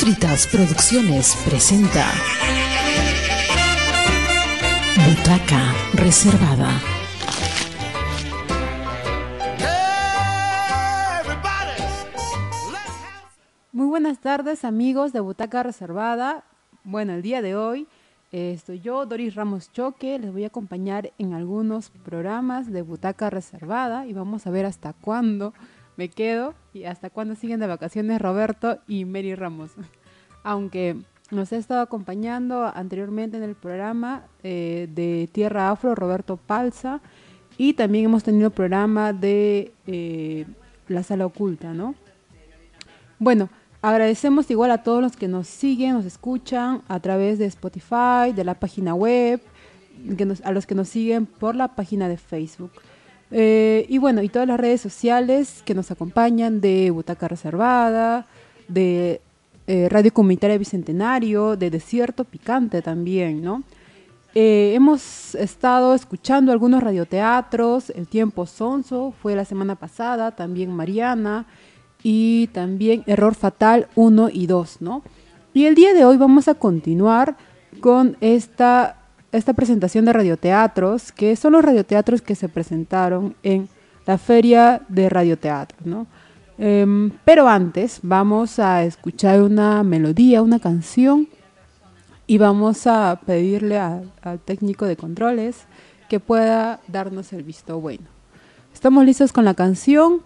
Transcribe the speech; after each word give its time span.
Postritas 0.00 0.46
Producciones 0.46 1.36
presenta 1.44 2.06
Butaca 5.06 5.74
Reservada. 5.92 6.80
Muy 13.72 13.88
buenas 13.88 14.18
tardes 14.20 14.64
amigos 14.64 15.12
de 15.12 15.20
Butaca 15.20 15.62
Reservada. 15.62 16.44
Bueno, 16.82 17.12
el 17.12 17.20
día 17.20 17.42
de 17.42 17.54
hoy 17.54 17.86
eh, 18.32 18.52
estoy 18.54 18.80
yo, 18.80 19.04
Doris 19.04 19.34
Ramos 19.34 19.70
Choque, 19.70 20.18
les 20.18 20.32
voy 20.32 20.44
a 20.44 20.46
acompañar 20.46 21.12
en 21.18 21.34
algunos 21.34 21.90
programas 21.90 22.72
de 22.72 22.80
Butaca 22.80 23.28
Reservada 23.28 24.06
y 24.06 24.14
vamos 24.14 24.46
a 24.46 24.50
ver 24.50 24.64
hasta 24.64 24.94
cuándo 24.94 25.52
me 26.00 26.08
quedo 26.08 26.54
y 26.72 26.84
hasta 26.84 27.10
cuándo 27.10 27.34
siguen 27.34 27.60
de 27.60 27.66
vacaciones 27.66 28.22
Roberto 28.22 28.78
y 28.88 29.04
Mary 29.04 29.34
Ramos. 29.34 29.72
Aunque 30.42 30.96
nos 31.30 31.52
ha 31.52 31.58
estado 31.58 31.82
acompañando 31.82 32.64
anteriormente 32.74 33.36
en 33.36 33.42
el 33.42 33.54
programa 33.54 34.22
eh, 34.42 34.88
de 34.94 35.28
Tierra 35.30 35.70
Afro 35.70 35.94
Roberto 35.94 36.38
Palza 36.38 37.02
y 37.58 37.74
también 37.74 38.06
hemos 38.06 38.22
tenido 38.22 38.46
el 38.46 38.52
programa 38.54 39.12
de 39.12 39.74
eh, 39.86 40.46
La 40.88 41.02
Sala 41.02 41.26
Oculta, 41.26 41.74
¿no? 41.74 41.94
Bueno, 43.18 43.50
agradecemos 43.82 44.50
igual 44.50 44.70
a 44.70 44.82
todos 44.82 45.02
los 45.02 45.16
que 45.18 45.28
nos 45.28 45.48
siguen, 45.48 45.92
nos 45.92 46.06
escuchan 46.06 46.80
a 46.88 46.98
través 47.00 47.38
de 47.38 47.44
Spotify, 47.44 48.32
de 48.34 48.44
la 48.44 48.54
página 48.54 48.94
web, 48.94 49.42
a 50.44 50.52
los 50.52 50.64
que 50.64 50.74
nos 50.74 50.88
siguen 50.88 51.26
por 51.26 51.54
la 51.54 51.74
página 51.74 52.08
de 52.08 52.16
Facebook. 52.16 52.72
Eh, 53.30 53.86
y 53.88 53.98
bueno, 53.98 54.22
y 54.22 54.28
todas 54.28 54.48
las 54.48 54.58
redes 54.58 54.80
sociales 54.80 55.62
que 55.64 55.74
nos 55.74 55.90
acompañan 55.90 56.60
de 56.60 56.90
Butaca 56.90 57.28
Reservada, 57.28 58.26
de 58.68 59.20
eh, 59.66 59.88
Radio 59.88 60.12
Comunitaria 60.12 60.58
Bicentenario, 60.58 61.56
de 61.56 61.70
Desierto 61.70 62.24
Picante 62.24 62.82
también, 62.82 63.42
¿no? 63.42 63.62
Eh, 64.34 64.72
hemos 64.74 65.34
estado 65.34 65.94
escuchando 65.94 66.52
algunos 66.52 66.82
radioteatros, 66.82 67.90
El 67.90 68.06
Tiempo 68.06 68.46
Sonso 68.46 69.12
fue 69.20 69.34
la 69.34 69.44
semana 69.44 69.74
pasada, 69.74 70.30
también 70.30 70.70
Mariana 70.74 71.46
y 72.02 72.46
también 72.48 73.02
Error 73.06 73.34
Fatal 73.34 73.88
1 73.96 74.30
y 74.32 74.46
2, 74.46 74.82
¿no? 74.82 75.02
Y 75.52 75.66
el 75.66 75.74
día 75.74 75.94
de 75.94 76.04
hoy 76.04 76.16
vamos 76.16 76.46
a 76.46 76.54
continuar 76.54 77.36
con 77.80 78.16
esta 78.20 78.99
esta 79.32 79.52
presentación 79.52 80.04
de 80.04 80.12
radioteatros, 80.12 81.12
que 81.12 81.36
son 81.36 81.52
los 81.52 81.64
radioteatros 81.64 82.22
que 82.22 82.34
se 82.34 82.48
presentaron 82.48 83.34
en 83.42 83.68
la 84.06 84.18
feria 84.18 84.82
de 84.88 85.08
radioteatro, 85.08 85.78
¿no? 85.84 86.06
Em, 86.58 87.10
pero 87.24 87.48
antes 87.48 88.00
vamos 88.02 88.58
a 88.58 88.84
escuchar 88.84 89.40
una 89.42 89.82
melodía, 89.82 90.42
una 90.42 90.58
canción, 90.58 91.28
y 92.30 92.38
vamos 92.38 92.86
a 92.86 93.20
pedirle 93.26 93.76
al 93.76 94.38
técnico 94.44 94.84
de 94.84 94.96
controles 94.96 95.64
que 96.08 96.20
pueda 96.20 96.78
darnos 96.86 97.32
el 97.32 97.42
visto 97.42 97.80
bueno. 97.80 98.04
Estamos 98.72 99.04
listos 99.04 99.32
con 99.32 99.44
la 99.44 99.54
canción. 99.54 100.22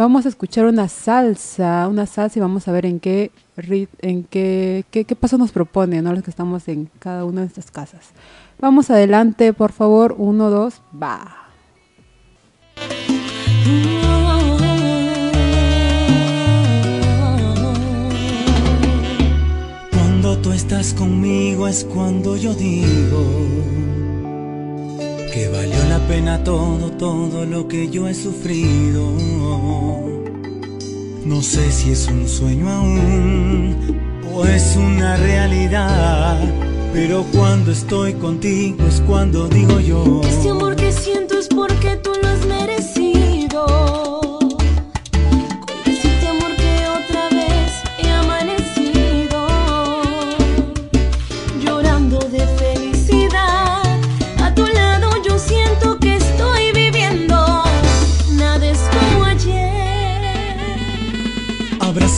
Vamos 0.00 0.24
a 0.24 0.30
escuchar 0.30 0.64
una 0.64 0.88
salsa, 0.88 1.86
una 1.86 2.06
salsa 2.06 2.38
y 2.38 2.40
vamos 2.40 2.66
a 2.66 2.72
ver 2.72 2.86
en 2.86 3.00
qué 3.00 3.30
en 4.00 4.24
qué, 4.24 4.86
qué, 4.90 5.04
paso 5.14 5.36
nos 5.36 5.52
propone, 5.52 6.00
¿no? 6.00 6.14
Los 6.14 6.22
que 6.22 6.30
estamos 6.30 6.66
en 6.68 6.88
cada 6.98 7.26
una 7.26 7.42
de 7.42 7.48
estas 7.48 7.70
casas. 7.70 8.12
Vamos 8.58 8.88
adelante, 8.88 9.52
por 9.52 9.72
favor. 9.72 10.14
Uno, 10.16 10.48
dos, 10.48 10.80
va. 10.90 11.50
Cuando 19.90 20.38
tú 20.38 20.52
estás 20.52 20.94
conmigo 20.94 21.68
es 21.68 21.84
cuando 21.84 22.38
yo 22.38 22.54
digo 22.54 23.22
que 25.32 25.48
valió 25.48 25.82
la 25.88 25.98
pena 26.08 26.42
todo, 26.44 26.90
todo 26.92 27.46
lo 27.46 27.68
que 27.68 27.88
yo 27.88 28.08
he 28.08 28.14
sufrido 28.14 29.12
no 31.24 31.42
sé 31.42 31.70
si 31.70 31.92
es 31.92 32.08
un 32.08 32.28
sueño 32.28 32.68
aún 32.68 33.76
o 34.34 34.44
es 34.44 34.74
una 34.76 35.16
realidad, 35.16 36.38
pero 36.92 37.24
cuando 37.32 37.70
estoy 37.70 38.14
contigo 38.14 38.84
es 38.86 39.00
cuando 39.06 39.48
digo 39.48 39.78
yo. 39.80 40.22
Este 40.24 40.50
amor 40.50 40.76
que 40.76 40.90
siento 40.90 41.38
es 41.38 41.48
porque 41.48 41.96
tú 41.96 42.10
lo 42.20 42.28
has 42.28 42.44
merecido. 42.46 42.79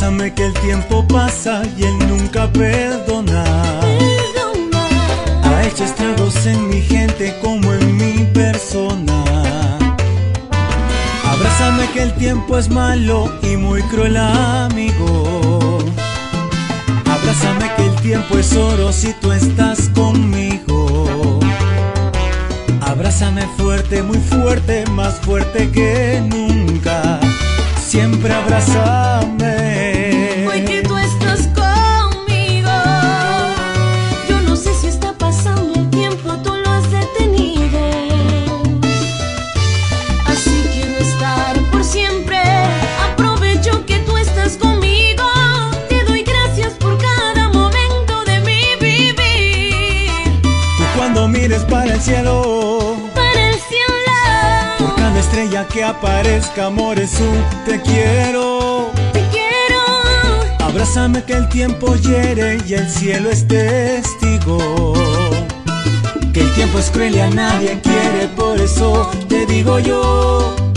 Abrázame 0.03 0.35
que 0.35 0.47
el 0.47 0.55
tiempo 0.55 1.07
pasa 1.07 1.63
y 1.79 1.85
él 1.85 1.97
nunca 2.09 2.53
perdona. 2.53 3.45
Ha 5.45 5.63
hecho 5.65 5.85
estragos 5.85 6.45
en 6.45 6.69
mi 6.69 6.81
gente 6.81 7.39
como 7.41 7.73
en 7.73 7.97
mi 7.97 8.25
persona. 8.35 9.23
Abrázame 11.25 11.89
que 11.93 12.03
el 12.03 12.13
tiempo 12.15 12.59
es 12.59 12.69
malo 12.69 13.33
y 13.43 13.57
muy 13.57 13.81
cruel 13.83 14.17
amigo. 14.17 15.79
Abrázame 17.09 17.71
que 17.77 17.87
el 17.87 17.95
tiempo 18.03 18.39
es 18.39 18.57
oro 18.57 18.93
si 18.93 19.13
tú 19.21 19.31
estás 19.31 19.89
conmigo. 19.95 21.39
Abrázame 22.81 23.47
fuerte, 23.57 24.03
muy 24.03 24.19
fuerte, 24.19 24.85
más 24.87 25.15
fuerte 25.21 25.71
que 25.71 26.21
nunca. 26.29 27.21
Siempre 27.81 28.35
abrázame. 28.35 29.12
Que 55.73 55.83
aparezca, 55.83 56.67
amor, 56.67 56.99
es 56.99 57.19
un 57.19 57.43
te 57.65 57.81
quiero. 57.81 58.91
Te 59.13 59.21
quiero. 59.31 60.65
Abrázame 60.65 61.25
que 61.25 61.33
el 61.33 61.49
tiempo 61.49 61.95
hiere 61.97 62.59
y 62.67 62.75
el 62.75 62.89
cielo 62.89 63.31
es 63.31 63.47
testigo. 63.49 64.93
Que 66.33 66.41
el 66.41 66.53
tiempo 66.55 66.79
es 66.79 66.91
cruel 66.91 67.15
y 67.17 67.21
a 67.21 67.31
nadie 67.31 67.81
quiere, 67.81 68.29
por 68.37 68.61
eso 68.61 69.11
te 69.29 69.47
digo 69.47 69.79
yo. 69.79 70.72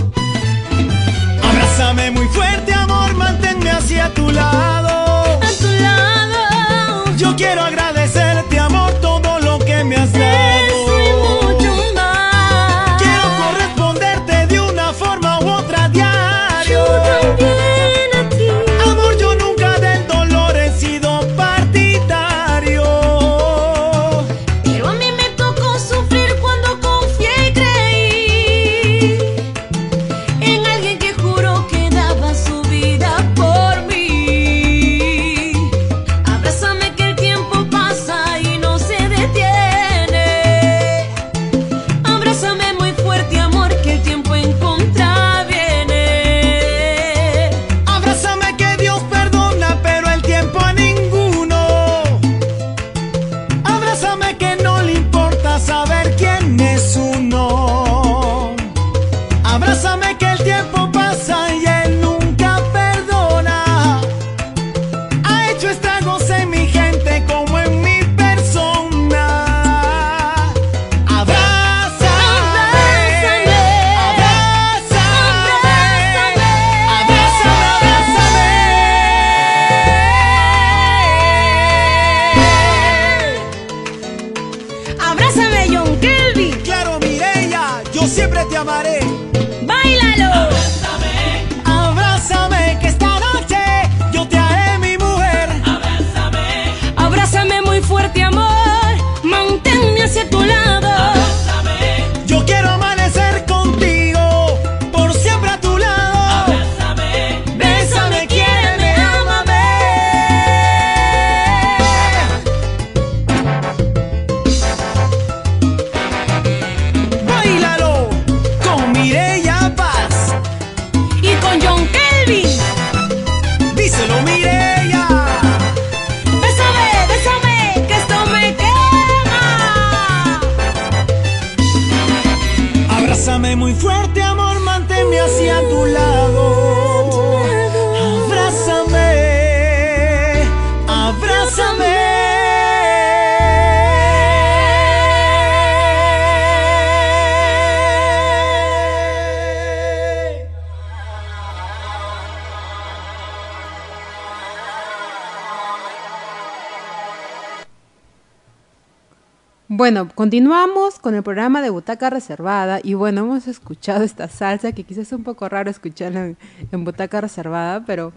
Continuamos 160.26 160.98
con 160.98 161.14
el 161.14 161.22
programa 161.22 161.62
de 161.62 161.70
Butaca 161.70 162.10
Reservada 162.10 162.80
y 162.82 162.96
bueno, 162.96 163.22
hemos 163.22 163.48
escuchado 163.48 164.04
esta 164.04 164.28
salsa 164.28 164.72
que 164.72 164.84
quizás 164.84 165.04
es 165.04 165.14
un 165.14 165.24
poco 165.24 165.48
raro 165.48 165.70
escucharla 165.70 166.34
en, 166.72 166.84
Butaca 166.84 167.22
Reservada, 167.22 167.86
pero 167.86 168.12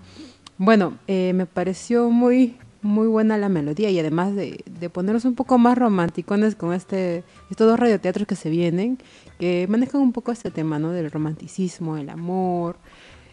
bueno, 0.56 0.96
eh, 1.06 1.34
me 1.34 1.44
pareció 1.44 2.08
muy, 2.08 2.56
muy 2.80 3.08
buena 3.08 3.36
la 3.36 3.50
melodía 3.50 3.90
y 3.90 3.98
además 3.98 4.34
de, 4.34 4.64
ponernos 4.90 5.26
un 5.26 5.34
poco 5.34 5.58
más 5.58 5.76
románticos 5.76 6.54
con 6.54 6.72
este, 6.72 7.24
estos 7.50 7.68
dos 7.68 7.78
radioteatros 7.78 8.26
que 8.26 8.36
se 8.36 8.48
vienen, 8.48 8.96
que 9.38 9.66
manejan 9.68 10.00
un 10.00 10.12
poco 10.12 10.32
este 10.32 10.50
tema, 10.50 10.78
¿no? 10.78 10.92
Del 10.92 11.10
romanticismo, 11.10 11.98
el 11.98 12.08
amor, 12.08 12.76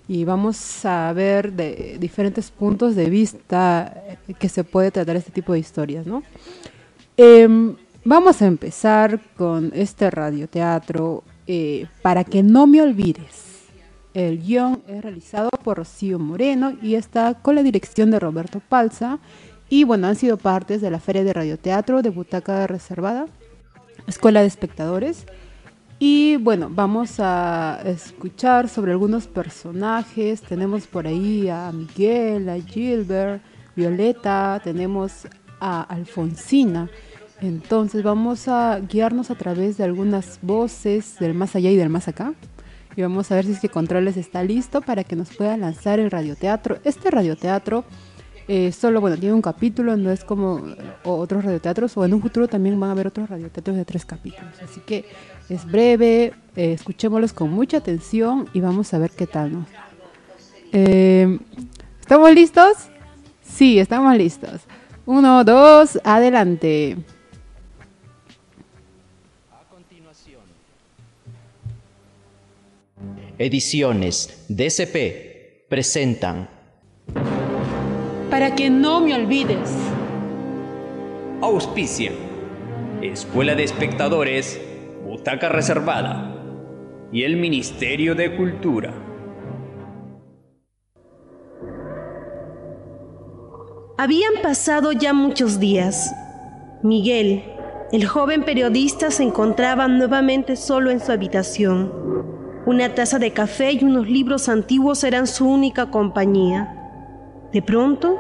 y 0.10 0.26
vamos 0.26 0.86
a 0.86 1.14
ver 1.14 1.54
de 1.54 1.96
diferentes 1.98 2.52
puntos 2.52 2.94
de 2.98 3.10
vista 3.10 4.18
que 4.38 4.50
se 4.50 4.66
puede 4.66 4.92
tratar 4.92 5.16
este 5.16 5.32
tipo 5.32 5.54
de 5.54 5.60
historias, 5.60 6.06
¿no? 6.06 6.24
Em, 7.16 7.78
vamos 8.06 8.42
a 8.42 8.46
empezar 8.46 9.20
con 9.36 9.72
este 9.74 10.10
radioteatro 10.10 11.24
eh, 11.48 11.88
para 12.02 12.24
que 12.24 12.44
no 12.44 12.68
me 12.68 12.82
olvides. 12.82 13.66
El 14.14 14.42
guion 14.42 14.82
es 14.88 15.04
realizado 15.04 15.50
por 15.50 15.78
Rocío 15.78 16.20
Moreno 16.20 16.78
y 16.82 16.96
está 16.96 17.34
con 17.34 17.56
la 17.56 17.64
dirección 17.64 18.12
de 18.12 18.20
Roberto 18.20 18.62
Palza. 18.62 19.20
Y 19.68 19.84
bueno, 19.84 20.08
han 20.08 20.16
sido 20.16 20.38
partes 20.38 20.80
de 20.80 20.92
la 20.92 21.00
Feria 21.00 21.24
de 21.24 21.34
Radioteatro 21.34 22.02
de 22.02 22.12
Butaca 22.12 22.66
Reservada, 22.68 23.26
Escuela 24.08 24.42
de 24.42 24.48
Espectadores. 24.48 25.26
Y 25.98 26.38
bueno, 26.38 26.70
vamos 26.72 27.20
a 27.20 27.82
escuchar 27.86 28.70
sobre 28.70 28.92
algunos 28.92 29.28
personajes. 29.28 30.42
Tenemos 30.42 30.88
por 30.88 31.08
ahí 31.08 31.50
a 31.50 31.72
Miguel, 31.74 32.48
a 32.50 32.60
Gilbert, 32.62 33.42
Violeta, 33.76 34.62
tenemos 34.64 35.28
a 35.60 35.82
Alfonsina. 35.82 36.90
Entonces 37.42 38.04
vamos 38.04 38.48
a 38.48 38.80
guiarnos 38.80 39.30
a 39.32 39.36
través 39.36 39.78
de 39.78 39.84
algunas 39.84 40.40
voces 40.42 41.18
del 41.20 41.34
más 41.34 41.56
allá 41.56 41.70
y 41.70 41.76
del 41.76 41.90
más 41.90 42.08
acá. 42.08 42.34
Y 42.96 43.02
vamos 43.02 43.32
a 43.32 43.36
ver 43.36 43.46
si 43.46 43.52
es 43.52 43.60
que 43.60 43.70
Controles 43.70 44.16
está 44.16 44.44
listo 44.44 44.82
para 44.82 45.04
que 45.04 45.16
nos 45.16 45.36
pueda 45.36 45.58
lanzar 45.58 46.00
el 46.00 46.10
radioteatro. 46.10 46.78
Este 46.86 47.12
radioteatro 47.12 47.84
eh, 48.48 48.72
solo, 48.72 49.02
bueno, 49.02 49.18
tiene 49.18 49.34
un 49.34 49.42
capítulo, 49.42 49.98
no 49.98 50.12
es 50.12 50.24
como 50.24 50.62
otros 51.04 51.44
radioteatros, 51.44 51.98
o 51.98 52.06
en 52.06 52.14
un 52.14 52.22
futuro 52.22 52.48
también 52.48 52.80
van 52.80 52.90
a 52.90 52.94
haber 52.94 53.08
otros 53.08 53.28
radioteatros 53.28 53.76
de 53.76 53.86
tres 53.86 54.06
capítulos. 54.06 54.54
Así 54.64 54.82
que 54.82 55.06
es 55.50 55.66
breve, 55.66 56.34
eh, 56.56 56.74
escuchémoslos 56.74 57.34
con 57.34 57.50
mucha 57.50 57.78
atención 57.78 58.48
y 58.54 58.62
vamos 58.62 58.94
a 58.94 59.00
ver 59.00 59.12
qué 59.12 59.26
tal 59.26 59.54
nos 59.54 59.68
eh, 60.72 61.40
¿Estamos 62.00 62.32
listos? 62.34 62.74
Sí, 63.42 63.80
estamos 63.80 64.16
listos. 64.16 64.62
Uno, 65.06 65.44
dos, 65.44 66.00
adelante. 66.04 66.98
Ediciones 73.38 74.46
DCP 74.48 75.68
presentan 75.68 76.50
Para 78.30 78.56
que 78.56 78.70
no 78.70 79.02
me 79.02 79.14
olvides. 79.14 79.76
Auspicia. 81.42 82.14
Escuela 83.02 83.56
de 83.56 83.66
Espectadores, 83.66 84.62
Butaca 85.04 85.50
Reservada 85.50 86.34
y 87.12 87.24
el 87.24 87.36
Ministerio 87.36 88.16
de 88.16 88.38
Cultura. 88.38 88.94
Habían 93.98 94.36
pasado 94.42 94.94
ya 94.94 95.12
muchos 95.12 95.60
días. 95.60 96.16
Miguel, 96.84 97.44
el 97.92 98.06
joven 98.08 98.44
periodista, 98.44 99.12
se 99.12 99.24
encontraba 99.24 99.90
nuevamente 99.90 100.56
solo 100.56 100.90
en 100.90 101.02
su 101.02 101.12
habitación. 101.12 102.15
Una 102.66 102.96
taza 102.96 103.20
de 103.20 103.32
café 103.32 103.74
y 103.74 103.84
unos 103.84 104.10
libros 104.10 104.50
antiguos 104.50 105.04
eran 105.04 105.28
su 105.28 105.48
única 105.48 105.92
compañía. 105.92 106.76
De 107.54 107.62
pronto, 107.62 108.20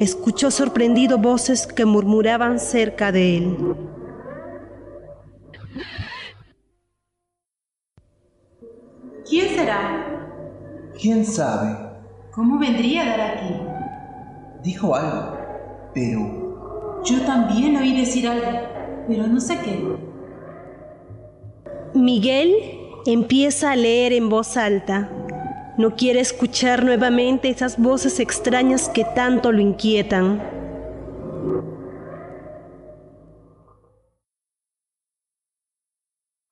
escuchó 0.00 0.50
sorprendido 0.50 1.18
voces 1.18 1.68
que 1.68 1.84
murmuraban 1.84 2.58
cerca 2.58 3.12
de 3.12 3.36
él. 3.36 3.56
¿Quién 9.28 9.48
será? 9.50 10.90
¿Quién 11.00 11.24
sabe? 11.24 11.76
¿Cómo 12.32 12.58
vendría 12.58 13.02
a 13.02 13.16
dar 13.16 13.20
aquí? 13.20 13.54
Dijo 14.64 14.96
algo, 14.96 15.36
pero... 15.94 17.02
Yo 17.04 17.20
también 17.24 17.76
oí 17.76 17.96
decir 17.96 18.26
algo, 18.26 18.50
pero 19.06 19.28
no 19.28 19.40
sé 19.40 19.58
qué. 19.60 19.96
Miguel 21.94 22.79
Empieza 23.06 23.72
a 23.72 23.76
leer 23.76 24.12
en 24.12 24.28
voz 24.28 24.58
alta. 24.58 25.10
No 25.78 25.96
quiere 25.96 26.20
escuchar 26.20 26.84
nuevamente 26.84 27.48
esas 27.48 27.78
voces 27.78 28.20
extrañas 28.20 28.90
que 28.90 29.04
tanto 29.04 29.52
lo 29.52 29.60
inquietan. 29.60 30.42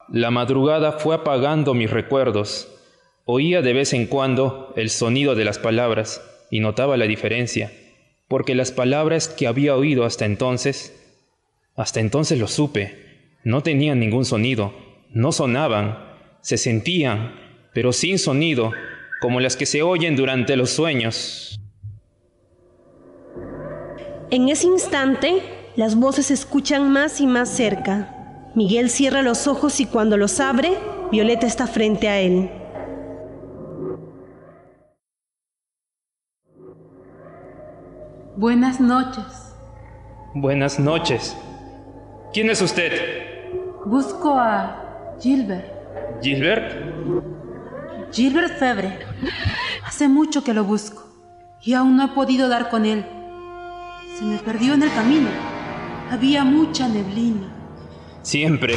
La 0.09 0.31
madrugada 0.31 0.93
fue 0.93 1.15
apagando 1.15 1.75
mis 1.75 1.91
recuerdos. 1.91 2.75
Oía 3.27 3.61
de 3.61 3.75
vez 3.75 3.93
en 3.93 4.07
cuando 4.07 4.73
el 4.75 4.89
sonido 4.89 5.35
de 5.35 5.45
las 5.45 5.59
palabras 5.59 6.23
y 6.51 6.61
notaba 6.61 6.97
la 6.97 7.05
diferencia, 7.05 7.71
porque 8.27 8.55
las 8.55 8.73
palabras 8.73 9.29
que 9.29 9.47
había 9.47 9.77
oído 9.77 10.07
hasta 10.07 10.25
entonces, 10.25 10.99
hasta 11.77 12.01
entonces 12.01 12.39
lo 12.39 12.49
supe, 12.49 13.37
no 13.45 13.63
tenían 13.63 14.01
ningún 14.01 14.25
sonido, 14.25 14.73
no 15.11 15.31
sonaban, 15.33 16.08
se 16.41 16.57
sentían, 16.57 17.35
pero 17.73 17.93
sin 17.93 18.19
sonido, 18.19 18.73
como 19.21 19.41
las 19.41 19.57
que 19.57 19.67
se 19.67 19.83
oyen 19.83 20.17
durante 20.17 20.57
los 20.57 20.71
sueños. 20.71 21.61
En 24.31 24.49
ese 24.49 24.67
instante, 24.67 25.43
las 25.77 25.95
voces 25.95 26.27
se 26.27 26.35
escuchan 26.35 26.91
más 26.91 27.21
y 27.21 27.27
más 27.27 27.49
cerca. 27.49 28.51
Miguel 28.55 28.91
cierra 28.91 29.23
los 29.23 29.47
ojos 29.47 29.81
y 29.81 29.87
cuando 29.87 30.17
los 30.17 30.41
abre, 30.41 30.77
Violeta 31.11 31.47
está 31.47 31.67
frente 31.67 32.09
a 32.09 32.21
él. 32.21 32.51
Buenas 38.37 38.81
noches. 38.81 39.55
Buenas 40.35 40.79
noches. 40.79 41.37
¿Quién 42.33 42.51
es 42.51 42.61
usted? 42.61 42.93
Busco 43.85 44.39
a 44.39 45.17
Gilbert. 45.21 45.78
¿Gilbert? 46.23 46.73
Gilbert 48.13 48.59
Febre. 48.59 48.99
Hace 49.85 50.09
mucho 50.09 50.43
que 50.43 50.55
lo 50.55 50.65
busco 50.65 51.05
y 51.63 51.75
aún 51.75 51.97
no 51.97 52.05
he 52.07 52.09
podido 52.09 52.49
dar 52.49 52.71
con 52.71 52.87
él. 52.87 53.05
Se 54.17 54.25
me 54.25 54.39
perdió 54.39 54.75
en 54.75 54.83
el 54.83 54.93
camino. 54.93 55.29
Había 56.11 56.45
mucha 56.45 56.89
neblina. 56.89 57.55
Siempre, 58.23 58.75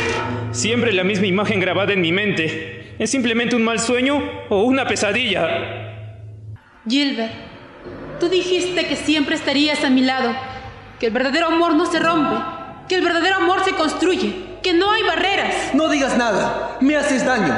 siempre 0.51 0.91
la 0.91 1.03
misma 1.03 1.27
imagen 1.27 1.59
grabada 1.59 1.93
en 1.93 2.01
mi 2.01 2.11
mente. 2.11 2.95
¿Es 2.99 3.09
simplemente 3.09 3.55
un 3.55 3.63
mal 3.63 3.79
sueño 3.79 4.21
o 4.49 4.63
una 4.63 4.85
pesadilla? 4.85 5.47
Gilbert, 6.87 7.31
tú 8.19 8.29
dijiste 8.29 8.85
que 8.85 8.95
siempre 8.95 9.35
estarías 9.35 9.83
a 9.83 9.89
mi 9.89 10.01
lado, 10.01 10.35
que 10.99 11.07
el 11.07 11.13
verdadero 11.13 11.47
amor 11.47 11.75
no 11.75 11.85
se 11.85 11.99
rompe, 11.99 12.35
que 12.87 12.95
el 12.95 13.03
verdadero 13.03 13.37
amor 13.37 13.63
se 13.63 13.71
construye 13.71 14.50
que 14.61 14.73
no 14.73 14.91
hay 14.91 15.03
barreras. 15.03 15.73
No 15.73 15.89
digas 15.89 16.17
nada, 16.17 16.77
me 16.81 16.95
haces 16.95 17.25
daño. 17.25 17.53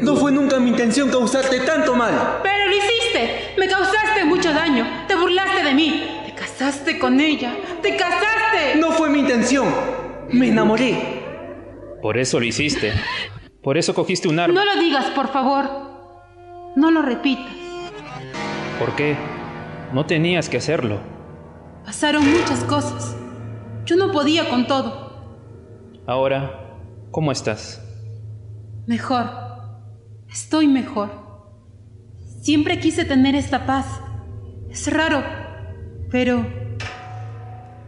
No 0.00 0.16
fue 0.16 0.30
nunca 0.30 0.60
mi 0.60 0.70
intención 0.70 1.10
causarte 1.10 1.60
tanto 1.60 1.94
mal. 1.94 2.40
Pero 2.42 2.66
lo 2.66 2.76
hiciste, 2.76 3.54
me 3.58 3.66
causaste 3.68 4.24
mucho 4.24 4.52
daño, 4.52 4.86
te 5.08 5.16
burlaste 5.16 5.64
de 5.64 5.74
mí, 5.74 6.22
te 6.26 6.34
casaste 6.34 6.98
con 6.98 7.18
ella, 7.18 7.52
te 7.82 7.96
casaste. 7.96 8.76
No 8.76 8.92
fue 8.92 9.10
mi 9.10 9.20
intención, 9.20 9.66
me 10.30 10.48
enamoré. 10.48 11.24
Por 12.00 12.16
eso 12.16 12.38
lo 12.38 12.46
hiciste, 12.46 12.92
por 13.62 13.76
eso 13.76 13.92
cogiste 13.92 14.28
un 14.28 14.38
arma. 14.38 14.54
No 14.54 14.64
lo 14.64 14.80
digas, 14.80 15.06
por 15.06 15.32
favor, 15.32 15.68
no 16.76 16.90
lo 16.92 17.02
repitas. 17.02 17.52
¿Por 18.78 18.94
qué? 18.94 19.16
No 19.92 20.06
tenías 20.06 20.48
que 20.48 20.58
hacerlo. 20.58 21.00
Pasaron 21.84 22.30
muchas 22.30 22.62
cosas. 22.64 23.16
Yo 23.84 23.96
no 23.96 24.12
podía 24.12 24.48
con 24.48 24.68
todo. 24.68 25.07
Ahora, 26.08 26.74
¿cómo 27.10 27.32
estás? 27.32 27.82
Mejor. 28.86 29.28
Estoy 30.32 30.66
mejor. 30.66 31.10
Siempre 32.40 32.80
quise 32.80 33.04
tener 33.04 33.34
esta 33.34 33.66
paz. 33.66 34.00
Es 34.70 34.90
raro, 34.90 35.22
pero 36.10 36.46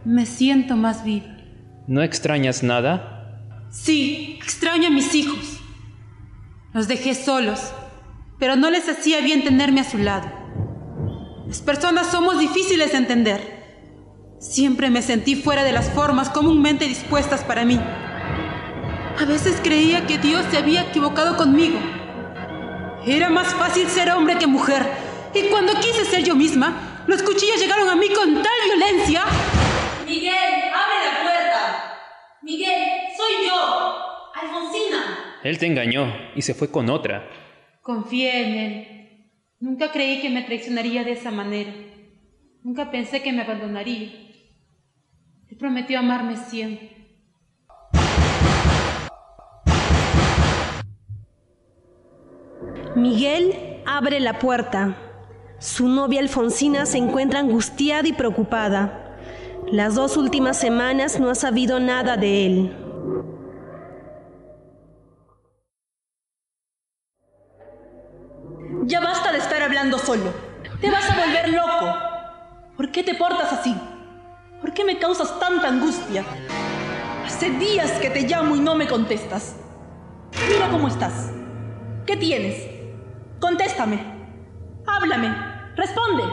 me 0.05 0.27
siento 0.27 0.75
más 0.75 1.03
viva. 1.03 1.35
¿No 1.87 2.03
extrañas 2.03 2.61
nada? 2.61 3.41
Sí, 3.71 4.37
extraño 4.39 4.89
a 4.89 4.91
mis 4.91 5.15
hijos. 5.15 5.59
Los 6.75 6.87
dejé 6.87 7.15
solos, 7.15 7.73
pero 8.37 8.55
no 8.55 8.69
les 8.69 8.87
hacía 8.87 9.21
bien 9.21 9.43
tenerme 9.43 9.81
a 9.81 9.89
su 9.89 9.97
lado. 9.97 10.29
Las 11.47 11.61
personas 11.61 12.11
somos 12.11 12.37
difíciles 12.37 12.91
de 12.91 12.99
entender. 12.99 13.41
Siempre 14.37 14.91
me 14.91 15.01
sentí 15.01 15.33
fuera 15.35 15.63
de 15.63 15.71
las 15.71 15.89
formas 15.89 16.29
comúnmente 16.29 16.85
dispuestas 16.85 17.43
para 17.43 17.65
mí. 17.65 17.79
A 19.19 19.25
veces 19.25 19.59
creía 19.63 20.05
que 20.07 20.17
Dios 20.17 20.45
se 20.49 20.57
había 20.57 20.81
equivocado 20.83 21.37
conmigo. 21.37 21.77
Era 23.05 23.29
más 23.29 23.53
fácil 23.53 23.87
ser 23.87 24.09
hombre 24.11 24.37
que 24.37 24.47
mujer. 24.47 24.83
Y 25.33 25.43
cuando 25.49 25.73
quise 25.75 26.05
ser 26.05 26.23
yo 26.23 26.35
misma, 26.35 27.03
los 27.07 27.21
cuchillos 27.23 27.59
llegaron 27.59 27.89
a 27.89 27.95
mí 27.95 28.07
con 28.09 28.33
tal 28.33 28.59
violencia. 28.65 29.23
Miguel, 30.05 30.33
abre 30.33 30.95
la 31.05 31.23
puerta. 31.23 31.99
Miguel, 32.41 33.01
soy 33.15 33.47
yo. 33.47 33.95
Alfonsina. 34.33 35.39
Él 35.43 35.57
te 35.57 35.65
engañó 35.67 36.13
y 36.35 36.41
se 36.41 36.53
fue 36.53 36.71
con 36.71 36.89
otra. 36.89 37.27
Confié 37.81 38.41
en 38.41 38.55
él. 38.55 38.87
Nunca 39.59 39.91
creí 39.91 40.21
que 40.21 40.29
me 40.29 40.43
traicionaría 40.43 41.03
de 41.03 41.11
esa 41.11 41.31
manera. 41.31 41.71
Nunca 42.63 42.91
pensé 42.91 43.21
que 43.21 43.31
me 43.31 43.41
abandonaría. 43.41 44.11
Él 45.49 45.57
prometió 45.57 45.99
amarme 45.99 46.37
siempre. 46.37 47.00
Miguel 53.01 53.81
abre 53.87 54.19
la 54.19 54.37
puerta. 54.37 54.95
Su 55.57 55.87
novia 55.87 56.19
Alfonsina 56.19 56.85
se 56.85 56.99
encuentra 56.99 57.39
angustiada 57.39 58.07
y 58.07 58.13
preocupada. 58.13 59.17
Las 59.71 59.95
dos 59.95 60.17
últimas 60.17 60.57
semanas 60.57 61.19
no 61.19 61.31
ha 61.31 61.35
sabido 61.35 61.79
nada 61.79 62.15
de 62.15 62.45
él. 62.45 62.75
Ya 68.83 68.99
basta 68.99 69.31
de 69.31 69.39
estar 69.39 69.63
hablando 69.63 69.97
solo. 69.97 70.31
Te 70.79 70.91
vas 70.91 71.09
a 71.09 71.25
volver 71.25 71.49
loco. 71.49 71.97
¿Por 72.77 72.91
qué 72.91 73.01
te 73.01 73.15
portas 73.15 73.51
así? 73.51 73.75
¿Por 74.61 74.73
qué 74.73 74.83
me 74.83 74.99
causas 74.99 75.39
tanta 75.39 75.69
angustia? 75.69 76.23
Hace 77.25 77.49
días 77.49 77.93
que 77.93 78.11
te 78.11 78.27
llamo 78.27 78.55
y 78.55 78.59
no 78.59 78.75
me 78.75 78.87
contestas. 78.87 79.55
Mira 80.47 80.69
cómo 80.69 80.87
estás. 80.87 81.31
¿Qué 82.05 82.15
tienes? 82.15 82.70
Contéstame. 83.41 83.99
Háblame. 84.85 85.35
Responde. 85.75 86.23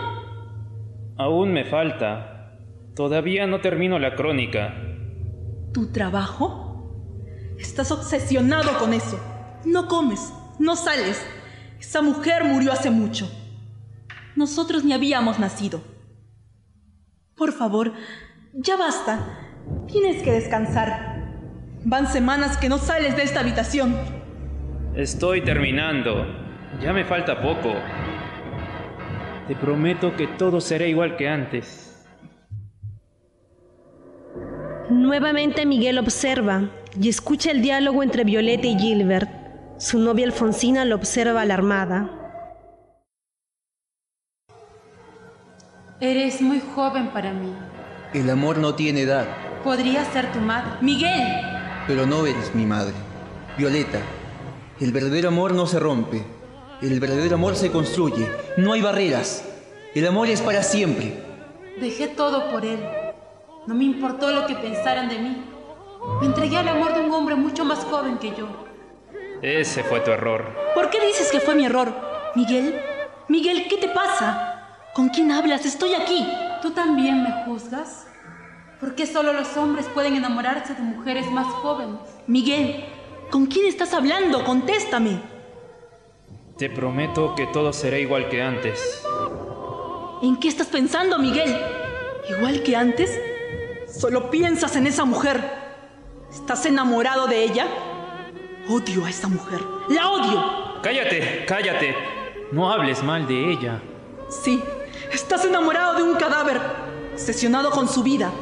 Aún 1.17 1.53
me 1.53 1.65
falta. 1.65 2.61
Todavía 2.95 3.47
no 3.47 3.61
termino 3.61 3.99
la 3.99 4.15
crónica. 4.15 4.75
¿Tu 5.73 5.91
trabajo? 5.91 6.69
Estás 7.59 7.91
obsesionado 7.93 8.79
con 8.79 8.93
eso. 8.93 9.19
No 9.65 9.89
comes, 9.89 10.33
no 10.59 10.77
sales. 10.77 11.25
Esa 11.81 12.03
mujer 12.03 12.45
murió 12.45 12.73
hace 12.73 12.91
mucho. 12.91 13.31
Nosotros 14.37 14.85
ni 14.85 14.93
habíamos 14.93 15.39
nacido. 15.39 15.81
Por 17.37 17.53
favor, 17.53 17.95
ya 18.53 18.77
basta. 18.77 19.65
Tienes 19.87 20.23
que 20.23 20.33
descansar. 20.33 21.41
Van 21.85 22.07
semanas 22.07 22.59
que 22.59 22.69
no 22.69 22.77
sales 22.79 23.17
de 23.17 23.23
esta 23.23 23.41
habitación. 23.41 23.97
Estoy 24.95 25.41
terminando. 25.43 26.38
Ya 26.83 26.93
me 26.93 27.05
falta 27.05 27.41
poco. 27.41 27.75
Te 29.47 29.57
prometo 29.57 30.15
que 30.15 30.27
todo 30.27 30.61
será 30.61 30.87
igual 30.87 31.17
que 31.17 31.29
antes. 31.29 32.07
Nuevamente 34.91 35.67
Miguel 35.67 35.99
observa 35.99 36.71
y 36.99 37.09
escucha 37.09 37.51
el 37.51 37.63
diálogo 37.63 38.03
entre 38.03 38.25
Violeta 38.25 38.67
y 38.67 38.79
Gilbert. 38.79 39.29
Su 39.79 39.99
novia 39.99 40.27
Alfonsina 40.27 40.85
lo 40.85 40.97
observa 40.97 41.43
alarmada. 41.43 42.11
Eres 46.01 46.41
muy 46.41 46.61
joven 46.75 47.09
para 47.09 47.33
mí. 47.33 47.53
El 48.15 48.31
amor 48.31 48.59
no 48.59 48.75
tiene 48.75 49.03
edad, 49.03 49.27
Podría 49.65 50.05
ser 50.13 50.31
tu 50.33 50.39
madre. 50.39 50.71
Miguel, 50.81 51.43
pero 51.87 52.07
no 52.07 52.25
eres 52.27 52.55
mi 52.55 52.65
madre. 52.65 52.95
Violeta, 53.59 53.99
el 54.81 54.93
verdadero 54.93 55.29
amor 55.29 55.53
no 55.53 55.67
se 55.67 55.81
rompe. 55.81 56.25
El 56.81 57.01
verdadero 57.01 57.35
amor 57.35 57.57
se 57.57 57.73
construye. 57.73 58.31
No 58.57 58.73
hay 58.73 58.83
barreras. 58.83 59.45
El 59.97 60.07
amor 60.07 60.29
es 60.29 60.41
para 60.41 60.63
siempre. 60.63 61.13
Dejé 61.81 62.07
todo 62.07 62.51
por 62.53 62.65
él. 62.65 62.79
No 63.67 63.75
me 63.75 63.83
importó 63.83 64.31
lo 64.31 64.47
que 64.47 64.55
pensaran 64.55 65.09
de 65.09 65.19
mí. 65.19 65.45
Me 66.21 66.27
entregué 66.27 66.57
al 66.57 66.69
amor 66.69 66.95
de 66.95 67.01
un 67.01 67.13
hombre 67.13 67.35
mucho 67.35 67.65
más 67.65 67.81
joven 67.81 68.19
que 68.19 68.29
yo. 68.31 68.47
Ese 69.43 69.83
fue 69.83 70.01
tu 70.01 70.13
error. 70.13 70.45
¿por 70.75 70.91
qué 70.91 71.05
dices 71.05 71.33
que 71.33 71.41
fue 71.41 71.57
mi 71.57 71.65
error? 71.65 71.93
Miguel, 72.37 72.81
Miguel, 73.27 73.67
¿qué 73.69 73.77
te 73.77 73.89
pasa? 73.89 74.79
¿Con 74.95 75.09
quién 75.09 75.33
hablas? 75.33 75.67
Estoy 75.67 75.95
aquí. 75.95 76.25
¿Tú 76.63 76.71
también 76.71 77.25
me 77.25 77.45
juzgas? 77.45 78.07
¿Por 78.79 78.95
qué 78.95 79.07
solo 79.07 79.33
los 79.33 79.57
hombres 79.57 79.87
pueden 79.87 80.15
enamorarse 80.15 80.75
de 80.75 80.83
mujeres 80.83 81.29
más 81.33 81.47
jóvenes? 81.47 81.99
Miguel, 82.29 82.85
¿con 83.31 83.47
quién 83.47 83.67
estás 83.67 83.93
hablando? 83.93 84.45
Contéstame. 84.45 85.38
Te 86.59 86.69
prometo 86.69 87.37
que 87.37 87.47
todo 87.47 87.73
será 87.73 88.01
igual 88.01 88.29
que 88.29 88.43
antes. 88.43 89.05
¿En 90.23 90.37
qué 90.41 90.49
estás 90.49 90.67
pensando, 90.67 91.17
Miguel? 91.21 91.57
¿Igual 92.29 92.65
que 92.65 92.75
antes? 92.75 93.17
Solo 93.87 94.29
piensas 94.29 94.75
en 94.75 94.89
esa 94.89 95.05
mujer. 95.05 95.41
¿Estás 96.33 96.67
enamorado 96.67 97.29
de 97.29 97.45
ella? 97.45 97.69
Odio 98.69 99.05
a 99.05 99.11
esa 99.11 99.29
mujer. 99.29 99.61
¡La 99.89 100.11
odio! 100.11 100.81
Cállate, 100.83 101.45
cállate. 101.47 101.95
No 102.51 102.73
hables 102.73 103.05
mal 103.05 103.29
de 103.29 103.53
ella. 103.53 103.81
Sí, 104.29 104.61
estás 105.13 105.45
enamorado 105.45 105.95
de 105.95 106.03
un 106.03 106.17
cadáver. 106.17 106.61
Obsesionado 107.13 107.71
con 107.71 107.89
su 107.89 108.03
vida. 108.03 108.33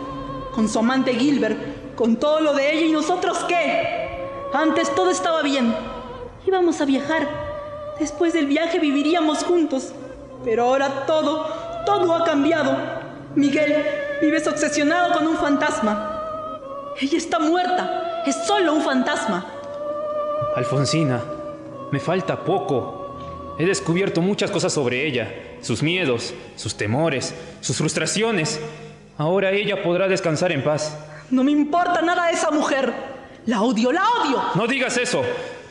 Con 0.54 0.70
su 0.70 0.78
amante 0.78 1.14
Gilbert. 1.14 1.94
Con 1.94 2.16
todo 2.16 2.40
lo 2.40 2.54
de 2.54 2.72
ella 2.72 2.86
y 2.86 2.92
nosotros 2.92 3.44
qué. 3.46 4.26
Antes 4.54 4.94
todo 4.94 5.10
estaba 5.10 5.42
bien. 5.42 5.76
Íbamos 6.46 6.80
a 6.80 6.86
viajar. 6.86 7.45
Después 7.98 8.32
del 8.32 8.46
viaje 8.46 8.78
viviríamos 8.78 9.44
juntos. 9.44 9.92
Pero 10.44 10.64
ahora 10.64 11.06
todo, 11.06 11.46
todo 11.84 12.14
ha 12.14 12.24
cambiado. 12.24 12.76
Miguel, 13.34 13.84
vives 14.20 14.46
obsesionado 14.46 15.14
con 15.14 15.26
un 15.26 15.36
fantasma. 15.36 16.52
Ella 17.00 17.18
está 17.18 17.38
muerta. 17.38 18.22
Es 18.26 18.36
solo 18.46 18.74
un 18.74 18.82
fantasma. 18.82 19.46
Alfonsina, 20.56 21.22
me 21.90 22.00
falta 22.00 22.44
poco. 22.44 23.54
He 23.58 23.64
descubierto 23.64 24.20
muchas 24.20 24.50
cosas 24.50 24.72
sobre 24.72 25.06
ella, 25.06 25.32
sus 25.62 25.82
miedos, 25.82 26.34
sus 26.56 26.76
temores, 26.76 27.34
sus 27.60 27.76
frustraciones. 27.76 28.60
Ahora 29.16 29.50
ella 29.52 29.82
podrá 29.82 30.08
descansar 30.08 30.52
en 30.52 30.62
paz. 30.62 30.96
No 31.30 31.42
me 31.42 31.52
importa 31.52 32.02
nada 32.02 32.26
de 32.26 32.32
esa 32.34 32.50
mujer. 32.50 32.92
La 33.46 33.62
odio, 33.62 33.92
la 33.92 34.02
odio. 34.02 34.42
No 34.54 34.66
digas 34.66 34.96
eso. 34.98 35.22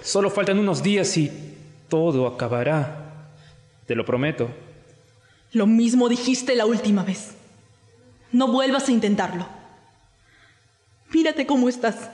Solo 0.02 0.30
faltan 0.30 0.60
unos 0.60 0.82
días 0.82 1.16
y 1.18 1.45
todo 1.90 2.28
acabará. 2.28 3.30
Te 3.86 3.96
lo 3.96 4.06
prometo. 4.06 4.50
Lo 5.52 5.68
mismo 5.68 6.10
dijiste 6.10 6.56
la 6.56 6.66
última 6.66 7.04
vez. 7.04 7.32
No 8.32 8.48
vuelvas 8.48 8.90
a 8.90 8.92
intentarlo. 8.92 9.48
Mírate 11.12 11.46
cómo 11.46 11.70
estás. 11.70 12.10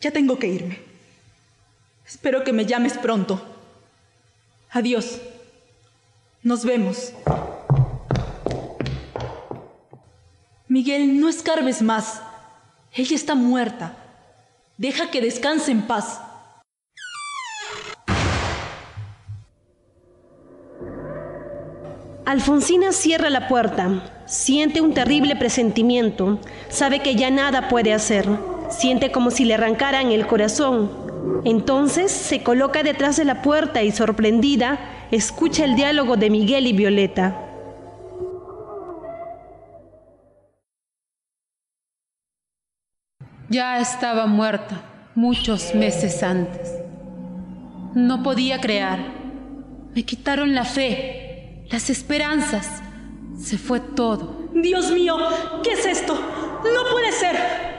Ya 0.00 0.10
tengo 0.10 0.38
que 0.38 0.48
irme. 0.48 0.78
Espero 2.06 2.42
que 2.42 2.52
me 2.52 2.66
llames 2.66 2.98
pronto. 2.98 3.40
Adiós. 4.70 5.20
Nos 6.42 6.64
vemos. 6.64 7.12
Miguel, 10.66 11.20
no 11.20 11.28
escarbes 11.28 11.82
más. 11.82 12.22
Ella 12.92 13.14
está 13.14 13.34
muerta. 13.34 13.96
Deja 14.78 15.10
que 15.10 15.20
descanse 15.20 15.70
en 15.70 15.82
paz. 15.82 16.20
Alfonsina 22.30 22.92
cierra 22.92 23.28
la 23.28 23.48
puerta. 23.48 24.04
Siente 24.24 24.80
un 24.80 24.94
terrible 24.94 25.34
presentimiento. 25.34 26.38
Sabe 26.68 27.00
que 27.00 27.16
ya 27.16 27.28
nada 27.28 27.68
puede 27.68 27.92
hacer. 27.92 28.24
Siente 28.68 29.10
como 29.10 29.32
si 29.32 29.44
le 29.44 29.54
arrancaran 29.54 30.12
el 30.12 30.28
corazón. 30.28 30.92
Entonces 31.44 32.12
se 32.12 32.44
coloca 32.44 32.84
detrás 32.84 33.16
de 33.16 33.24
la 33.24 33.42
puerta 33.42 33.82
y 33.82 33.90
sorprendida 33.90 34.78
escucha 35.10 35.64
el 35.64 35.74
diálogo 35.74 36.16
de 36.16 36.30
Miguel 36.30 36.68
y 36.68 36.72
Violeta. 36.72 37.36
Ya 43.48 43.80
estaba 43.80 44.26
muerta 44.26 44.80
muchos 45.16 45.74
meses 45.74 46.22
antes. 46.22 46.76
No 47.96 48.22
podía 48.22 48.60
crear. 48.60 49.00
Me 49.92 50.04
quitaron 50.04 50.54
la 50.54 50.64
fe, 50.64 51.19
las 51.70 51.88
esperanzas. 51.88 52.82
Se 53.38 53.56
fue 53.56 53.80
todo. 53.80 54.48
Dios 54.52 54.90
mío, 54.90 55.16
¿qué 55.62 55.72
es 55.72 55.86
esto? 55.86 56.14
No 56.14 56.90
puede 56.92 57.12
ser. 57.12 57.70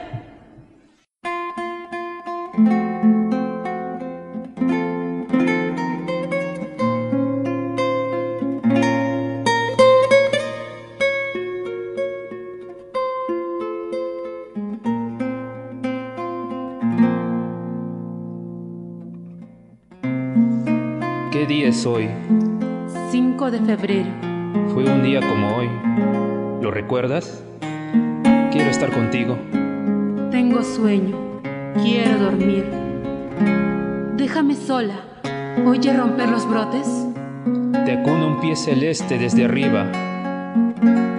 ¿Qué 21.30 21.46
día 21.46 21.68
es 21.68 21.86
hoy? 21.86 22.08
5 23.42 23.50
de 23.50 23.60
febrero. 23.60 24.10
Fue 24.72 24.84
un 24.84 25.02
día 25.02 25.18
como 25.18 25.56
hoy. 25.56 25.68
¿Lo 26.62 26.70
recuerdas? 26.70 27.42
Quiero 28.52 28.70
estar 28.70 28.92
contigo. 28.92 29.36
Tengo 30.30 30.62
sueño. 30.62 31.40
Quiero 31.82 32.18
dormir. 32.20 32.64
Déjame 34.16 34.54
sola. 34.54 34.94
¿Oye 35.66 35.92
romper 35.92 36.28
los 36.28 36.48
brotes? 36.48 36.86
Te 37.84 37.92
acuna 37.98 38.26
un 38.26 38.40
pie 38.40 38.54
celeste 38.54 39.18
desde 39.18 39.44
arriba. 39.44 39.90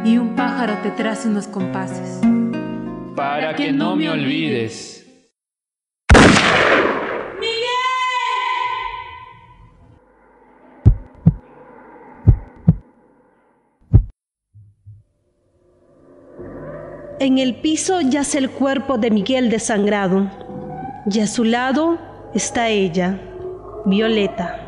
Y 0.05 0.17
un 0.17 0.33
pájaro 0.37 0.75
te 0.81 0.91
traza 0.91 1.27
unos 1.27 1.49
compases. 1.49 2.21
Para, 3.17 3.53
que, 3.53 3.73
no 3.73 3.97
me 3.97 4.09
olvides. 4.09 4.92
En 17.23 17.37
el 17.37 17.55
piso 17.55 18.01
yace 18.01 18.37
el 18.37 18.49
cuerpo 18.49 18.97
de 18.97 19.09
Miguel 19.09 19.49
desangrado 19.49 20.29
y 21.09 21.21
a 21.21 21.25
su 21.25 21.45
lado 21.45 21.97
está 22.33 22.67
ella, 22.67 23.17
Violeta. 23.85 24.59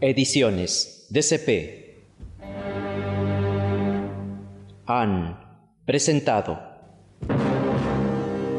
Ediciones 0.00 1.06
DCP 1.10 2.08
han 4.86 5.60
presentado 5.84 6.58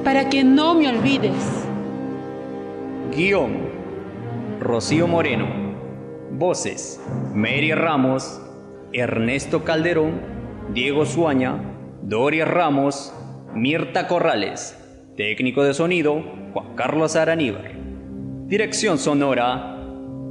Para 0.06 0.30
que 0.30 0.42
no 0.46 0.74
me 0.74 0.88
olvides. 0.88 1.34
Guión. 3.14 3.76
Rocío 4.62 5.06
Moreno. 5.06 5.57
Voces. 6.32 7.02
Mary 7.34 7.74
Ramos. 7.74 8.42
Ernesto 8.94 9.64
Calderón. 9.64 10.22
Diego 10.74 11.06
Suaña. 11.06 11.62
Doria 12.02 12.46
Ramos. 12.46 13.14
Mirta 13.54 14.08
Corrales. 14.08 14.78
Técnico 15.16 15.64
de 15.64 15.74
sonido. 15.74 16.24
Juan 16.54 16.76
Carlos 16.76 17.16
Araníbar. 17.16 17.72
Dirección 18.48 18.98
sonora. 18.98 19.78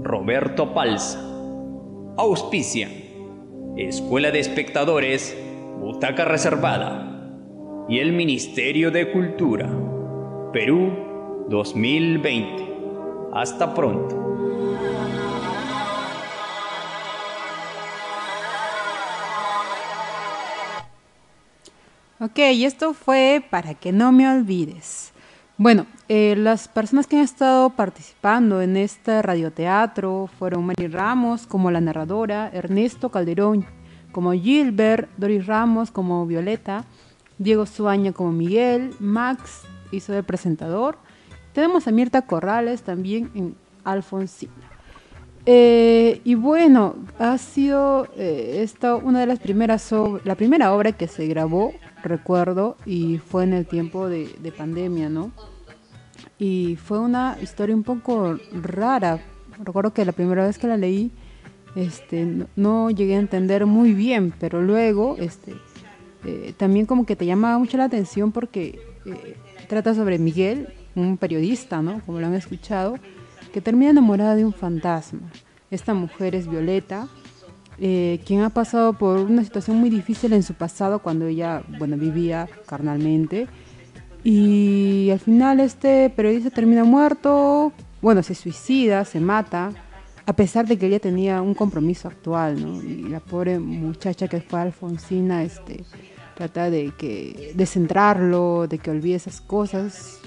Roberto 0.03 0.75
Palza. 0.75 1.21
Auspicia. 2.17 2.89
Escuela 3.77 4.31
de 4.31 4.41
Espectadores. 4.41 5.37
Butaca 5.79 6.25
Reservada. 6.25 7.13
Y 7.89 7.99
el 7.99 8.13
Ministerio 8.13 8.91
de 8.91 9.13
Cultura. 9.13 9.69
Perú 10.53 11.47
2020. 11.49 12.65
Hasta 13.33 13.75
pronto. 13.75 14.26
Ok, 22.19 22.39
y 22.39 22.65
esto 22.65 22.95
fue 22.95 23.45
para 23.51 23.75
que 23.75 23.93
no 23.93 24.11
me 24.11 24.27
olvides. 24.27 25.13
Bueno, 25.59 25.87
eh, 26.09 26.35
las 26.37 26.67
personas 26.67 27.07
que 27.07 27.17
han 27.17 27.23
estado 27.23 27.69
participando 27.71 28.63
en 28.63 28.79
este 28.79 29.21
radioteatro 29.21 30.31
fueron 30.39 30.65
Mary 30.65 30.87
Ramos 30.87 31.47
como 31.47 31.71
la 31.71 31.83
narradora, 31.83 32.51
Ernesto 32.55 33.11
Calderón 33.11 33.67
como 34.13 34.33
Gilbert, 34.33 35.11
Doris 35.19 35.47
Ramos 35.47 35.91
como 35.91 36.25
Violeta, 36.25 36.87
Diego 37.37 37.67
Suaña 37.67 38.13
como 38.13 38.33
Miguel, 38.33 38.95
Max 38.99 39.65
hizo 39.93 40.15
el 40.15 40.25
presentador. 40.25 40.97
Tenemos 41.53 41.87
a 41.87 41.91
Mirta 41.91 42.23
Corrales 42.23 42.81
también 42.81 43.31
en 43.35 43.57
Alfonsina. 43.85 44.76
Eh, 45.49 46.21
y 46.25 46.35
bueno, 46.35 46.97
ha 47.21 47.39
sido 47.39 48.09
eh, 48.17 48.61
esta 48.63 48.97
una 48.97 49.21
de 49.21 49.27
las 49.27 49.39
primeras, 49.39 49.95
la 50.25 50.35
primera 50.35 50.75
obra 50.75 50.91
que 50.93 51.07
se 51.07 51.27
grabó, 51.29 51.73
recuerdo, 52.03 52.77
y 52.85 53.19
fue 53.19 53.45
en 53.45 53.53
el 53.53 53.67
tiempo 53.67 54.09
de, 54.09 54.29
de 54.41 54.53
pandemia, 54.53 55.09
¿no? 55.09 55.31
Y 56.39 56.77
fue 56.77 56.99
una 56.99 57.39
historia 57.41 57.77
un 57.77 57.85
poco 57.85 58.39
rara. 58.53 59.21
Recuerdo 59.63 59.95
que 59.95 60.05
la 60.05 60.13
primera 60.13 60.45
vez 60.45 60.59
que 60.59 60.67
la 60.67 60.77
leí, 60.77 61.13
este, 61.77 62.25
no, 62.25 62.47
no 62.57 62.91
llegué 62.91 63.15
a 63.15 63.21
entender 63.21 63.67
muy 63.67 63.93
bien, 63.93 64.35
pero 64.41 64.63
luego, 64.63 65.17
este, 65.19 65.55
eh, 66.25 66.55
también 66.57 66.87
como 66.87 67.07
que 67.07 67.15
te 67.15 67.25
llama 67.25 67.57
mucho 67.59 67.77
la 67.77 67.85
atención 67.85 68.33
porque 68.33 68.81
eh, 69.05 69.37
trata 69.69 69.95
sobre 69.95 70.19
Miguel, 70.19 70.69
un 70.97 71.19
periodista, 71.19 71.83
¿no? 71.83 72.01
Como 72.05 72.19
lo 72.19 72.27
han 72.27 72.35
escuchado, 72.35 72.99
que 73.57 73.63
termina 73.63 73.93
enamorada 73.93 74.37
de 74.37 74.45
un 74.45 74.53
fantasma. 74.53 75.31
Esta 75.71 75.95
mujer 75.95 76.35
es 76.35 76.47
Violeta, 76.47 77.09
eh, 77.79 78.21
quien 78.27 78.43
ha 78.43 78.51
pasado 78.51 78.93
por 78.93 79.19
una 79.19 79.43
situación 79.45 79.79
muy 79.79 79.89
difícil 79.89 80.35
en 80.35 80.43
su 80.43 80.53
pasado 80.53 80.99
cuando 80.99 81.27
ella, 81.27 81.63
bueno, 81.79 81.97
vivía 81.97 82.51
carnalmente. 82.67 83.47
Y 84.23 85.09
al 85.11 85.21
final 85.21 85.61
este 85.61 86.11
periodista 86.11 86.51
termina 86.51 86.85
muerto, 86.85 87.73
bueno, 88.03 88.23
se 88.23 88.35
suicida, 88.35 89.07
se 89.07 89.21
mata, 89.21 89.71
a 90.27 90.33
pesar 90.35 90.67
de 90.67 90.77
que 90.77 90.89
ella 90.89 91.01
tenía 91.01 91.41
un 91.41 91.55
compromiso 91.55 92.09
actual, 92.09 92.61
¿no? 92.61 92.83
Y 92.83 93.05
la 93.05 93.21
pobre 93.21 93.59
muchacha 93.59 94.29
que 94.29 94.43
fue 94.43 94.61
Alfonsina, 94.61 95.45
este, 95.45 95.83
trata 96.35 96.69
de 96.69 96.93
que 96.99 97.55
de 97.55 97.65
centrarlo, 97.65 98.67
de 98.69 98.77
que 98.77 98.91
olvide 98.91 99.15
esas 99.15 99.41
cosas, 99.41 100.21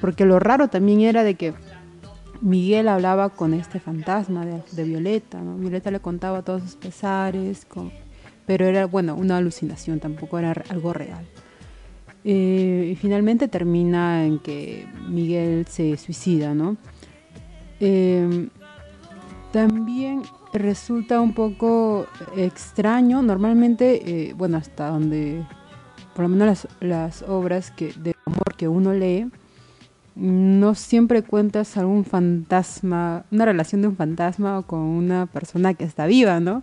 porque 0.00 0.24
lo 0.24 0.38
raro 0.38 0.68
también 0.68 1.00
era 1.00 1.24
de 1.24 1.34
que 1.34 1.52
Miguel 2.40 2.88
hablaba 2.88 3.30
con 3.30 3.54
este 3.54 3.80
fantasma 3.80 4.46
de, 4.46 4.84
Violeta, 4.84 5.40
¿no? 5.40 5.56
Violeta 5.56 5.90
le 5.90 6.00
contaba 6.00 6.42
todos 6.42 6.62
sus 6.62 6.76
pesares, 6.76 7.66
pero 8.46 8.66
era, 8.66 8.86
bueno, 8.86 9.14
una 9.14 9.38
alucinación, 9.38 10.00
tampoco 10.00 10.38
era 10.38 10.52
algo 10.68 10.92
real. 10.92 11.26
Eh, 12.24 12.90
y 12.92 12.96
finalmente 12.96 13.48
termina 13.48 14.24
en 14.24 14.38
que 14.38 14.86
Miguel 15.08 15.66
se 15.66 15.96
suicida, 15.96 16.54
¿no? 16.54 16.76
Eh, 17.80 18.48
también 19.52 20.22
resulta 20.52 21.20
un 21.20 21.34
poco 21.34 22.06
extraño, 22.36 23.22
normalmente, 23.22 24.28
eh, 24.28 24.34
bueno, 24.34 24.58
hasta 24.58 24.88
donde, 24.88 25.44
por 26.14 26.24
lo 26.24 26.28
menos 26.28 26.46
las, 26.46 26.68
las 26.80 27.22
obras 27.22 27.72
de 27.76 28.14
amor 28.26 28.54
que 28.56 28.68
uno 28.68 28.92
lee, 28.92 29.30
no 30.18 30.74
siempre 30.74 31.22
cuentas 31.22 31.76
algún 31.76 32.04
fantasma, 32.04 33.24
una 33.30 33.44
relación 33.44 33.82
de 33.82 33.88
un 33.88 33.96
fantasma 33.96 34.58
o 34.58 34.62
con 34.62 34.80
una 34.80 35.26
persona 35.26 35.74
que 35.74 35.84
está 35.84 36.06
viva, 36.06 36.40
¿no? 36.40 36.62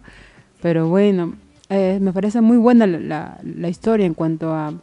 Pero 0.62 0.89
bueno, 0.89 1.36
eh, 1.70 2.00
me 2.02 2.12
parece 2.13 2.41
muy 2.41 2.58
buena 2.58 2.86
la, 2.86 3.39
la- 3.44 3.70
historia 3.70 4.06
en 4.06 4.13
cuanto 4.13 4.54
a, 4.54 4.74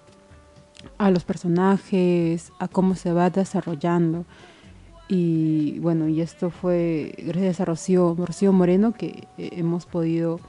a 0.98 1.10
los 1.10 1.24
personajes, 1.24 2.52
a 2.58 2.68
cómo 2.68 2.94
se 2.94 3.12
va 3.12 3.30
desarrollando. 3.30 4.24
Y 5.08 5.78
bueno, 5.80 6.08
y 6.08 6.20
esto 6.20 6.50
fue 6.50 7.14
gracias 7.18 7.60
a 7.60 7.64
Rocío, 7.66 8.16
Rocío 8.18 8.52
Moreno 8.52 8.92
que 8.92 9.26
eh, 9.36 9.50
hemos 9.52 9.84
podido 9.86 10.40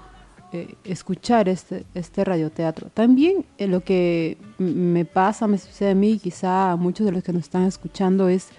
eh, 0.54 0.76
escuchar 0.86 1.50
este, 1.50 1.84
este 1.94 2.24
radioteatro. 2.24 2.90
También 2.94 3.44
eh, 3.58 3.68
lo 3.68 3.82
que 3.84 4.38
me 4.60 5.04
pasa, 5.04 5.48
me 5.48 5.58
sucede 5.58 5.90
a 5.92 5.96
mí, 5.96 6.20
quizá 6.20 6.72
a 6.72 6.76
muchos 6.76 7.06
de 7.06 7.12
los 7.12 7.24
que 7.24 7.34
nos 7.34 7.42
están 7.44 7.64
escuchando, 7.64 8.30
es, 8.30 8.50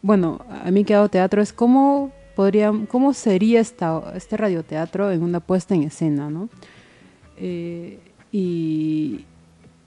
bueno, 0.00 0.40
a 0.64 0.70
mí 0.70 0.84
que 0.84 0.94
hago 0.94 1.08
teatro, 1.08 1.42
es 1.42 1.52
cómo, 1.52 2.10
podría, 2.34 2.72
cómo 2.88 3.12
sería 3.12 3.60
esta, 3.60 4.12
este 4.16 4.36
radioteatro 4.36 5.10
en 5.12 5.22
una 5.22 5.40
puesta 5.40 5.74
en 5.74 5.82
escena, 5.82 6.30
¿no? 6.30 6.48
Eh, 7.36 7.98
y, 8.32 9.24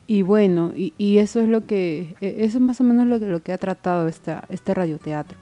y 0.07 0.21
bueno, 0.21 0.73
y, 0.75 1.17
eso 1.17 1.39
es 1.39 1.47
lo 1.49 1.65
que, 1.65 2.15
eh, 2.21 2.35
eso 2.39 2.57
es 2.59 2.61
más 2.63 2.79
o 2.79 2.83
menos 2.83 3.07
lo 3.07 3.19
que, 3.19 3.25
lo 3.25 3.41
que 3.41 3.51
ha 3.51 3.57
tratado 3.57 4.07
esta, 4.07 4.45
este 4.49 4.73
radioteatro. 4.73 5.37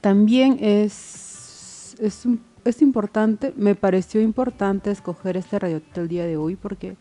También 0.00 0.56
es, 0.60 1.96
es, 2.00 2.24
un- 2.24 2.40
es 2.64 2.82
importante, 2.82 3.52
me 3.56 3.74
pareció 3.74 4.20
importante 4.20 4.90
escoger 4.90 5.36
este 5.36 5.58
radioteatro 5.58 6.02
el 6.02 6.08
día 6.08 6.24
de 6.24 6.36
hoy 6.36 6.56
porque 6.56 6.96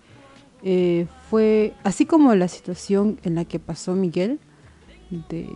eh, 0.63 1.07
fue, 1.29 1.73
así 1.83 2.05
como 2.05 2.33
la 2.35 2.47
situación 2.47 3.19
en 3.23 3.35
la 3.35 3.45
que 3.45 3.59
pasó 3.59 3.93
Miguel 3.93 4.39
de, 5.29 5.49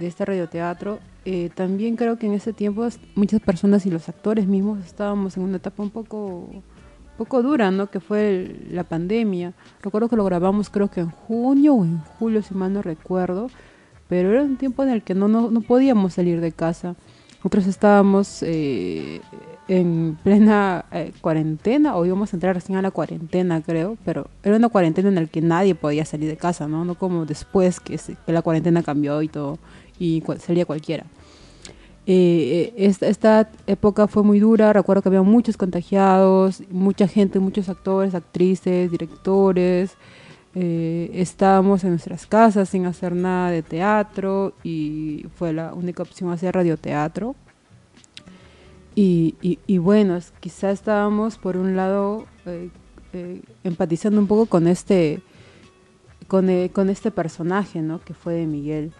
este 0.00 0.24
radioteatro, 0.24 1.00
eh, 1.24 1.50
también 1.54 1.96
creo 1.96 2.18
que 2.18 2.26
en 2.26 2.34
ese 2.34 2.52
tiempo 2.52 2.86
muchas 3.14 3.40
personas 3.40 3.86
y 3.86 3.90
los 3.90 4.08
actores 4.08 4.46
mismos 4.46 4.84
estábamos 4.84 5.36
en 5.36 5.42
una 5.42 5.56
etapa 5.56 5.82
un 5.82 5.90
poco 5.90 6.48
poco 7.16 7.42
dura, 7.42 7.70
¿no? 7.70 7.90
Que 7.90 8.00
fue 8.00 8.56
la 8.70 8.84
pandemia. 8.84 9.54
Recuerdo 9.82 10.08
que 10.08 10.16
lo 10.16 10.24
grabamos 10.24 10.70
creo 10.70 10.90
que 10.90 11.00
en 11.00 11.10
junio 11.10 11.74
o 11.74 11.84
en 11.84 12.00
julio, 12.00 12.42
si 12.42 12.54
mal 12.54 12.72
no 12.72 12.82
recuerdo, 12.82 13.48
pero 14.08 14.30
era 14.32 14.42
un 14.42 14.56
tiempo 14.56 14.82
en 14.82 14.90
el 14.90 15.02
que 15.02 15.14
no, 15.14 15.28
no, 15.28 15.50
no 15.50 15.60
podíamos 15.60 16.14
salir 16.14 16.40
de 16.40 16.52
casa. 16.52 16.96
Nosotros 17.44 17.66
estábamos 17.66 18.42
eh, 18.42 19.20
en 19.68 20.16
plena 20.22 20.86
eh, 20.90 21.12
cuarentena, 21.20 21.94
o 21.94 22.06
íbamos 22.06 22.32
a 22.32 22.36
entrar 22.36 22.54
recién 22.54 22.78
a 22.78 22.80
la 22.80 22.90
cuarentena, 22.90 23.60
creo, 23.60 23.98
pero 24.02 24.28
era 24.42 24.56
una 24.56 24.70
cuarentena 24.70 25.10
en 25.10 25.14
la 25.14 25.26
que 25.26 25.42
nadie 25.42 25.74
podía 25.74 26.06
salir 26.06 26.30
de 26.30 26.38
casa, 26.38 26.68
¿no? 26.68 26.86
No 26.86 26.94
como 26.94 27.26
después 27.26 27.80
que, 27.80 28.00
la 28.28 28.40
cuarentena 28.40 28.82
cambió 28.82 29.20
y 29.20 29.28
todo, 29.28 29.58
y 29.98 30.22
salía 30.38 30.64
cualquiera. 30.64 31.04
Eh, 32.06 32.72
esta, 32.78 33.08
esta, 33.08 33.50
época 33.66 34.08
fue 34.08 34.22
muy 34.22 34.40
dura, 34.40 34.72
recuerdo 34.72 35.02
que 35.02 35.10
había 35.10 35.20
muchos 35.20 35.58
contagiados, 35.58 36.62
mucha 36.70 37.06
gente, 37.08 37.40
muchos 37.40 37.68
actores, 37.68 38.14
actrices, 38.14 38.90
directores, 38.90 39.98
eh, 40.54 41.10
estábamos 41.14 41.84
en 41.84 41.90
nuestras 41.90 42.26
casas 42.26 42.68
sin 42.68 42.86
hacer 42.86 43.14
nada 43.14 43.50
de 43.50 43.62
teatro 43.62 44.54
y 44.62 45.26
fue 45.36 45.52
la 45.52 45.74
única 45.74 46.02
opción 46.02 46.30
hacer 46.30 46.54
radioteatro. 46.54 47.34
Y, 48.96 49.34
y, 49.42 49.78
bueno, 49.78 50.16
quizás 50.38 50.74
estábamos 50.74 51.36
por 51.36 51.56
un 51.56 51.74
lado 51.74 52.26
eh, 52.46 53.42
empatizando 53.64 54.20
un 54.20 54.28
poco 54.28 54.46
con 54.46 54.68
este, 54.68 55.20
con, 56.28 56.46
con, 56.68 56.88
este 56.90 57.10
personaje, 57.10 57.82
¿no? 57.82 58.00
Que 58.00 58.14
fue 58.14 58.34
de 58.34 58.46
Miguel. 58.46 58.92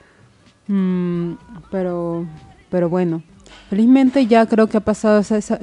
Mm, 0.67 1.35
pero 1.71 2.27
pero 2.75 2.89
bueno, 2.89 3.23
felizmente 3.71 4.27
ya 4.27 4.47
creo 4.47 4.67
que 4.67 4.79
ha 4.79 4.81
pasado 4.81 5.21
esa, 5.21 5.37
esa, 5.37 5.59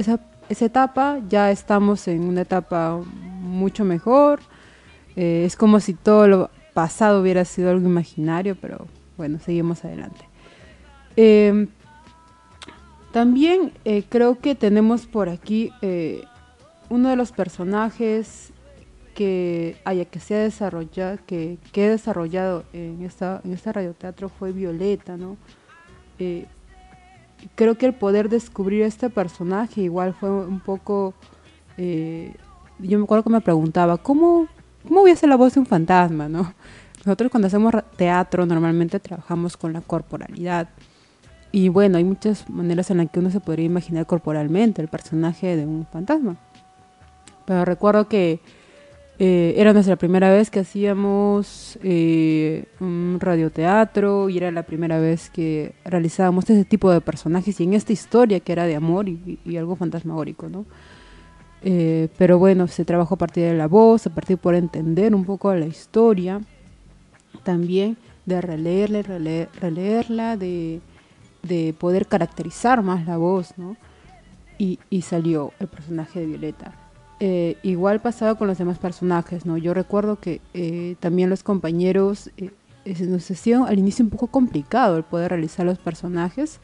esa, 0.48 0.66
etapa, 0.66 1.20
ya 1.28 1.52
estamos 1.52 2.08
en 2.08 2.24
una 2.24 2.44
etapa 2.44 3.02
mucho 3.42 3.84
mejor. 3.84 4.40
Eh, 5.16 5.44
es 5.46 5.56
como 5.56 5.80
si 5.80 5.94
todo 5.94 6.28
lo 6.28 6.50
pasado 6.74 7.22
hubiera 7.22 7.46
sido 7.46 7.70
algo 7.70 7.88
imaginario, 7.88 8.56
pero 8.60 8.88
bueno, 9.18 9.40
seguimos 9.40 9.84
adelante. 9.84 10.26
Em, 11.16 11.68
también 13.12 13.74
eh, 13.84 14.04
creo 14.08 14.40
que 14.40 14.56
tenemos 14.56 15.06
por 15.06 15.28
aquí 15.28 15.72
eh, 15.82 16.24
uno 16.90 17.10
de 17.10 17.18
los 17.18 17.32
personajes 17.32 18.54
que 19.14 19.76
haya 19.84 20.06
que 20.06 20.22
se 20.22 20.36
ha 20.36 20.40
desarrollado, 20.40 21.18
que, 21.26 21.58
que 21.74 21.86
he 21.86 21.90
desarrollado 21.90 22.64
en 22.72 23.04
esta, 23.04 23.42
en 23.44 23.52
este 23.52 23.74
radioteatro 23.74 24.30
fue 24.30 24.52
Violeta, 24.52 25.18
¿no? 25.18 25.38
creo 27.56 27.76
que 27.76 27.88
el 27.88 27.96
poder 27.96 28.30
descubrir 28.30 28.84
este 28.84 29.10
personaje 29.10 29.82
igual 29.82 30.14
fue 30.14 30.30
un 30.30 30.60
poco... 30.60 31.16
Yo 31.78 32.98
me 32.98 33.04
acuerdo 33.04 33.24
que 33.24 33.30
me 33.32 33.42
preguntaba, 33.42 33.98
¿cómo, 33.98 34.48
¿cómo 34.88 35.02
voy 35.02 35.12
a 35.12 35.14
hacer 35.14 35.30
la 35.30 35.36
voz 35.36 35.54
de 35.54 35.60
un 35.60 35.66
fantasma? 35.66 36.28
¿no? 36.30 36.54
Nosotros 37.06 37.32
cuando 37.32 37.48
hacemos 37.48 37.74
teatro 37.96 38.46
normalmente 38.46 39.00
trabajamos 39.00 39.58
con 39.58 39.74
la 39.74 39.82
corporalidad. 39.82 40.70
Y 41.52 41.70
bueno, 41.70 41.98
hay 41.98 42.04
muchas 42.04 42.50
maneras 42.50 42.92
en 42.92 42.98
las 42.98 43.10
que 43.10 43.20
uno 43.20 43.30
se 43.30 43.40
podría 43.40 43.66
imaginar 43.66 44.06
corporalmente 44.06 44.82
el 44.82 44.88
personaje 44.88 45.56
de 45.58 45.66
un 45.66 45.86
fantasma. 45.86 46.38
Pero 47.46 47.66
recuerdo 47.66 48.08
que 48.08 48.40
eh, 49.24 49.54
era 49.56 49.72
nuestra 49.72 49.98
primera 49.98 50.32
vez 50.32 50.50
que 50.50 50.62
hacíamos 50.62 51.78
eh, 51.84 52.66
un 52.80 53.20
radioteatro 53.20 54.30
y 54.30 54.38
era 54.38 54.50
la 54.50 54.64
primera 54.64 55.00
vez 55.00 55.30
que 55.30 55.76
realizábamos 55.86 56.50
ese 56.50 56.66
tipo 56.66 56.90
de 56.90 57.02
personajes 57.02 57.60
y 57.60 57.64
en 57.66 57.76
esta 57.76 57.94
historia 57.94 58.40
que 58.40 58.52
era 58.52 58.66
de 58.66 58.76
amor 58.76 59.10
y, 59.10 59.58
algo 59.58 59.76
fantasmagórico, 59.76 60.50
¿no? 60.50 60.66
Eh, 61.64 62.10
pero 62.18 62.40
bueno, 62.40 62.68
se 62.68 62.86
trabajó 62.86 63.16
a 63.16 63.18
partir 63.18 63.44
de 63.44 63.54
la 63.54 63.68
voz, 63.68 64.08
a 64.08 64.10
partir 64.10 64.38
por 64.38 64.56
entender 64.56 65.14
un 65.14 65.26
poco 65.26 65.54
la 65.54 65.68
historia, 65.68 66.42
también 67.44 67.98
de 68.26 68.42
releerla, 68.42 69.02
releerla, 69.60 70.38
de, 70.38 70.82
de, 71.44 71.76
poder 71.78 72.08
caracterizar 72.08 72.82
más 72.82 73.06
la 73.06 73.18
voz, 73.18 73.58
¿no? 73.58 73.78
Y, 74.58 74.80
y 74.90 75.02
salió 75.02 75.54
el 75.60 75.68
personaje 75.68 76.20
de 76.20 76.26
Violeta. 76.28 76.74
Eh, 77.24 77.58
igual 77.62 78.00
pasaba 78.00 78.34
con 78.34 78.48
los 78.48 78.58
demás 78.58 78.80
personajes, 78.80 79.46
¿no? 79.46 79.56
Yo 79.56 79.76
recuerdo 79.76 80.20
que 80.20 80.42
eh, 80.56 80.96
también 81.00 81.30
los 81.30 81.44
compañeros 81.44 82.32
eh, 82.38 82.50
nos 83.02 83.30
hacía 83.30 83.64
al 83.64 83.78
inicio 83.78 84.04
un 84.04 84.10
poco 84.10 84.26
complicado 84.26 84.98
el 84.98 85.04
poder 85.04 85.30
realizar 85.30 85.64
los 85.64 85.78
personajes 85.78 86.60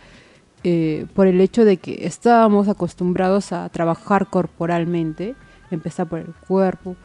por 1.13 1.27
el 1.27 1.39
hecho 1.39 1.65
de 1.65 1.77
que 1.77 2.05
estábamos 2.05 2.67
acostumbrados 2.67 3.51
a 3.51 3.69
trabajar 3.69 4.27
corporalmente, 4.27 5.35
empezar 5.71 6.07
por 6.07 6.19
el 6.19 6.33
cuerpo. 6.47 6.95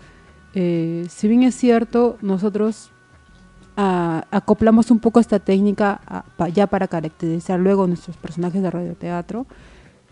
si 0.52 1.28
bien 1.28 1.42
es 1.42 1.54
cierto, 1.54 2.18
nosotros 2.22 2.90
ah, 3.76 4.24
acoplamos 4.30 4.90
un 4.90 4.98
poco 4.98 5.20
esta 5.20 5.38
técnica 5.38 6.24
ya 6.52 6.66
para 6.66 6.88
caracterizar 6.88 7.60
luego 7.60 7.86
nuestros 7.86 8.16
personajes 8.16 8.62
de 8.62 8.70
radioteatro, 8.70 9.46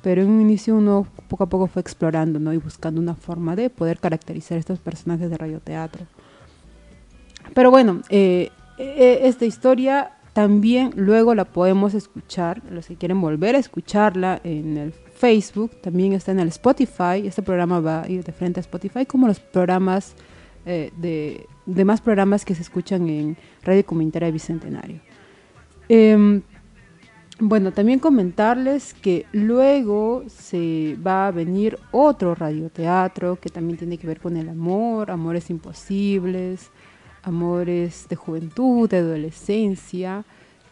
pero 0.03 0.23
en 0.23 0.29
un 0.29 0.41
inicio 0.41 0.77
uno 0.77 1.07
poco 1.29 1.45
a 1.45 1.49
poco 1.49 1.67
fue 1.67 1.81
explorando 1.83 2.39
¿no? 2.39 2.53
y 2.53 2.57
buscando 2.57 3.01
una 3.01 3.15
forma 3.15 3.57
de 3.57 3.71
poder 3.71 3.99
caracterizar 3.99 4.59
estos 4.59 4.79
personajes 4.79 5.31
de 5.31 5.37
radioteatro. 5.37 6.07
Pero 7.55 7.71
bueno, 7.71 8.01
eh, 8.09 8.51
eh, 8.79 9.21
esta 9.25 9.45
historia 9.45 10.13
también 10.33 10.93
luego 10.97 11.35
la 11.35 11.45
podemos 11.45 11.95
escuchar, 11.95 12.63
los 12.71 12.87
que 12.87 12.97
quieren 12.97 13.21
volver 13.21 13.57
a 13.57 13.59
escucharla 13.59 14.41
en 14.45 14.77
el 14.77 14.93
Facebook, 14.93 15.81
también 15.83 16.13
está 16.13 16.33
en 16.33 16.41
el 16.41 16.49
Spotify, 16.49 17.23
este 17.25 17.43
programa 17.43 17.81
va 17.81 18.03
a 18.03 18.09
ir 18.09 18.23
de 18.23 18.33
frente 18.33 18.61
a 18.61 18.63
Spotify, 18.63 19.07
como 19.07 19.27
los 19.27 19.41
programas 19.41 20.15
eh, 20.67 20.93
de 20.97 21.47
demás 21.67 22.01
programas 22.01 22.45
que 22.45 22.55
se 22.55 22.63
escuchan 22.63 23.09
en 23.09 23.37
Radio 23.63 23.85
Comunitaria 23.85 24.31
Bicentenario. 24.31 25.01
Em, 25.89 26.43
bueno, 27.41 27.73
también 27.73 27.99
comentarles 27.99 28.93
que 28.93 29.27
luego 29.33 30.25
se 30.29 30.97
va 31.05 31.27
a 31.27 31.31
venir 31.31 31.79
otro 31.91 32.35
radioteatro 32.35 33.37
que 33.37 33.49
también 33.49 33.79
tiene 33.79 33.97
que 33.97 34.07
ver 34.07 34.21
con 34.21 34.37
el 34.37 34.49
amor, 34.49 35.11
amores 35.11 35.49
imposibles, 35.49 36.71
amores 37.23 38.07
de 38.09 38.17
juventud, 38.17 38.89
de 38.89 38.99
adolescencia. 38.99 40.25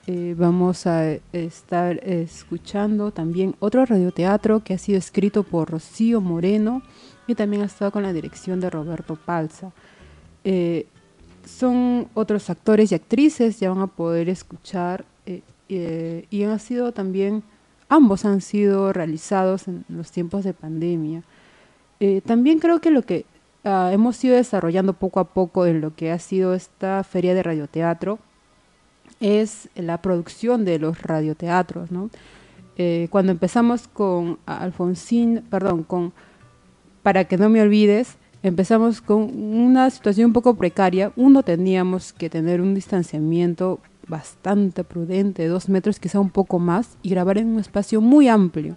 Eh, 0.07 0.35
vamos 0.39 0.87
a 0.87 1.13
estar 1.33 1.99
escuchando 2.03 3.11
también 3.11 3.55
otro 3.61 3.85
radioteatro 3.85 4.61
que 4.65 4.75
ha 4.75 4.79
sido 4.79 4.99
escrito 4.99 5.43
por 5.43 5.71
Rocío 5.71 6.21
Moreno 6.21 6.83
y 7.27 7.35
también 7.35 7.63
ha 7.63 7.67
estado 7.67 7.91
con 7.91 8.03
la 8.03 8.13
dirección 8.13 8.61
de 8.61 8.71
Roberto 8.71 9.17
Palza. 9.17 9.71
Eh, 10.45 10.87
son 11.45 12.09
otros 12.15 12.49
actores 12.49 12.91
y 12.91 12.95
actrices, 12.95 13.61
ya 13.61 13.71
van 13.71 13.83
a 13.83 13.87
poder 13.87 14.29
escuchar 14.29 15.05
eh, 15.27 16.25
y 16.31 16.43
han 16.45 16.59
sido 16.59 16.93
también, 16.93 17.43
ambos 17.91 18.25
han 18.25 18.41
sido 18.41 18.95
realizados 18.95 19.69
en 19.69 19.85
los 19.89 20.11
tiempos 20.11 20.45
de 20.45 20.55
pandemia. 20.55 21.23
También 22.25 22.61
creo 22.61 22.81
que 22.81 22.91
lo 22.91 23.03
que 23.03 23.27
ah, 23.65 23.91
hemos 23.93 24.23
ido 24.25 24.37
desarrollando 24.37 24.93
poco 24.93 25.21
a 25.21 25.25
poco 25.25 25.67
en 25.67 25.81
lo 25.81 25.95
que 25.95 26.11
ha 26.11 26.19
sido 26.19 26.55
esta 26.55 27.03
feria 27.05 27.35
de 27.35 27.43
radioteatro 27.43 28.19
es 29.21 29.69
la 29.75 30.01
producción 30.01 30.65
de 30.65 30.79
los 30.79 31.03
radioteatros, 31.03 31.91
¿no? 31.91 32.11
Eh, 32.77 33.09
cuando 33.11 33.33
empezamos 33.33 33.89
con 33.89 34.39
Alfonsín, 34.47 35.43
perdón, 35.51 35.83
con 35.83 36.13
Para 37.03 37.25
que 37.25 37.39
no 37.39 37.49
me 37.49 37.61
olvides, 37.61 38.17
empezamos 38.43 39.01
con 39.01 39.23
una 39.23 39.91
situación 39.91 40.27
un 40.27 40.33
poco 40.33 40.55
precaria. 40.55 41.13
Uno, 41.17 41.43
teníamos 41.43 42.13
que 42.13 42.31
tener 42.31 42.61
un 42.61 42.75
distanciamiento 42.75 43.81
bastante 44.07 44.85
prudente, 44.85 45.47
dos 45.49 45.69
metros, 45.69 45.99
quizá 45.99 46.21
un 46.21 46.31
poco 46.31 46.59
más, 46.59 46.97
y 47.03 47.11
grabar 47.11 47.39
en 47.39 47.49
un 47.49 47.61
espacio 47.61 48.01
muy 48.01 48.29
amplio. 48.29 48.77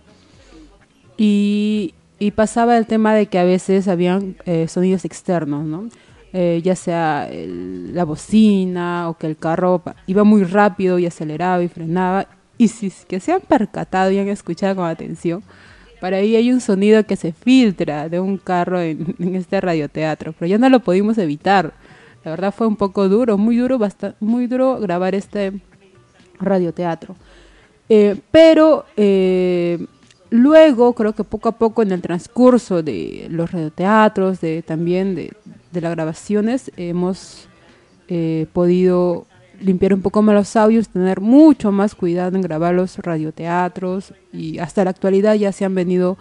Y, 1.18 1.94
pasaba 2.30 2.78
el 2.78 2.86
tema 2.86 3.16
de 3.16 3.26
que 3.26 3.40
a 3.40 3.44
veces 3.44 3.88
habían 3.88 4.36
eh, 4.46 4.68
sonidos 4.68 5.04
externos, 5.04 5.66
¿no? 5.66 5.90
Eh, 6.34 6.62
ya 6.64 6.76
sea 6.76 7.28
la 7.32 8.06
bocina 8.06 9.10
o 9.10 9.18
que 9.18 9.26
el 9.26 9.36
carro 9.36 9.82
iba 10.06 10.24
muy 10.24 10.44
rápido 10.44 11.00
y 11.00 11.08
aceleraba 11.08 11.64
y 11.64 11.68
frenaba. 11.68 12.28
Y 12.60 12.68
si 12.68 12.94
que 13.08 13.20
se 13.20 13.32
han 13.32 13.42
percatado 13.42 14.12
y 14.12 14.20
han 14.20 14.28
escuchado 14.28 14.76
con 14.76 14.86
atención, 14.86 15.42
para 16.00 16.18
ahí 16.18 16.36
hay 16.36 16.52
un 16.52 16.62
sonido 16.62 17.04
que 17.08 17.16
se 17.16 17.34
filtra 17.34 18.08
de 18.08 18.20
un 18.20 18.38
carro 18.38 18.80
en, 18.80 19.16
en 19.20 19.36
este 19.36 19.60
radioteatro, 19.60 20.36
pero 20.38 20.48
ya 20.48 20.60
no 20.60 20.70
lo 20.70 20.82
pudimos 20.82 21.18
evitar 21.18 21.74
la 22.24 22.32
verdad 22.32 22.54
fue 22.54 22.68
un 22.68 22.76
poco 22.76 23.10
duro, 23.10 23.38
muy 23.38 23.58
duro, 23.58 23.80
muy 24.20 24.48
duro 24.48 24.80
grabar 24.80 25.16
este 25.16 25.54
radioteatro. 26.40 27.16
Eh, 27.90 28.16
pero 28.30 28.86
eh, 28.96 29.86
luego 30.32 30.94
creo 30.94 31.14
que 31.14 31.24
poco 31.24 31.50
a 31.50 31.52
poco 31.52 31.84
en 31.84 31.92
el 31.92 32.02
transcurso 32.02 32.82
de 32.82 33.28
los 33.30 33.52
radioteatros, 33.52 34.42
de, 34.42 34.64
también 34.64 35.14
de, 35.14 35.32
las 35.80 35.92
grabaciones, 35.92 36.72
hemos 36.76 37.48
eh, 38.08 38.48
podido 38.52 39.28
limpiar 39.60 39.94
un 39.94 40.02
poco 40.02 40.24
más 40.24 40.34
los 40.34 40.56
audios, 40.56 40.90
tener 40.90 41.22
mucho 41.22 41.72
más 41.72 41.94
cuidado 41.94 42.36
en 42.36 42.42
grabar 42.42 42.74
los 42.74 42.98
radioteatros 42.98 44.16
y 44.34 44.58
hasta 44.58 44.84
la 44.84 44.90
actualidad 44.90 45.36
ya 45.36 45.52
se 45.52 45.66
han 45.66 45.76
venido 45.76 46.18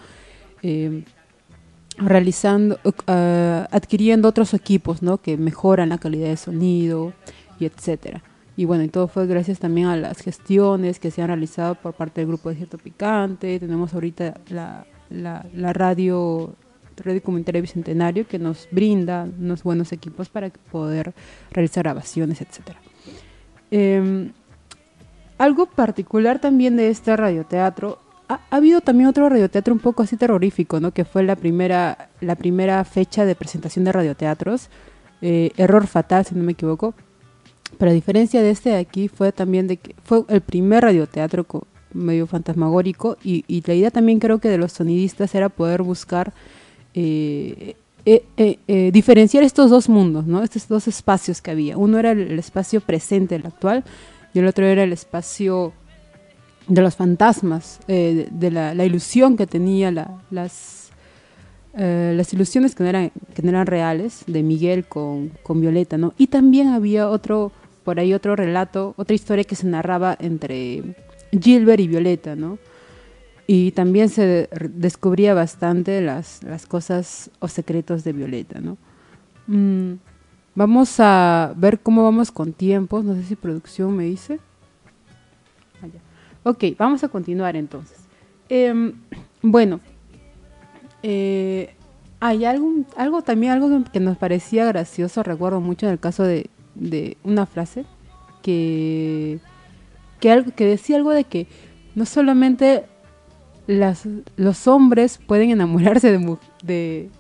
realizando, 2.00 2.78
uh, 2.84 3.66
adquiriendo 3.70 4.28
otros 4.28 4.54
equipos, 4.54 5.02
¿no? 5.02 5.18
Que 5.18 5.36
mejoran 5.36 5.90
la 5.90 5.98
calidad 5.98 6.28
de 6.28 6.36
sonido 6.36 7.12
y 7.58 7.66
etcétera. 7.66 8.22
Y 8.56 8.64
bueno, 8.64 8.84
y 8.84 8.88
todo 8.88 9.08
fue 9.08 9.26
gracias 9.26 9.58
también 9.58 9.86
a 9.86 9.96
las 9.96 10.20
gestiones 10.20 10.98
que 10.98 11.10
se 11.10 11.22
han 11.22 11.28
realizado 11.28 11.74
por 11.76 11.94
parte 11.94 12.20
del 12.20 12.28
grupo 12.28 12.50
de 12.50 12.56
Cierto 12.56 12.78
Picante. 12.78 13.58
Tenemos 13.58 13.94
ahorita 13.94 14.34
la, 14.48 14.86
la, 15.08 15.46
la 15.54 15.72
radio, 15.72 16.54
Radio 16.96 17.22
Comunitaria 17.22 17.60
Bicentenario, 17.60 18.26
que 18.26 18.38
nos 18.38 18.68
brinda 18.70 19.26
unos 19.38 19.62
buenos 19.62 19.92
equipos 19.92 20.28
para 20.28 20.50
poder 20.50 21.14
realizar 21.50 21.84
grabaciones, 21.84 22.40
etc. 22.40 22.76
Em, 23.70 24.32
algo 25.38 25.66
particular 25.66 26.38
también 26.38 26.76
de 26.76 26.90
este 26.90 27.16
radioteatro, 27.16 27.98
ha, 28.28 28.40
ha, 28.50 28.56
habido 28.56 28.80
también 28.80 29.08
otro 29.08 29.28
radioteatro 29.28 29.72
un 29.72 29.80
poco 29.80 30.02
así 30.02 30.16
terrorífico, 30.16 30.80
¿no? 30.80 30.92
que 30.92 31.04
fue 31.04 31.22
la 31.22 31.36
primera, 31.36 32.10
la 32.20 32.36
primera 32.36 32.84
fecha 32.84 33.24
de 33.24 33.34
presentación 33.34 33.84
de 33.84 33.92
radioteatros, 33.92 34.68
eh, 35.22 35.50
Error 35.56 35.86
Fatal, 35.86 36.24
si 36.24 36.34
no 36.34 36.44
me 36.44 36.52
equivoco, 36.52 36.94
pero 37.78 37.90
a 37.90 37.94
diferencia 37.94 38.42
de 38.42 38.50
este 38.50 38.70
de 38.70 38.76
aquí, 38.76 39.08
fue 39.08 39.32
también 39.32 39.66
de 39.66 39.76
que 39.76 39.94
fue 40.04 40.24
el 40.28 40.40
primer 40.40 40.84
radioteatro 40.84 41.46
medio 41.92 42.26
fantasmagórico 42.26 43.16
y, 43.24 43.44
y, 43.48 43.62
la 43.66 43.74
idea 43.74 43.90
también 43.90 44.20
creo 44.20 44.38
que 44.38 44.48
de 44.48 44.58
los 44.58 44.72
sonidistas 44.72 45.34
era 45.34 45.48
poder 45.48 45.82
buscar 45.82 46.32
eh, 48.06 48.24
eh, 48.38 48.58
eh, 48.66 48.90
diferenciar 48.92 49.44
estos 49.44 49.70
dos 49.70 49.88
mundos, 49.88 50.26
¿no? 50.26 50.42
estos 50.42 50.66
dos 50.68 50.88
espacios 50.88 51.42
que 51.42 51.50
había. 51.50 51.76
Uno 51.76 51.98
era 51.98 52.12
el, 52.12 52.38
espacio 52.38 52.80
presente, 52.80 53.34
el 53.34 53.46
actual, 53.46 53.84
y 54.32 54.38
el 54.38 54.46
otro 54.46 54.64
era 54.64 54.82
el 54.82 54.92
espacio 54.92 55.74
de 56.66 56.80
los 56.80 56.96
fantasmas, 56.96 57.78
de, 57.86 58.28
de 58.30 58.50
la, 58.50 58.74
la, 58.74 58.84
ilusión 58.84 59.36
que 59.36 59.46
tenía, 59.46 59.90
la, 59.90 60.10
las, 60.30 60.90
las 61.74 62.32
ilusiones 62.32 62.74
que 62.74 62.84
no, 62.84 62.88
eran, 62.88 63.12
que 63.34 63.42
no 63.42 63.50
eran 63.50 63.66
reales, 63.66 64.24
de 64.26 64.42
Miguel 64.42 64.86
con, 64.86 65.30
con 65.42 65.60
Violeta. 65.60 65.98
¿no? 65.98 66.14
Y 66.16 66.28
también 66.28 66.68
había 66.68 67.08
otro, 67.08 67.52
por 67.84 67.98
ahí 68.00 68.14
otro 68.14 68.36
relato, 68.36 68.94
otra 68.96 69.14
historia 69.14 69.44
que 69.44 69.56
se 69.56 69.66
narraba 69.66 70.16
entre 70.20 70.94
Gilbert 71.32 71.80
y 71.80 71.88
Violeta, 71.88 72.36
¿no? 72.36 72.58
Y 73.46 73.72
también 73.72 74.08
se 74.08 74.48
descubría 74.70 75.34
bastante 75.34 76.00
las, 76.00 76.42
las 76.44 76.66
cosas 76.66 77.30
o 77.40 77.48
secretos 77.48 78.04
de 78.04 78.12
Violeta, 78.12 78.60
¿no? 78.60 78.76
Mm, 79.46 79.94
vamos 80.54 80.96
a 80.98 81.52
ver 81.56 81.80
cómo 81.80 82.04
vamos 82.04 82.30
con 82.30 82.52
tiempos, 82.52 83.04
no 83.04 83.14
sé 83.14 83.24
si 83.24 83.36
producción 83.36 83.96
me 83.96 84.04
dice. 84.04 84.38
Ah, 85.82 86.50
ok, 86.50 86.64
vamos 86.78 87.02
a 87.02 87.08
continuar 87.08 87.56
entonces. 87.56 87.98
Eh, 88.48 88.92
bueno, 89.42 89.80
eh, 91.02 91.74
hay 92.20 92.44
algo, 92.44 92.70
algo 92.96 93.22
también, 93.22 93.52
algo 93.52 93.82
que 93.92 94.00
nos 94.00 94.16
parecía 94.18 94.64
gracioso, 94.66 95.22
recuerdo 95.22 95.60
mucho 95.60 95.86
en 95.86 95.92
el 95.92 95.98
caso 95.98 96.22
de, 96.22 96.50
de 96.74 97.16
una 97.24 97.46
frase 97.46 97.84
que 98.42 99.40
que, 100.20 100.44
que 100.54 100.66
decía 100.66 100.96
algo 100.96 101.10
de 101.10 101.24
que 101.24 101.46
no 101.94 102.06
solamente 102.06 102.84
las, 103.66 104.06
los 104.36 104.68
hombres 104.68 105.18
pueden 105.26 105.50
enamorarse 105.50 106.12
de, 106.12 106.36
de, 106.62 107.10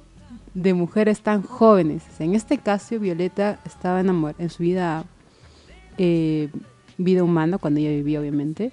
de, 0.54 0.74
mujeres 0.74 1.20
tan 1.20 1.42
jóvenes. 1.42 2.02
En 2.20 2.34
este 2.34 2.58
caso, 2.58 2.98
Violeta 2.98 3.58
estaba 3.64 4.00
enamorada 4.00 4.42
en 4.42 4.50
su 4.50 4.62
vida, 4.62 5.04
eh, 5.98 6.48
vida 6.98 7.24
humana, 7.24 7.58
cuando 7.58 7.80
ella 7.80 7.90
vivía, 7.90 8.20
obviamente. 8.20 8.72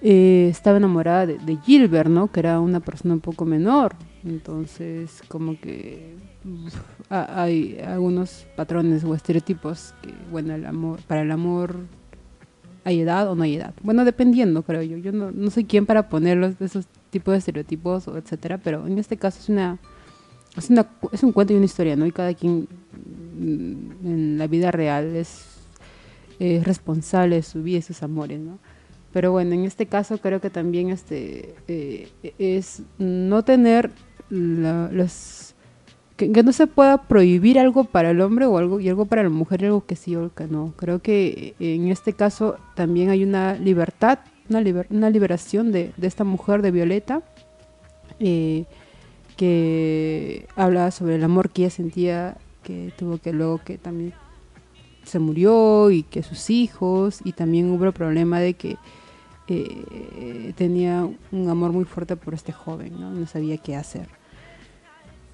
Eh, 0.00 0.48
estaba 0.50 0.76
enamorada 0.76 1.26
de, 1.26 1.38
de, 1.38 1.56
Gilbert, 1.56 2.08
¿no? 2.08 2.30
Que 2.30 2.40
era 2.40 2.60
una 2.60 2.80
persona 2.80 3.14
un 3.14 3.20
poco 3.20 3.44
menor. 3.44 3.96
Entonces, 4.24 5.22
como 5.28 5.58
que 5.60 6.14
hay 7.10 7.78
algunos 7.84 8.46
patrones 8.56 9.04
o 9.04 9.14
estereotipos 9.14 9.94
que, 10.02 10.14
bueno, 10.30 10.54
el 10.54 10.66
amor, 10.66 11.00
para 11.06 11.22
el 11.22 11.30
amor 11.30 11.86
¿Hay 12.88 13.00
edad 13.00 13.28
o 13.28 13.34
no 13.34 13.42
hay 13.42 13.56
edad? 13.56 13.74
Bueno, 13.82 14.02
dependiendo, 14.06 14.62
creo 14.62 14.82
yo. 14.82 14.96
Yo 14.96 15.12
no, 15.12 15.30
no 15.30 15.50
soy 15.50 15.64
quien 15.64 15.84
para 15.84 16.08
ponerlos 16.08 16.58
esos 16.58 16.86
tipos 17.10 17.32
de 17.32 17.38
estereotipos, 17.38 18.08
o 18.08 18.16
etcétera, 18.16 18.56
pero 18.56 18.86
en 18.86 18.98
este 18.98 19.18
caso 19.18 19.40
es 19.40 19.50
una, 19.50 19.78
es 20.56 20.70
una 20.70 20.88
es 21.12 21.22
un 21.22 21.32
cuento 21.32 21.52
y 21.52 21.56
una 21.56 21.66
historia, 21.66 21.96
¿no? 21.96 22.06
Y 22.06 22.12
cada 22.12 22.32
quien 22.32 22.66
mm, 23.36 24.06
en 24.06 24.38
la 24.38 24.46
vida 24.46 24.70
real 24.70 25.14
es, 25.16 25.44
es 26.38 26.64
responsable 26.64 27.36
de 27.36 27.42
su 27.42 27.62
vida 27.62 27.76
y 27.76 27.82
sus 27.82 28.02
amores, 28.02 28.40
¿no? 28.40 28.58
Pero 29.12 29.32
bueno, 29.32 29.52
en 29.52 29.64
este 29.64 29.84
caso 29.84 30.16
creo 30.16 30.40
que 30.40 30.48
también 30.48 30.88
este 30.88 31.56
eh, 31.68 32.08
es 32.38 32.84
no 32.96 33.42
tener 33.44 33.90
los 34.30 35.47
que, 36.18 36.42
no 36.42 36.52
se 36.52 36.66
pueda 36.66 37.02
prohibir 37.02 37.58
algo 37.60 37.84
para 37.84 38.10
el 38.10 38.20
hombre 38.20 38.44
o 38.46 38.58
algo 38.58 38.80
y 38.80 38.88
algo 38.88 39.06
para 39.06 39.22
la 39.22 39.28
mujer, 39.28 39.64
algo 39.64 39.86
que 39.86 39.94
sí 39.94 40.16
o 40.16 40.34
que 40.34 40.48
no. 40.48 40.74
Creo 40.76 40.98
que 40.98 41.54
en 41.60 41.88
este 41.88 42.12
caso 42.12 42.56
también 42.74 43.08
hay 43.10 43.22
una 43.22 43.54
libertad, 43.54 44.18
una, 44.50 44.60
liber, 44.60 44.88
una 44.90 45.10
liberación 45.10 45.70
de, 45.70 45.92
de, 45.96 46.06
esta 46.08 46.24
mujer 46.24 46.60
de 46.60 46.72
Violeta, 46.72 47.22
eh, 48.18 48.64
que 49.36 50.48
habla 50.56 50.90
sobre 50.90 51.14
el 51.14 51.24
amor 51.24 51.50
que 51.50 51.62
ella 51.62 51.70
sentía, 51.70 52.36
que 52.64 52.92
tuvo 52.98 53.18
que 53.18 53.32
luego 53.32 53.60
que 53.64 53.78
también 53.78 54.12
se 55.04 55.20
murió 55.20 55.92
y 55.92 56.02
que 56.02 56.24
sus 56.24 56.50
hijos, 56.50 57.20
y 57.24 57.32
también 57.32 57.70
hubo 57.70 57.84
el 57.84 57.92
problema 57.92 58.40
de 58.40 58.54
que 58.54 58.76
eh, 59.46 60.52
tenía 60.56 61.08
un 61.30 61.48
amor 61.48 61.72
muy 61.72 61.84
fuerte 61.84 62.16
por 62.16 62.34
este 62.34 62.52
joven, 62.52 63.00
¿no? 63.00 63.12
no 63.12 63.26
sabía 63.28 63.56
qué 63.58 63.76
hacer. 63.76 64.17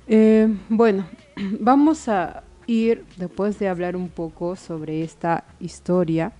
Eh, 0.07 0.49
bueno, 0.69 1.07
vamos 1.61 2.09
a 2.09 2.43
ir 2.67 3.05
después 3.17 3.59
de 3.59 3.69
hablar 3.69 3.97
un 3.97 4.09
poco 4.09 4.57
sobre 4.57 5.03
esta 5.03 5.45
historia 5.61 6.33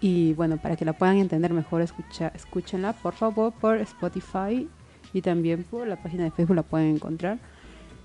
y 0.00 0.32
bueno, 0.34 0.56
para 0.56 0.76
que 0.76 0.84
la 0.84 0.94
puedan 0.94 1.18
entender 1.18 1.52
mejor, 1.52 1.82
escucha, 1.82 2.32
escúchenla 2.34 2.94
por 2.94 3.14
favor 3.14 3.52
por 3.52 3.76
Spotify 3.78 4.68
y 5.12 5.22
también 5.22 5.64
por 5.64 5.86
la 5.86 5.96
página 5.96 6.24
de 6.24 6.30
Facebook 6.30 6.56
la 6.56 6.62
pueden 6.62 6.96
encontrar. 6.96 7.38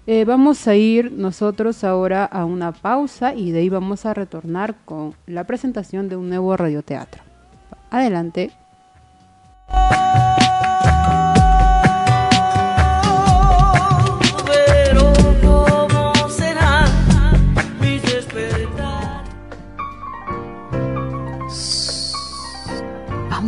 Eh, 0.07 0.23
vamos 0.23 0.67
a 0.67 0.75
ir 0.75 1.11
nosotros 1.11 1.83
ahora 1.83 2.25
a 2.25 2.45
una 2.45 2.73
pausa 2.73 3.33
y 3.33 3.51
de 3.51 3.59
ahí 3.59 3.69
vamos 3.69 4.05
a 4.05 4.13
retornar 4.13 4.75
con 4.85 5.15
la 5.25 5.45
presentación 5.45 6.09
de 6.09 6.15
un 6.15 6.29
nuevo 6.29 6.55
radioteatro. 6.55 7.23
Adelante. 7.89 8.51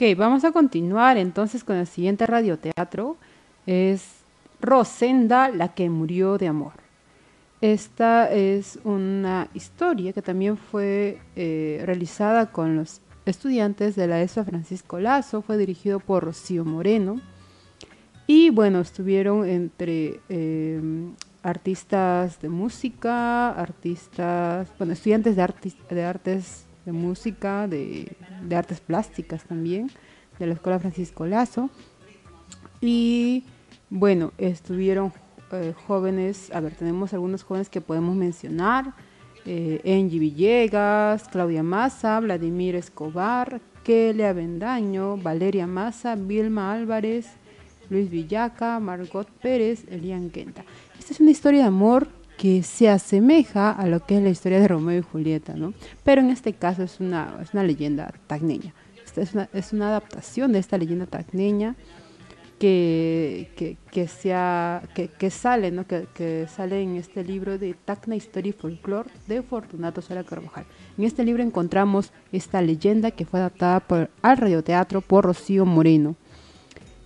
Ok, 0.00 0.16
vamos 0.16 0.44
a 0.44 0.52
continuar 0.52 1.16
entonces 1.16 1.64
con 1.64 1.74
el 1.74 1.88
siguiente 1.88 2.24
radioteatro. 2.24 3.16
Es 3.66 4.20
Rosenda, 4.60 5.48
la 5.48 5.74
que 5.74 5.90
murió 5.90 6.38
de 6.38 6.46
amor. 6.46 6.74
Esta 7.60 8.30
es 8.30 8.78
una 8.84 9.48
historia 9.54 10.12
que 10.12 10.22
también 10.22 10.56
fue 10.56 11.18
eh, 11.34 11.82
realizada 11.84 12.52
con 12.52 12.76
los 12.76 13.00
estudiantes 13.26 13.96
de 13.96 14.06
la 14.06 14.22
ESO 14.22 14.44
Francisco 14.44 15.00
Lazo, 15.00 15.42
fue 15.42 15.58
dirigido 15.58 15.98
por 15.98 16.22
Rocío 16.22 16.64
Moreno. 16.64 17.20
Y 18.28 18.50
bueno, 18.50 18.78
estuvieron 18.78 19.48
entre 19.48 20.20
eh, 20.28 20.80
artistas 21.42 22.40
de 22.40 22.48
música, 22.48 23.50
artistas, 23.50 24.68
bueno, 24.78 24.92
estudiantes 24.92 25.34
de, 25.34 25.74
de 25.90 26.04
artes 26.04 26.67
de 26.88 26.92
música, 26.92 27.68
de, 27.68 28.16
de, 28.42 28.56
artes 28.56 28.80
plásticas 28.80 29.44
también, 29.44 29.90
de 30.38 30.46
la 30.46 30.54
Escuela 30.54 30.78
Francisco 30.78 31.26
Lazo. 31.26 31.68
Y 32.80 33.44
bueno, 33.90 34.32
estuvieron 34.38 35.12
eh, 35.52 35.74
jóvenes, 35.86 36.50
a 36.54 36.60
ver, 36.60 36.74
tenemos 36.74 37.12
algunos 37.12 37.42
jóvenes 37.42 37.68
que 37.68 37.82
podemos 37.82 38.16
mencionar. 38.16 38.94
Eh, 39.44 39.82
Angie 39.84 40.18
Villegas, 40.18 41.28
Claudia 41.28 41.62
Maza, 41.62 42.20
Vladimir 42.20 42.74
Escobar, 42.74 43.60
Kelly 43.84 44.22
Avendaño, 44.22 45.18
Valeria 45.18 45.66
Maza, 45.66 46.14
Vilma 46.16 46.72
Álvarez, 46.72 47.26
Luis 47.90 48.08
Villaca, 48.10 48.80
Margot 48.80 49.28
Pérez, 49.42 49.84
Elian 49.90 50.30
Quenta. 50.30 50.64
Esta 50.98 51.12
es 51.12 51.20
una 51.20 51.32
historia 51.32 51.60
de 51.60 51.68
amor 51.68 52.08
que 52.38 52.62
se 52.62 52.88
asemeja 52.88 53.72
a 53.72 53.86
lo 53.86 54.06
que 54.06 54.16
es 54.16 54.22
la 54.22 54.30
historia 54.30 54.60
de 54.60 54.68
Romeo 54.68 55.00
y 55.00 55.02
Julieta, 55.02 55.54
¿no? 55.54 55.74
Pero 56.04 56.22
en 56.22 56.30
este 56.30 56.52
caso 56.54 56.84
es 56.84 57.00
una, 57.00 57.36
es 57.42 57.52
una 57.52 57.64
leyenda 57.64 58.14
tacneña. 58.28 58.72
Es, 59.16 59.34
una, 59.34 59.48
es 59.52 59.72
una 59.72 59.88
adaptación 59.88 60.52
de 60.52 60.60
esta 60.60 60.78
leyenda 60.78 61.06
tacneña 61.06 61.74
que, 62.60 63.50
que, 63.56 63.76
que, 63.90 64.06
sea, 64.06 64.82
que, 64.94 65.08
que 65.08 65.30
sale, 65.30 65.72
¿no? 65.72 65.86
Que, 65.88 66.06
que, 66.14 66.46
sale 66.48 66.80
en 66.80 66.96
este 66.96 67.24
libro 67.24 67.58
de 67.58 67.74
Tacna 67.74 68.14
Historia 68.14 68.50
y 68.50 68.52
Folklore 68.52 69.10
de 69.26 69.42
Fortunato 69.42 70.00
Sala 70.00 70.22
Carvajal. 70.22 70.64
En 70.96 71.04
este 71.04 71.24
libro 71.24 71.42
encontramos 71.42 72.12
esta 72.30 72.62
leyenda 72.62 73.10
que 73.10 73.26
fue 73.26 73.40
adaptada 73.40 73.80
por, 73.80 74.10
al 74.22 74.36
radioteatro 74.36 75.00
por 75.00 75.24
Rocío 75.24 75.66
Moreno. 75.66 76.14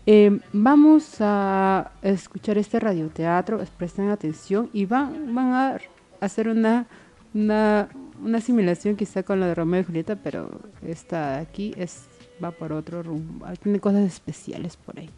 Eh, 0.05 0.41
vamos 0.53 1.17
a 1.21 1.93
escuchar 2.03 2.59
este 2.59 2.81
radioteatro, 2.81 3.61
presten 3.77 4.11
atención 4.11 4.69
y 4.73 4.85
van, 4.85 5.33
van 5.33 5.53
a 5.53 5.79
hacer 6.21 6.49
una, 6.49 6.87
una, 7.35 7.89
una 8.21 8.39
asimilación 8.39 8.97
quizá 8.97 9.23
con 9.23 9.39
la 9.39 9.47
de 9.47 9.55
Romeo 9.55 9.81
y 9.81 9.85
Julieta, 9.85 10.17
pero 10.17 10.51
esta 10.85 11.37
de 11.37 11.39
aquí 11.39 11.75
es, 11.77 12.07
va 12.43 12.51
por 12.51 12.73
otro 12.73 13.03
rumbo, 13.03 13.47
tiene 13.63 13.79
cosas 13.79 14.03
especiales 14.03 14.77
por 14.77 14.99
ahí. 14.99 15.11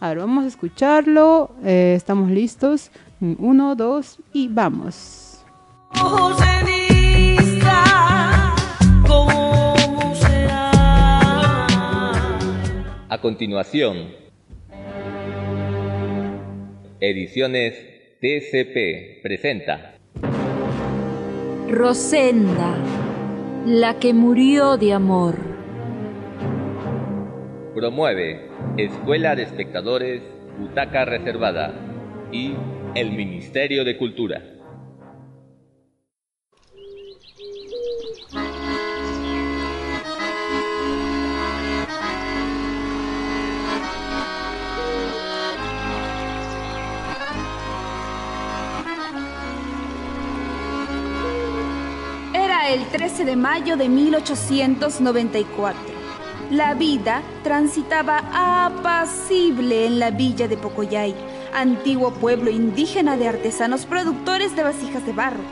A 0.00 0.08
ver, 0.08 0.18
vamos 0.18 0.44
a 0.44 0.48
escucharlo, 0.48 1.52
eh, 1.64 1.94
estamos 1.96 2.30
listos, 2.30 2.90
uno, 3.20 3.76
dos 3.76 4.18
y 4.32 4.48
vamos. 4.48 5.44
A 13.10 13.22
continuación, 13.22 14.10
Ediciones 17.00 17.74
TCP 18.20 19.22
presenta 19.22 19.94
Rosenda, 21.70 22.76
la 23.64 23.98
que 23.98 24.12
murió 24.12 24.76
de 24.76 24.92
amor. 24.92 25.36
Promueve 27.74 28.50
Escuela 28.76 29.34
de 29.34 29.44
Espectadores 29.44 30.20
Butaca 30.58 31.06
Reservada 31.06 31.72
y 32.30 32.52
el 32.94 33.12
Ministerio 33.12 33.86
de 33.86 33.96
Cultura. 33.96 34.57
El 52.68 52.86
13 52.86 53.24
de 53.24 53.34
mayo 53.34 53.78
de 53.78 53.88
1894. 53.88 55.80
La 56.50 56.74
vida 56.74 57.22
transitaba 57.42 58.22
apacible 58.66 59.86
en 59.86 59.98
la 59.98 60.10
villa 60.10 60.48
de 60.48 60.58
Pocoyay, 60.58 61.14
antiguo 61.54 62.12
pueblo 62.12 62.50
indígena 62.50 63.16
de 63.16 63.26
artesanos 63.26 63.86
productores 63.86 64.54
de 64.54 64.64
vasijas 64.64 65.06
de 65.06 65.14
barro, 65.14 65.42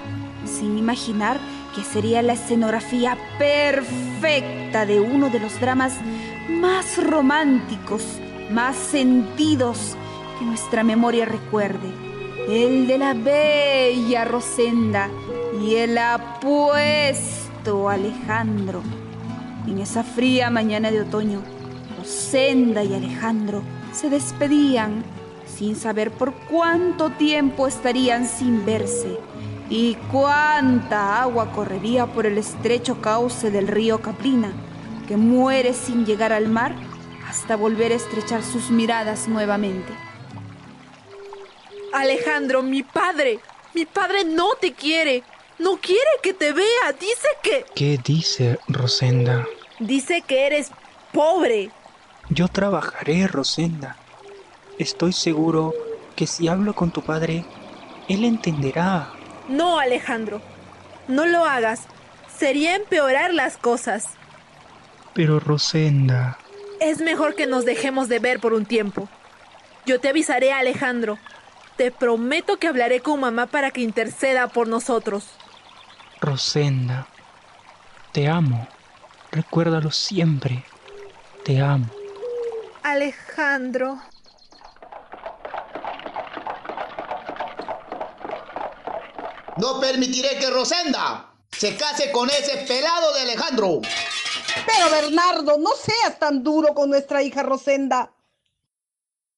sin 0.45 0.77
imaginar 0.77 1.39
que 1.75 1.83
sería 1.83 2.21
la 2.21 2.35
escenografía 2.35 3.17
perfecta 3.39 4.85
de 4.85 5.01
uno 5.01 5.31
de 5.31 5.41
los 5.41 5.59
dramas 5.59 5.95
más 6.51 7.03
románticos, 7.03 8.03
más 8.51 8.77
sentidos 8.77 9.97
que 10.39 10.45
nuestra 10.45 10.85
memoria 10.85 11.25
recuerde, 11.25 11.89
el 12.47 12.87
de 12.87 12.99
la 12.99 13.15
bella 13.15 14.27
Rosenda, 14.27 15.09
y 15.61 15.77
el 15.77 15.99
apuesto 15.99 17.89
Alejandro. 17.89 18.83
En 19.67 19.79
esa 19.79 20.05
fría 20.05 20.51
mañana 20.51 20.91
de 20.91 21.01
otoño, 21.01 21.43
Rosenda 21.99 22.85
y 22.85 22.95
Alejandro 22.95 23.63
se 23.93 24.11
despedían 24.11 25.05
sin 25.47 25.77
saber 25.77 26.11
por 26.11 26.35
cuánto 26.35 27.11
tiempo 27.11 27.67
estarían 27.67 28.27
sin 28.27 28.65
verse 28.65 29.19
y 29.69 29.95
cuánta 30.13 31.23
agua 31.23 31.53
correría 31.53 32.07
por 32.07 32.27
el 32.27 32.39
estrecho 32.39 33.01
cauce 33.01 33.51
del 33.51 33.67
río 33.67 34.01
Caprina, 34.01 34.53
que 35.09 35.17
muere 35.17 35.73
sin 35.73 36.05
llegar 36.05 36.33
al 36.33 36.49
mar 36.49 36.75
hasta 37.29 37.57
volver 37.57 37.93
a 37.93 37.97
estrechar 37.97 38.43
sus 38.43 38.71
miradas 38.71 39.29
nuevamente. 39.29 39.93
Alejandro, 41.93 42.63
mi 42.63 42.83
padre, 42.83 43.41
mi 43.75 43.87
padre 43.87 44.25
no 44.25 44.55
te 44.61 44.73
quiere. 44.73 45.25
No 45.59 45.79
quiere 45.79 46.11
que 46.23 46.35
te 46.35 46.53
vea. 46.53 46.93
Dice 46.99 47.29
que... 47.43 47.65
¿Qué 47.75 47.99
dice 48.03 48.59
Rosenda? 48.69 49.47
Dice 49.79 50.23
que 50.27 50.47
eres 50.47 50.71
pobre. 51.13 51.71
Yo 52.29 52.49
trabajaré, 52.49 53.27
Rosenda. 53.27 53.97
Estoy 54.79 55.13
seguro 55.13 55.75
que 56.15 56.27
si 56.27 56.49
hablo 56.49 56.75
con 56.75 56.91
tu 56.91 57.03
padre, 57.03 57.45
él 58.09 58.25
entenderá. 58.25 59.13
No, 59.49 59.79
Alejandro. 59.79 60.43
No 61.09 61.25
lo 61.27 61.45
hagas. 61.45 61.85
Sería 62.37 62.75
empeorar 62.75 63.33
las 63.33 63.57
cosas. 63.57 64.09
Pero, 65.15 65.41
Rosenda... 65.41 66.39
Es 66.79 67.01
mejor 67.01 67.35
que 67.35 67.47
nos 67.47 67.65
dejemos 67.65 68.09
de 68.09 68.19
ver 68.19 68.39
por 68.39 68.53
un 68.53 68.67
tiempo. 68.67 69.09
Yo 69.87 69.99
te 69.99 70.11
avisaré, 70.11 70.53
Alejandro. 70.53 71.19
Te 71.77 71.91
prometo 71.91 72.59
que 72.59 72.67
hablaré 72.67 73.01
con 73.01 73.21
mamá 73.21 73.47
para 73.47 73.71
que 73.71 73.81
interceda 73.81 74.49
por 74.49 74.69
nosotros. 74.69 75.25
Rosenda, 76.27 77.07
te 78.11 78.27
amo. 78.27 78.67
Recuérdalo 79.31 79.93
siempre. 79.93 80.65
Te 81.45 81.61
amo. 81.61 81.87
Alejandro. 82.83 84.01
No 89.57 89.81
permitiré 89.81 90.37
que 90.41 90.51
Rosenda 90.51 91.33
se 91.53 91.77
case 91.77 92.11
con 92.11 92.29
ese 92.29 92.57
pelado 92.67 93.15
de 93.15 93.21
Alejandro. 93.21 93.81
Pero 94.67 94.91
Bernardo, 94.91 95.59
no 95.59 95.71
seas 95.77 96.19
tan 96.19 96.43
duro 96.43 96.75
con 96.75 96.91
nuestra 96.91 97.23
hija 97.23 97.45
Rosenda. 97.45 98.13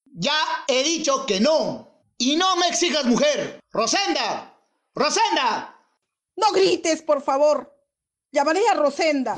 Ya 0.07 0.41
he 0.67 0.83
dicho 0.85 1.27
que 1.27 1.39
no. 1.39 1.87
Y 2.17 2.37
no 2.37 2.57
me 2.57 2.69
exijas 2.69 3.05
mujer. 3.05 3.61
Rosenda. 3.73 4.55
Rosenda. 4.95 5.78
No 6.39 6.53
grites, 6.53 7.03
por 7.03 7.21
favor. 7.21 7.77
Llamaré 8.31 8.61
a 8.71 8.75
Rosenda. 8.75 9.37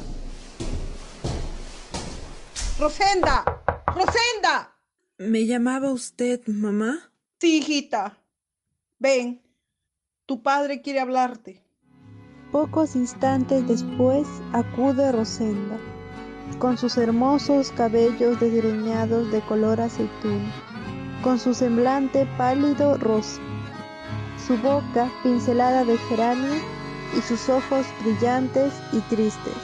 Rosenda. 2.78 3.62
Rosenda. 3.86 4.76
¿Me 5.16 5.46
llamaba 5.46 5.92
usted, 5.92 6.46
mamá? 6.46 7.10
Sí, 7.40 7.58
hijita. 7.58 8.22
Ven. 8.98 9.42
Tu 10.26 10.42
padre 10.42 10.82
quiere 10.82 11.00
hablarte. 11.00 11.64
Pocos 12.52 12.94
instantes 12.94 13.66
después 13.66 14.28
acude 14.52 15.10
Rosenda, 15.10 15.78
con 16.58 16.76
sus 16.76 16.98
hermosos 16.98 17.70
cabellos 17.72 18.38
desgreñados 18.40 19.32
de 19.32 19.40
color 19.46 19.80
aceitún, 19.80 20.52
con 21.22 21.38
su 21.38 21.54
semblante 21.54 22.26
pálido 22.36 22.98
rosa, 22.98 23.40
su 24.46 24.58
boca 24.58 25.10
pincelada 25.22 25.84
de 25.84 25.96
geranio 25.96 26.79
y 27.16 27.20
sus 27.22 27.48
ojos 27.48 27.86
brillantes 28.02 28.72
y 28.92 29.00
tristes. 29.14 29.54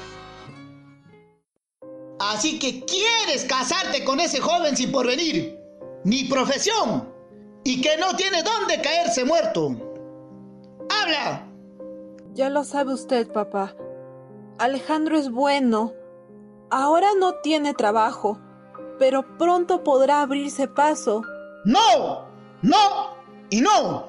Así 2.19 2.59
que 2.59 2.85
quieres 2.85 3.45
casarte 3.45 4.05
con 4.05 4.21
ese 4.21 4.41
joven 4.41 4.77
sin 4.77 4.91
porvenir, 4.91 5.59
ni 6.05 6.25
profesión, 6.25 7.13
y 7.65 7.81
que 7.81 7.97
no 7.99 8.15
tiene 8.17 8.43
dónde 8.43 8.81
caerse 8.81 9.25
muerto. 9.25 9.77
¡Habla! 10.89 11.47
Ya 12.33 12.51
lo 12.51 12.65
sabe 12.65 12.95
usted, 12.95 13.31
papá. 13.33 13.75
Alejandro 14.59 15.19
es 15.19 15.31
bueno. 15.31 15.93
Ahora 16.71 17.09
no 17.19 17.37
tiene 17.37 17.75
trabajo, 17.75 18.39
pero 18.99 19.37
pronto 19.39 19.85
podrá 19.85 20.23
abrirse 20.23 20.69
paso. 20.69 21.23
¡No! 21.65 22.27
¡No! 22.63 23.17
¡Y 23.51 23.61
no! 23.61 24.09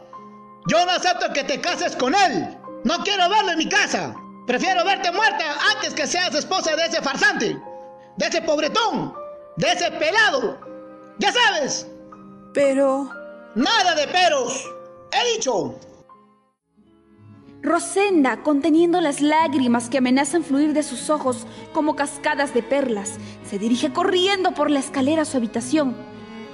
Yo 0.68 0.86
no 0.86 0.92
acepto 0.92 1.32
que 1.34 1.44
te 1.44 1.62
cases 1.62 1.96
con 1.96 2.14
él. 2.16 2.57
No 2.88 3.04
quiero 3.04 3.28
verlo 3.28 3.52
en 3.52 3.58
mi 3.58 3.68
casa. 3.68 4.16
Prefiero 4.46 4.86
verte 4.86 5.12
muerta 5.12 5.44
antes 5.76 5.94
que 5.94 6.08
seas 6.08 6.34
esposa 6.34 6.74
de 6.74 6.86
ese 6.86 7.02
farsante, 7.02 7.62
de 8.16 8.26
ese 8.26 8.42
pobretón, 8.42 9.14
de 9.58 9.74
ese 9.74 9.92
pelado. 9.92 10.58
Ya 11.20 11.34
sabes. 11.34 11.86
Pero... 12.54 13.10
Nada 13.56 13.94
de 13.94 14.08
peros. 14.08 14.64
He 15.12 15.36
dicho. 15.36 15.78
Rosenda, 17.62 18.42
conteniendo 18.42 19.02
las 19.02 19.20
lágrimas 19.20 19.90
que 19.90 19.98
amenazan 19.98 20.46
fluir 20.46 20.72
de 20.72 20.84
sus 20.84 21.10
ojos 21.10 21.46
como 21.74 21.98
cascadas 21.98 22.54
de 22.54 22.64
perlas, 22.64 23.18
se 23.50 23.60
dirige 23.60 23.92
corriendo 23.92 24.54
por 24.54 24.72
la 24.72 24.80
escalera 24.80 25.24
a 25.24 25.26
su 25.26 25.36
habitación. 25.36 25.94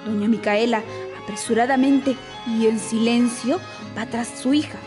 Doña 0.04 0.28
Micaela 0.28 0.82
Apresuradamente 1.24 2.18
y 2.48 2.68
en 2.68 2.80
silencio 2.80 3.60
va 3.98 4.06
tras 4.06 4.28
su 4.28 4.54
hija, 4.54 4.78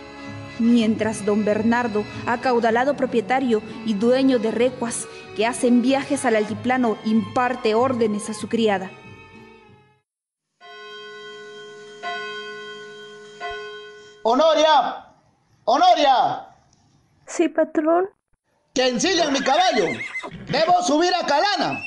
mientras 0.59 1.25
don 1.25 1.45
Bernardo, 1.45 2.05
acaudalado 2.27 2.95
propietario 2.95 3.63
y 3.85 3.95
dueño 3.95 4.39
de 4.39 4.51
recuas 4.51 5.07
que 5.37 5.47
hacen 5.47 5.83
viajes 5.83 6.25
al 6.25 6.37
altiplano, 6.37 6.97
imparte 7.05 7.75
órdenes 7.75 8.31
a 8.31 8.35
su 8.35 8.49
criada. 8.49 8.91
¡Honoria! 14.23 15.07
¡Honoria! 15.65 16.49
Sí, 17.27 17.49
patrón. 17.49 18.09
¡Que 18.75 18.89
ensillen 18.89 19.33
mi 19.33 19.41
caballo! 19.41 19.87
¡Debo 20.49 20.83
subir 20.83 21.13
a 21.15 21.25
Calana! 21.27 21.81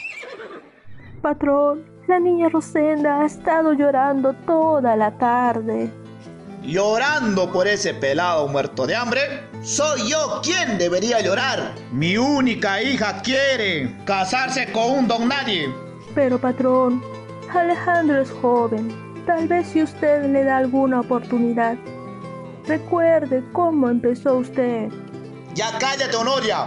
Patrón, 1.21 1.85
la 2.07 2.19
niña 2.19 2.47
Rosenda 2.49 3.21
ha 3.21 3.25
estado 3.25 3.73
llorando 3.73 4.33
toda 4.45 4.95
la 4.95 5.17
tarde. 5.17 5.91
¿Llorando 6.69 7.51
por 7.51 7.67
ese 7.67 7.95
pelado 7.95 8.47
muerto 8.47 8.85
de 8.85 8.95
hambre? 8.95 9.49
Soy 9.63 10.07
yo 10.07 10.39
quien 10.43 10.77
debería 10.77 11.19
llorar. 11.19 11.73
Mi 11.91 12.15
única 12.15 12.79
hija 12.83 13.23
quiere 13.23 13.97
casarse 14.05 14.71
con 14.71 14.91
un 14.91 15.07
don 15.07 15.27
nadie. 15.27 15.73
Pero 16.13 16.39
patrón, 16.39 17.03
Alejandro 17.51 18.21
es 18.21 18.29
joven. 18.29 18.93
Tal 19.25 19.47
vez 19.47 19.65
si 19.69 19.81
usted 19.81 20.31
le 20.31 20.43
da 20.43 20.57
alguna 20.57 20.99
oportunidad. 20.99 21.75
Recuerde 22.67 23.43
cómo 23.51 23.89
empezó 23.89 24.35
usted. 24.35 24.89
Ya 25.55 25.75
cállate, 25.79 26.15
Honoria. 26.15 26.65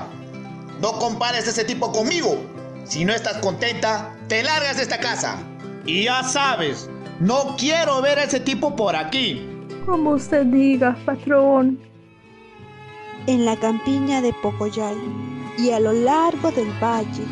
No 0.81 0.99
compares 0.99 1.47
ese 1.47 1.63
tipo 1.65 1.93
conmigo. 1.93 2.43
Si 2.83 3.05
no 3.05 3.13
estás 3.13 3.37
contenta, 3.37 4.17
te 4.27 4.43
largas 4.43 4.79
de 4.79 4.83
esta 4.83 4.99
casa. 4.99 5.37
Y 5.87 6.07
ya 6.07 6.25
sabes, 6.25 6.91
no 7.21 7.55
quiero 7.57 8.03
ver 8.03 8.19
a 8.19 8.25
ese 8.25 8.41
tipo 8.41 8.75
por 8.75 8.97
aquí. 8.97 9.52
Como 9.87 10.11
usted 10.11 10.47
diga, 10.47 10.97
patrón. 11.05 11.79
En 13.27 13.45
la 13.45 13.57
campiña 13.57 14.21
de 14.23 14.33
Pocoyay 14.43 14.97
y 15.59 15.71
a 15.71 15.81
lo 15.81 15.93
largo 15.93 16.51
del 16.53 16.69
valle, 16.83 17.25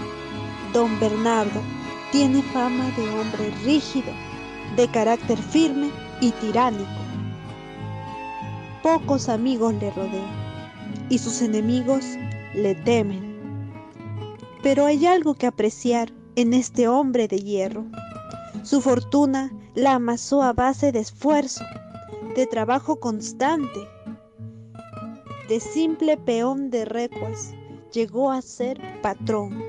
don 0.73 0.99
Bernardo 0.99 1.61
tiene 2.11 2.43
fama 2.43 2.91
de 2.97 3.09
hombre 3.09 3.51
rígido, 3.65 4.13
de 4.77 4.89
carácter 4.89 5.39
firme 5.39 5.91
y 6.21 6.31
tiránico. 6.33 6.85
Pocos 8.83 9.29
amigos 9.29 9.75
le 9.75 9.91
rodean 9.93 10.51
y 11.09 11.19
sus 11.19 11.43
enemigos 11.43 12.05
le 12.55 12.75
temen. 12.75 13.39
Pero 14.63 14.87
hay 14.87 15.07
algo 15.07 15.35
que 15.35 15.47
apreciar 15.47 16.13
en 16.35 16.55
este 16.55 16.89
hombre 16.89 17.29
de 17.29 17.39
hierro. 17.39 17.85
Su 18.65 18.81
fortuna 18.81 19.53
la 19.75 19.95
amasó 19.95 20.43
a 20.43 20.53
base 20.53 20.93
de 20.93 21.01
esfuerzo, 21.01 21.65
de 22.35 22.47
trabajo 22.47 23.01
constante. 23.01 23.81
De 25.49 25.61
simple 25.61 26.17
peón 26.17 26.71
de 26.71 26.85
recuas 26.85 27.53
llegó 27.93 28.31
a 28.31 28.41
ser 28.41 28.81
patrón. 29.03 29.65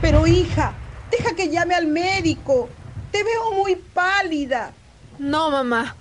Pero 0.00 0.26
hija, 0.26 0.74
deja 1.10 1.34
que 1.34 1.48
llame 1.48 1.74
al 1.74 1.86
médico. 1.86 2.68
Te 3.10 3.24
veo 3.24 3.52
muy 3.52 3.76
pálida. 3.76 4.72
No, 5.18 5.50
mamá. 5.50 5.96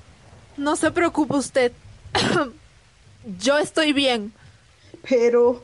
No 0.58 0.76
se 0.76 0.92
preocupe 0.92 1.36
usted. 1.36 1.72
Yo 3.40 3.58
estoy 3.58 3.94
bien. 3.94 4.32
Pero 5.08 5.64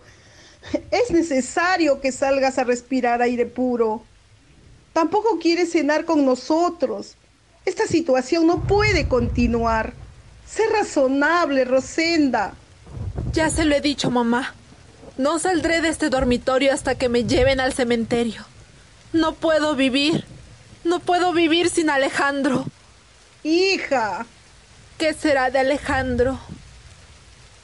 es 0.91 1.11
necesario 1.11 2.01
que 2.01 2.11
salgas 2.11 2.57
a 2.57 2.63
respirar 2.63 3.21
aire 3.21 3.45
puro. 3.45 4.03
Tampoco 4.95 5.39
quieres 5.39 5.73
cenar 5.73 6.05
con 6.05 6.23
nosotros. 6.23 7.15
Esta 7.65 7.85
situación 7.85 8.47
no 8.47 8.61
puede 8.61 9.09
continuar. 9.09 9.91
Sé 10.47 10.63
razonable, 10.69 11.65
Rosenda. 11.65 12.53
Ya 13.33 13.49
se 13.49 13.65
lo 13.65 13.75
he 13.75 13.81
dicho, 13.81 14.09
mamá. 14.09 14.55
No 15.17 15.37
saldré 15.37 15.81
de 15.81 15.89
este 15.89 16.09
dormitorio 16.09 16.71
hasta 16.71 16.95
que 16.95 17.09
me 17.09 17.25
lleven 17.25 17.59
al 17.59 17.73
cementerio. 17.73 18.45
No 19.11 19.33
puedo 19.33 19.75
vivir. 19.75 20.23
No 20.85 21.01
puedo 21.01 21.33
vivir 21.33 21.69
sin 21.69 21.89
Alejandro. 21.89 22.63
Hija. 23.43 24.25
¿Qué 24.97 25.13
será 25.13 25.51
de 25.51 25.59
Alejandro? 25.59 26.39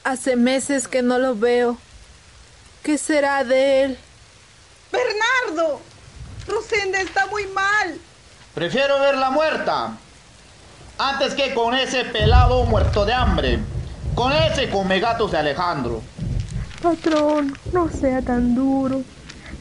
Hace 0.04 0.36
meses 0.36 0.86
que 0.86 1.00
no 1.00 1.18
lo 1.18 1.34
veo. 1.34 1.78
¿Qué 2.82 2.98
será 2.98 3.42
de 3.42 3.84
él? 3.84 3.98
Bernardo. 4.92 5.80
Rosenda 6.46 7.00
está 7.00 7.26
muy 7.26 7.46
mal. 7.48 7.98
Prefiero 8.54 9.00
verla 9.00 9.30
muerta 9.30 9.96
antes 10.98 11.34
que 11.34 11.54
con 11.54 11.74
ese 11.74 12.04
pelado 12.04 12.64
muerto 12.64 13.04
de 13.04 13.12
hambre. 13.12 13.58
Con 14.14 14.32
ese 14.32 14.68
come 14.68 15.00
gatos 15.00 15.32
de 15.32 15.38
Alejandro. 15.38 16.02
Patrón, 16.82 17.56
no 17.72 17.88
sea 17.88 18.20
tan 18.20 18.54
duro. 18.54 19.02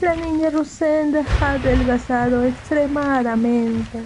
La 0.01 0.15
niña 0.15 0.49
Rosenda 0.49 1.23
ha 1.39 1.51
adelgazado 1.51 2.43
extremadamente. 2.43 4.03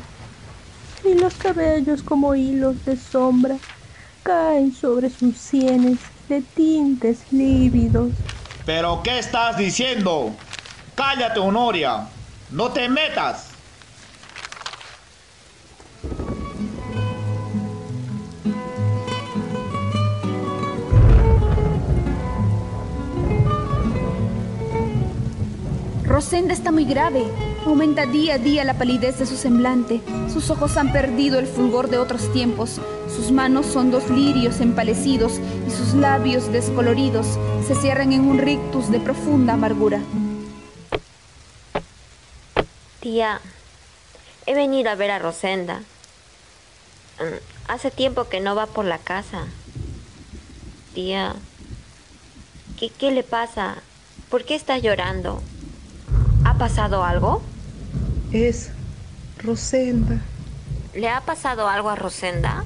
Y 1.03 1.15
los 1.15 1.33
cabellos 1.35 2.03
como 2.03 2.35
hilos 2.35 2.83
de 2.85 2.97
sombra 2.97 3.57
caen 4.23 4.73
sobre 4.73 5.09
sus 5.09 5.37
sienes 5.37 5.99
de 6.27 6.41
tintes 6.41 7.31
lívidos. 7.31 8.11
¿Pero 8.65 9.01
qué 9.03 9.19
estás 9.19 9.57
diciendo? 9.57 10.31
Cállate, 10.95 11.39
Honoria. 11.39 12.07
No 12.51 12.71
te 12.71 12.87
metas. 12.87 13.49
Rosenda 26.05 26.53
está 26.53 26.71
muy 26.71 26.85
grave. 26.85 27.25
Aumenta 27.65 28.05
día 28.05 28.35
a 28.35 28.37
día 28.37 28.63
la 28.63 28.75
palidez 28.75 29.19
de 29.19 29.25
su 29.25 29.35
semblante. 29.35 29.99
Sus 30.31 30.49
ojos 30.49 30.77
han 30.77 30.93
perdido 30.93 31.39
el 31.39 31.47
fulgor 31.47 31.89
de 31.89 31.97
otros 31.97 32.31
tiempos. 32.31 32.79
Sus 33.13 33.31
manos 33.31 33.65
son 33.65 33.91
dos 33.91 34.09
lirios 34.09 34.61
empalecidos 34.61 35.41
y 35.67 35.71
sus 35.71 35.93
labios 35.95 36.51
descoloridos 36.51 37.27
se 37.67 37.75
cierran 37.75 38.13
en 38.13 38.21
un 38.21 38.37
rictus 38.37 38.89
de 38.91 38.99
profunda 38.99 39.53
amargura. 39.53 39.99
Tía, 43.05 43.39
he 44.47 44.55
venido 44.55 44.89
a 44.89 44.95
ver 44.95 45.11
a 45.11 45.19
Rosenda. 45.19 45.81
Mm, 47.19 47.37
Hace 47.67 47.91
tiempo 47.91 48.29
que 48.29 48.39
no 48.39 48.55
va 48.55 48.65
por 48.65 48.83
la 48.83 48.97
casa. 48.97 49.43
Tía, 50.95 51.35
¿qué, 52.79 52.89
qué 52.89 53.11
le 53.11 53.21
pasa? 53.21 53.75
¿Por 54.31 54.43
qué 54.43 54.55
está 54.55 54.79
llorando? 54.79 55.43
¿Ha 56.45 56.57
pasado 56.57 57.03
algo? 57.03 57.43
Es 58.31 58.71
Rosenda. 59.37 60.19
¿Le 60.95 61.07
ha 61.07 61.21
pasado 61.21 61.69
algo 61.69 61.89
a 61.91 61.95
Rosenda? 61.95 62.65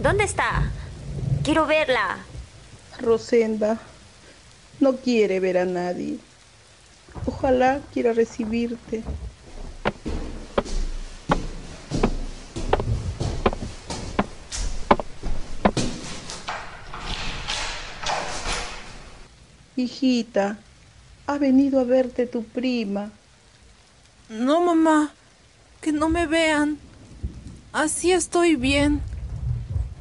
¿Dónde 0.00 0.22
está? 0.22 0.70
Quiero 1.42 1.66
verla. 1.66 2.18
Rosenda 3.00 3.80
no 4.78 4.98
quiere 4.98 5.40
ver 5.40 5.58
a 5.58 5.64
nadie. 5.64 6.20
Ojalá 7.26 7.80
quiera 7.92 8.12
recibirte. 8.12 9.02
Hijita, 19.78 20.58
ha 21.28 21.38
venido 21.38 21.78
a 21.78 21.84
verte 21.84 22.26
tu 22.26 22.42
prima. 22.42 23.12
No, 24.28 24.60
mamá. 24.60 25.12
Que 25.80 25.92
no 25.92 26.08
me 26.08 26.26
vean. 26.26 26.78
Así 27.72 28.10
estoy 28.10 28.56
bien. 28.56 29.00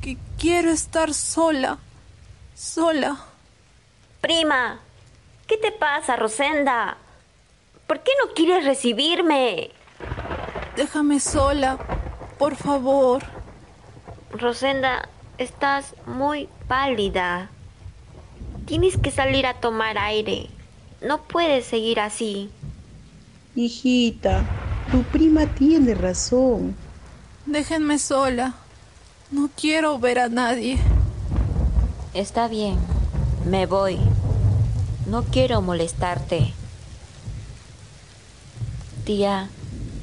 Que 0.02 0.18
quiero 0.40 0.72
estar 0.72 1.14
sola. 1.14 1.78
Sola. 2.56 3.20
Prima, 4.20 4.80
¿qué 5.46 5.58
te 5.58 5.72
pasa, 5.72 6.16
Rosenda? 6.16 6.98
¿Por 7.86 8.00
qué 8.02 8.12
no 8.26 8.34
quieres 8.34 8.66
recibirme? 8.66 9.70
Déjame 10.78 11.20
sola. 11.20 11.80
Por 12.38 12.56
favor. 12.56 13.24
Rosenda, 14.30 15.10
estás 15.40 15.96
muy 16.06 16.50
pálida. 16.68 17.50
Tienes 18.68 18.96
que 18.96 19.10
salir 19.10 19.48
a 19.48 19.56
tomar 19.56 19.98
aire. 19.98 20.50
No 21.02 21.24
puedes 21.24 21.66
seguir 21.66 22.00
así. 22.00 22.52
Hijita, 23.56 24.46
tu 24.92 25.02
prima 25.02 25.48
tiene 25.48 25.96
razón. 25.96 26.76
Déjenme 27.48 27.98
sola. 27.98 28.54
No 29.32 29.50
quiero 29.60 29.98
ver 29.98 30.20
a 30.20 30.30
nadie. 30.30 30.78
Está 32.14 32.48
bien. 32.48 32.78
Me 33.46 33.66
voy. 33.66 33.98
No 35.08 35.24
quiero 35.24 35.60
molestarte. 35.62 36.54
Tía, 39.06 39.50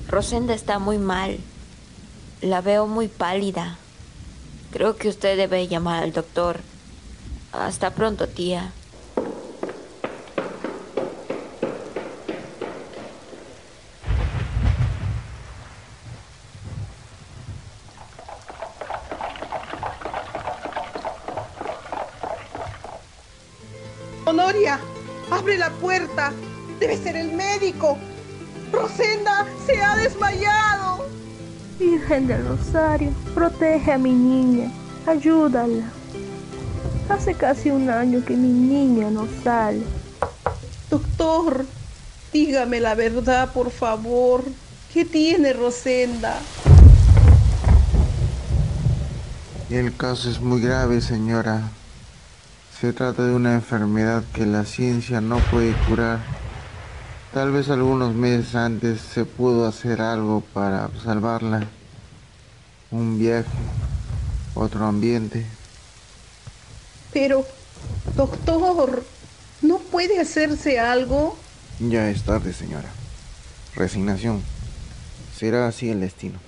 Rosenda 0.08 0.54
está 0.54 0.78
muy 0.78 0.98
mal. 0.98 1.38
La 2.40 2.60
veo 2.60 2.86
muy 2.86 3.08
pálida. 3.08 3.78
Creo 4.70 4.96
que 4.96 5.08
usted 5.08 5.36
debe 5.36 5.66
llamar 5.66 6.02
al 6.02 6.12
doctor. 6.12 6.60
Hasta 7.52 7.90
pronto, 7.90 8.28
tía. 8.28 8.72
Honoria, 24.26 24.80
abre 25.30 25.56
la 25.56 25.70
puerta. 25.70 26.32
Debe 26.78 26.96
ser 26.96 27.16
el 27.16 27.32
médico. 27.32 27.96
Rosenda 28.74 29.46
se 29.66 29.82
ha 29.82 29.96
desmayado. 29.96 31.06
Virgen 31.78 32.26
del 32.26 32.46
Rosario, 32.46 33.10
protege 33.34 33.92
a 33.92 33.98
mi 33.98 34.12
niña, 34.12 34.70
ayúdala. 35.06 35.84
Hace 37.08 37.34
casi 37.34 37.70
un 37.70 37.90
año 37.90 38.24
que 38.24 38.36
mi 38.36 38.48
niña 38.48 39.10
no 39.10 39.26
sale. 39.42 39.82
Doctor, 40.90 41.66
dígame 42.32 42.80
la 42.80 42.94
verdad, 42.94 43.52
por 43.52 43.70
favor. 43.70 44.44
¿Qué 44.92 45.04
tiene 45.04 45.52
Rosenda? 45.52 46.38
El 49.70 49.96
caso 49.96 50.30
es 50.30 50.40
muy 50.40 50.60
grave, 50.60 51.00
señora. 51.00 51.62
Se 52.80 52.92
trata 52.92 53.24
de 53.24 53.34
una 53.34 53.54
enfermedad 53.54 54.22
que 54.32 54.46
la 54.46 54.64
ciencia 54.64 55.20
no 55.20 55.38
puede 55.50 55.72
curar. 55.88 56.20
Tal 57.34 57.50
vez 57.50 57.68
algunos 57.68 58.14
meses 58.14 58.54
antes 58.54 59.00
se 59.00 59.24
pudo 59.24 59.66
hacer 59.66 60.00
algo 60.00 60.40
para 60.52 60.88
salvarla. 61.02 61.66
Un 62.92 63.18
viaje, 63.18 63.48
otro 64.54 64.86
ambiente. 64.86 65.44
Pero, 67.12 67.44
doctor, 68.14 69.04
¿no 69.62 69.78
puede 69.78 70.20
hacerse 70.20 70.78
algo? 70.78 71.36
Ya 71.80 72.08
es 72.08 72.22
tarde, 72.22 72.52
señora. 72.52 72.88
Resignación. 73.74 74.40
Será 75.36 75.66
así 75.66 75.90
el 75.90 75.98
destino. 75.98 76.38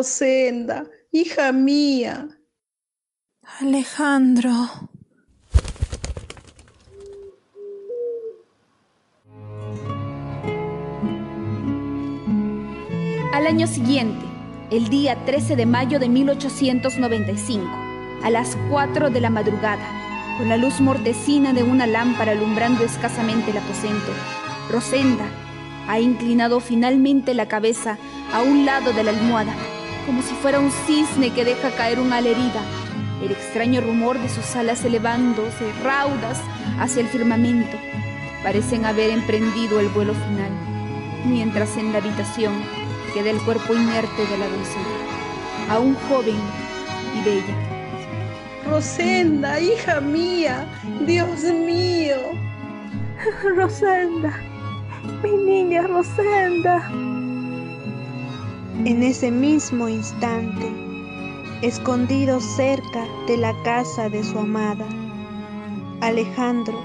Rosenda, 0.00 0.86
hija 1.12 1.52
mía. 1.52 2.26
Alejandro. 3.60 4.50
Al 13.34 13.46
año 13.46 13.66
siguiente, 13.66 14.24
el 14.70 14.88
día 14.88 15.22
13 15.26 15.54
de 15.54 15.66
mayo 15.66 15.98
de 15.98 16.08
1895, 16.08 17.66
a 18.22 18.30
las 18.30 18.56
4 18.70 19.10
de 19.10 19.20
la 19.20 19.28
madrugada, 19.28 19.86
con 20.38 20.48
la 20.48 20.56
luz 20.56 20.80
mortecina 20.80 21.52
de 21.52 21.62
una 21.62 21.86
lámpara 21.86 22.32
alumbrando 22.32 22.84
escasamente 22.84 23.50
el 23.50 23.58
aposento, 23.58 24.12
Rosenda 24.70 25.26
ha 25.88 26.00
inclinado 26.00 26.60
finalmente 26.60 27.34
la 27.34 27.48
cabeza 27.48 27.98
a 28.32 28.42
un 28.42 28.64
lado 28.64 28.92
de 28.92 29.02
la 29.02 29.10
almohada, 29.10 29.52
como 30.06 30.22
si 30.22 30.34
fuera 30.34 30.60
un 30.60 30.70
cisne 30.70 31.32
que 31.32 31.44
deja 31.44 31.70
caer 31.70 32.00
una 32.00 32.18
herida. 32.18 32.62
El 33.22 33.32
extraño 33.32 33.80
rumor 33.80 34.18
de 34.18 34.28
sus 34.28 34.56
alas 34.56 34.84
elevándose 34.84 35.72
raudas 35.82 36.40
hacia 36.78 37.02
el 37.02 37.08
firmamento 37.08 37.76
parecen 38.42 38.86
haber 38.86 39.10
emprendido 39.10 39.80
el 39.80 39.88
vuelo 39.88 40.14
final, 40.14 40.50
mientras 41.26 41.76
en 41.76 41.92
la 41.92 41.98
habitación 41.98 42.54
queda 43.12 43.30
el 43.30 43.38
cuerpo 43.42 43.74
inerte 43.74 44.26
de 44.26 44.38
la 44.38 44.48
doncella, 44.48 45.70
aún 45.70 45.94
joven 46.08 46.40
y 47.18 47.24
bella. 47.24 47.54
Rosenda, 48.66 49.60
hija 49.60 50.00
mía, 50.00 50.64
Dios 51.06 51.42
mío. 51.42 52.16
Rosenda, 53.56 54.32
mi 55.22 55.32
niña 55.32 55.82
Rosenda. 55.82 56.90
En 58.86 59.02
ese 59.02 59.30
mismo 59.30 59.90
instante, 59.90 60.66
escondido 61.60 62.40
cerca 62.40 63.06
de 63.26 63.36
la 63.36 63.54
casa 63.62 64.08
de 64.08 64.24
su 64.24 64.38
amada, 64.38 64.86
Alejandro 66.00 66.80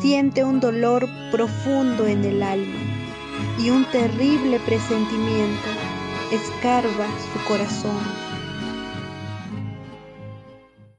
siente 0.00 0.44
un 0.44 0.60
dolor 0.60 1.06
profundo 1.30 2.06
en 2.06 2.24
el 2.24 2.42
alma 2.42 2.78
y 3.58 3.68
un 3.68 3.84
terrible 3.90 4.58
presentimiento 4.60 5.68
escarba 6.32 7.06
su 7.34 7.46
corazón. 7.46 8.00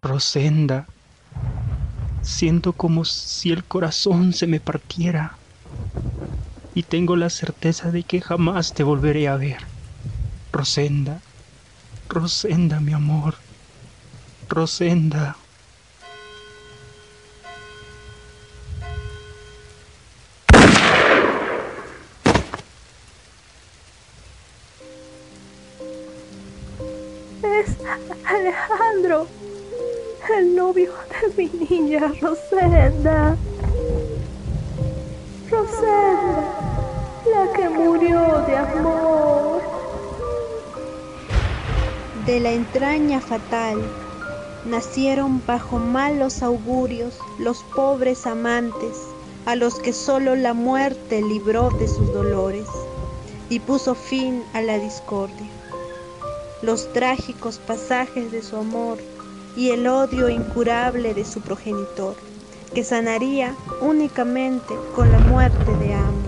Rosenda, 0.04 0.88
siento 2.22 2.74
como 2.74 3.06
si 3.06 3.52
el 3.52 3.66
corazón 3.66 4.34
se 4.34 4.46
me 4.46 4.60
partiera 4.60 5.40
y 6.76 6.84
tengo 6.84 7.16
la 7.16 7.32
certeza 7.32 7.90
de 7.90 8.04
que 8.04 8.22
jamás 8.22 8.76
te 8.76 8.84
volveré 8.84 9.28
a 9.28 9.36
ver. 9.36 9.77
Rosenda, 10.58 11.22
Rosenda, 12.10 12.80
mi 12.80 12.92
amor, 12.92 13.36
Rosenda. 14.50 15.36
Es 27.44 27.78
Alejandro, 28.26 29.28
el 30.40 30.56
novio 30.56 30.92
de 31.22 31.34
mi 31.38 31.68
niña 31.70 32.12
Rosenda. 32.20 33.38
Rosenda, 35.52 36.44
la 37.32 37.54
que 37.54 37.70
murió 37.70 38.44
de 38.48 38.58
amor. 38.58 39.27
De 42.28 42.42
la 42.42 42.52
entraña 42.52 43.22
fatal 43.22 43.80
nacieron 44.66 45.42
bajo 45.48 45.80
malos 45.80 46.44
augurios 46.44 47.18
los 47.40 47.64
pobres 47.74 48.28
amantes 48.28 48.98
a 49.46 49.56
los 49.56 49.80
que 49.80 49.94
solo 49.94 50.36
la 50.36 50.54
muerte 50.54 51.22
libró 51.22 51.70
de 51.70 51.88
sus 51.88 52.12
dolores 52.12 52.68
y 53.48 53.62
puso 53.62 53.96
fin 53.96 54.44
a 54.54 54.62
la 54.62 54.78
discordia. 54.78 55.48
Los 56.62 56.92
trágicos 56.92 57.60
pasajes 57.60 58.30
de 58.30 58.42
su 58.42 58.58
amor 58.58 58.98
y 59.56 59.70
el 59.70 59.88
odio 59.88 60.28
incurable 60.28 61.14
de 61.14 61.24
su 61.24 61.40
progenitor, 61.40 62.18
que 62.74 62.84
sanaría 62.84 63.56
únicamente 63.80 64.76
con 64.94 65.14
la 65.14 65.20
muerte 65.20 65.74
de 65.78 65.94
ambos. 65.94 66.27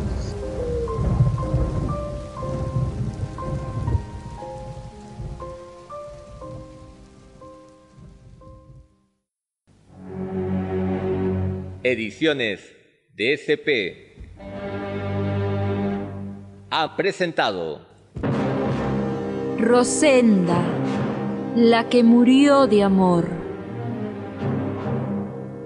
Ediciones 11.91 12.59
DSP 13.15 13.67
ha 16.69 16.95
presentado 16.95 17.81
Rosenda, 19.57 20.61
la 21.55 21.89
que 21.89 22.03
murió 22.03 22.67
de 22.67 22.83
amor. 22.83 23.27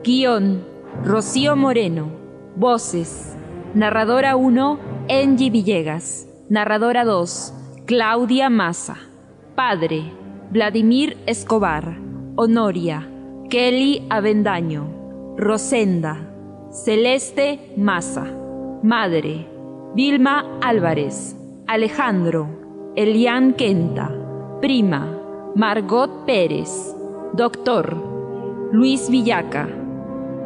Guión, 0.01 0.65
Rocío 1.03 1.57
Moreno. 1.57 2.09
Voces, 2.55 3.36
narradora 3.74 4.38
1, 4.38 4.80
Angie 5.09 5.49
Villegas. 5.49 6.26
Narradora 6.49 7.03
2, 7.03 7.53
Claudia 7.86 8.49
Maza. 8.49 8.95
Padre, 9.55 10.03
Vladimir 10.51 11.17
Escobar. 11.26 11.97
Honoria, 12.38 13.09
Kelly 13.49 14.07
Avendaño. 14.09 15.03
Rosenda, 15.38 16.30
Celeste 16.70 17.74
Maza. 17.76 18.26
Madre, 18.84 19.48
Vilma 19.96 20.60
Álvarez. 20.62 21.36
Alejandro, 21.66 22.92
Elian 22.96 23.54
Quenta. 23.54 24.12
Prima, 24.62 25.18
Margot 25.56 26.26
Pérez. 26.28 26.96
Doctor, 27.34 27.98
Luis 28.72 29.10
Villaca. 29.10 29.68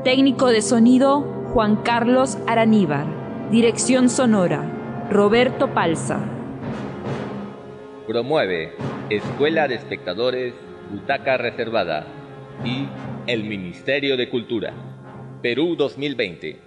Técnico 0.05 0.47
de 0.47 0.61
sonido, 0.61 1.21
Juan 1.53 1.75
Carlos 1.83 2.37
Araníbar. 2.47 3.07
Dirección 3.51 4.07
sonora, 4.09 4.63
Roberto 5.11 5.73
Palza. 5.73 6.19
promueve 8.07 8.71
Escuela 9.09 9.67
de 9.67 9.75
Espectadores 9.75 10.53
Butaca 10.89 11.35
Reservada 11.35 12.05
y 12.63 12.87
el 13.27 13.43
Ministerio 13.43 14.15
de 14.15 14.29
Cultura. 14.29 14.73
Perú 15.41 15.75
2020. 15.75 16.57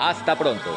Hasta 0.00 0.36
pronto. 0.36 0.70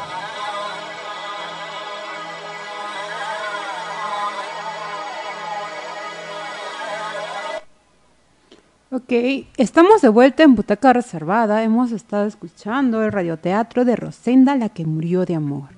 Ok, 8.92 9.48
estamos 9.58 10.02
de 10.04 10.10
vuelta 10.10 10.44
en 10.44 10.54
Butaca 10.54 10.94
Reservada. 10.94 11.64
Hemos 11.64 11.92
estado 11.92 12.28
escuchando 12.28 13.04
el 13.04 13.12
radioteatro 13.12 13.86
de 13.86 13.96
Rosenda, 13.96 14.56
la 14.56 14.70
que 14.70 14.86
murió 14.86 15.26
de 15.26 15.34
amor. 15.34 15.70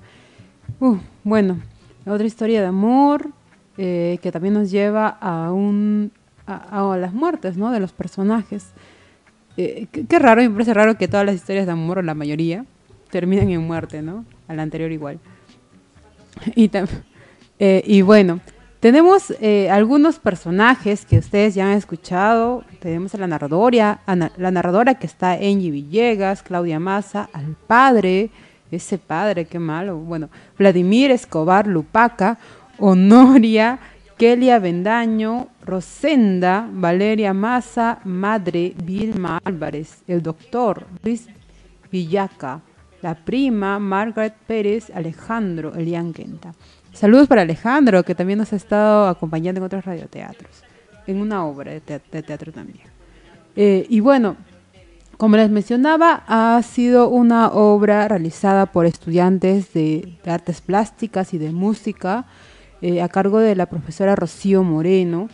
Uh, 0.82 0.98
bueno, 1.24 1.62
otra 2.06 2.26
historia 2.26 2.60
de 2.60 2.68
amor 2.68 3.30
eh, 3.78 4.20
que 4.22 4.32
también 4.34 4.56
nos 4.56 4.72
lleva 4.72 5.08
a, 5.08 5.54
un, 5.54 6.12
a, 6.48 6.98
las 6.98 7.14
muertes 7.14 7.56
¿no? 7.56 7.72
de 7.72 7.80
los 7.80 7.94
personajes. 7.94 8.74
Eh, 9.58 9.88
qué, 9.92 10.20
raro, 10.20 10.42
me 10.42 10.50
parece 10.50 10.74
raro 10.74 10.98
que 10.98 11.08
todas 11.08 11.26
las 11.26 11.36
historias 11.36 11.66
de 11.66 11.72
amor, 11.72 12.00
o 12.00 12.02
la 12.02 12.14
mayoría, 12.14 12.66
terminen 13.10 13.50
en 13.50 13.62
muerte, 13.62 14.02
¿no? 14.02 14.26
A 14.48 14.54
la 14.54 14.64
anterior 14.64 14.92
igual. 14.92 15.20
Y, 16.56 16.72
eh, 17.60 17.84
y 17.86 18.02
bueno, 18.02 18.40
tenemos 18.80 19.32
eh, 19.42 19.70
algunos 19.70 20.18
personajes 20.18 21.06
que 21.06 21.20
ustedes 21.20 21.54
ya 21.54 21.68
han 21.70 21.78
escuchado. 21.78 22.64
Tenemos 22.80 23.14
a 23.14 23.20
la 23.20 23.28
narradora, 23.28 24.00
la 24.08 24.52
narradora 24.52 24.96
que 24.96 25.06
está 25.06 25.34
Angie 25.34 25.70
Villegas, 25.70 26.42
Claudia 26.42 26.80
Massa, 26.80 27.30
al 27.32 27.56
padre, 27.68 28.32
ese 28.72 28.98
padre, 28.98 29.46
qué 29.46 29.60
malo. 29.60 29.98
Bueno, 29.98 30.30
Vladimir 30.58 31.12
Escobar 31.12 31.68
Lupaca, 31.68 32.40
Honoria, 32.80 33.78
Kelia 34.22 34.60
Bendaño, 34.60 35.48
Rosenda, 35.66 36.70
Valeria 36.72 37.34
Massa, 37.34 38.02
Madre 38.04 38.76
Vilma 38.84 39.42
Álvarez, 39.44 40.04
el 40.08 40.22
doctor 40.22 40.86
Luis 41.02 41.28
Villaca, 41.92 42.62
la 43.02 43.16
prima 43.16 43.80
Margaret 43.80 44.36
Pérez, 44.46 44.92
Alejandro 44.94 45.74
Elian 45.74 46.14
Quenta. 46.14 46.54
Saludos 46.94 47.28
para 47.28 47.42
Alejandro, 47.42 48.04
que 48.04 48.14
también 48.14 48.38
nos 48.38 48.54
ha 48.54 48.58
estado 48.58 49.08
acompañando 49.08 49.58
en 49.58 49.66
otros 49.66 49.86
radioteatros, 49.86 50.52
en 51.08 51.18
una 51.18 51.44
obra 51.44 51.72
de, 51.72 51.82
teatro 51.82 52.52
también. 52.52 52.86
Eh, 53.56 53.88
y 53.90 54.02
bueno, 54.02 54.36
como 55.18 55.36
les 55.36 55.50
mencionaba, 55.50 56.24
ha 56.28 56.62
sido 56.62 57.10
una 57.10 57.50
obra 57.50 58.08
realizada 58.08 58.68
por 58.68 58.86
estudiantes 58.86 59.74
de, 59.74 60.20
artes 60.28 60.62
plásticas 60.62 61.34
y 61.34 61.40
de 61.40 61.52
música 61.52 62.26
eh, 62.82 63.02
a 63.02 63.10
cargo 63.10 63.40
de 63.40 63.56
la 63.56 63.68
profesora 63.68 64.16
Rocío 64.16 64.64
Moreno. 64.64 65.30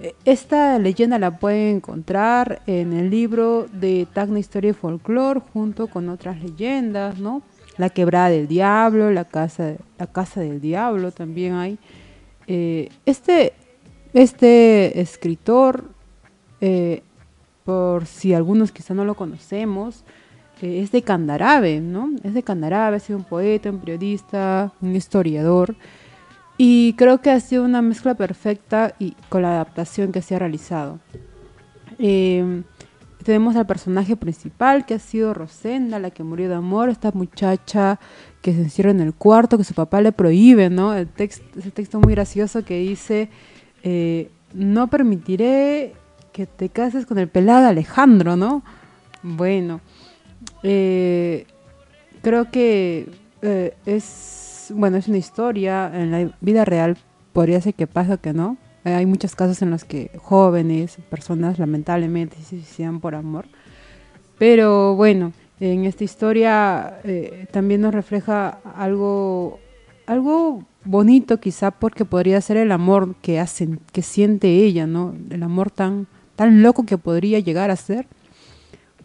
Eh, 0.00 0.14
esta 0.24 0.78
leyenda 0.78 1.18
la 1.18 1.38
pueden 1.38 1.76
encontrar 1.76 2.62
en 2.66 2.92
el 2.92 3.10
libro 3.10 3.66
de 3.72 4.06
Tacna 4.12 4.38
Historia 4.38 4.70
y 4.70 4.74
Folklore 4.74 5.40
junto 5.52 5.86
con 5.86 6.08
otras 6.08 6.42
leyendas, 6.42 7.18
¿no? 7.18 7.42
La 7.78 7.88
quebrada 7.88 8.28
del 8.28 8.48
diablo, 8.48 9.10
la 9.10 9.24
casa, 9.24 9.76
la 9.98 10.06
casa 10.06 10.40
del 10.40 10.60
diablo 10.60 11.10
también 11.10 11.54
hay. 11.54 11.78
Eh, 12.46 12.90
este, 13.06 13.54
este 14.12 15.00
escritor, 15.00 15.84
por 17.64 18.04
si 18.04 18.34
algunos 18.34 18.72
quizá 18.72 18.92
no 18.92 19.06
lo 19.06 19.14
conocemos, 19.14 20.04
es 20.60 20.92
de 20.92 21.02
Candarabe, 21.02 21.80
¿no? 21.80 22.10
Es 22.22 22.34
de 22.34 22.42
Candarabe, 22.42 22.96
ha 22.96 23.00
sido 23.00 23.18
un 23.18 23.24
poeta, 23.24 23.70
un 23.70 23.78
periodista, 23.78 24.72
un 24.80 24.94
historiador. 24.94 25.74
Y 26.62 26.92
creo 26.92 27.22
que 27.22 27.30
ha 27.30 27.40
sido 27.40 27.64
una 27.64 27.80
mezcla 27.80 28.14
perfecta 28.14 28.94
y 28.98 29.16
con 29.30 29.40
la 29.40 29.52
adaptación 29.52 30.12
que 30.12 30.20
se 30.20 30.34
ha 30.34 30.38
realizado. 30.38 30.98
Tenemos 31.96 33.56
al 33.56 33.66
personaje 33.66 34.14
principal 34.14 34.84
que 34.84 34.92
ha 34.92 34.98
sido 34.98 35.32
Rosenda, 35.32 35.98
la 35.98 36.10
que 36.10 36.22
murió 36.22 36.50
de 36.50 36.56
amor, 36.56 36.90
esta 36.90 37.12
muchacha 37.12 37.98
que 38.42 38.52
se 38.52 38.60
encierra 38.60 38.90
en 38.90 39.00
el 39.00 39.14
cuarto, 39.14 39.56
que 39.56 39.64
su 39.64 39.72
papá 39.72 40.02
le 40.02 40.12
prohíbe, 40.12 40.68
¿no? 40.68 40.94
El 40.94 41.08
texto, 41.08 41.58
ese 41.58 41.70
texto 41.70 41.98
muy 41.98 42.12
gracioso 42.12 42.62
que 42.62 42.78
dice, 42.78 43.30
eh, 43.82 44.30
no 44.52 44.88
permitiré 44.88 45.94
que 46.34 46.44
te 46.44 46.68
cases 46.68 47.06
con 47.06 47.16
el 47.16 47.28
pelado 47.28 47.68
Alejandro, 47.68 48.36
¿no? 48.36 48.62
Bueno, 49.22 49.80
eh, 50.62 51.46
creo 52.20 52.50
que 52.50 53.08
eh, 53.40 53.74
es, 53.86 54.49
bueno, 54.70 54.96
es 54.96 55.08
una 55.08 55.18
historia, 55.18 55.90
en 55.94 56.10
la 56.10 56.36
vida 56.40 56.64
real 56.64 56.96
podría 57.32 57.60
ser 57.60 57.74
que 57.74 57.86
pasa 57.86 58.16
que 58.16 58.32
no, 58.32 58.56
eh, 58.84 58.92
hay 58.92 59.06
muchos 59.06 59.34
casos 59.34 59.60
en 59.62 59.70
los 59.70 59.84
que 59.84 60.10
jóvenes, 60.18 60.96
personas 61.10 61.58
lamentablemente 61.58 62.36
se 62.36 62.56
suicidan 62.60 63.00
por 63.00 63.14
amor. 63.14 63.46
Pero 64.38 64.96
bueno, 64.96 65.32
en 65.60 65.84
esta 65.84 66.04
historia 66.04 67.00
eh, 67.04 67.46
también 67.52 67.82
nos 67.82 67.94
refleja 67.94 68.58
algo, 68.74 69.58
algo 70.06 70.64
bonito 70.84 71.38
quizá 71.40 71.70
porque 71.70 72.06
podría 72.06 72.40
ser 72.40 72.56
el 72.56 72.72
amor 72.72 73.14
que 73.16 73.38
hacen, 73.38 73.80
que 73.92 74.02
siente 74.02 74.48
ella, 74.48 74.86
¿no? 74.86 75.14
El 75.28 75.42
amor 75.42 75.70
tan, 75.70 76.06
tan 76.36 76.62
loco 76.62 76.86
que 76.86 76.96
podría 76.96 77.38
llegar 77.38 77.70
a 77.70 77.76
ser. 77.76 78.06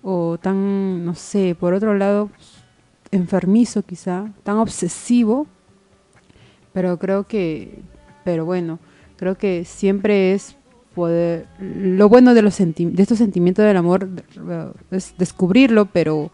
O 0.02 0.38
tan, 0.42 1.04
no 1.04 1.16
sé, 1.16 1.56
por 1.60 1.74
otro 1.74 1.98
lado, 1.98 2.30
enfermizo 3.12 3.84
quizá, 3.84 4.32
tan 4.44 4.58
obsesivo. 4.58 5.48
Pero 6.76 7.00
creo 7.00 7.24
que, 7.24 7.80
pero 8.24 8.46
bueno, 8.46 8.78
Creo 9.18 9.38
que 9.38 9.66
siempre 9.66 10.34
es 10.34 10.56
poder... 10.94 11.48
Lo 11.60 12.10
bueno 12.10 12.34
de, 12.34 12.42
los 12.42 12.58
de 12.58 12.94
estos 12.98 13.18
sentimientos 13.18 13.66
del 13.66 13.78
amor 13.78 14.10
es 14.92 15.16
descubrirlo, 15.18 15.86
pero 15.86 16.32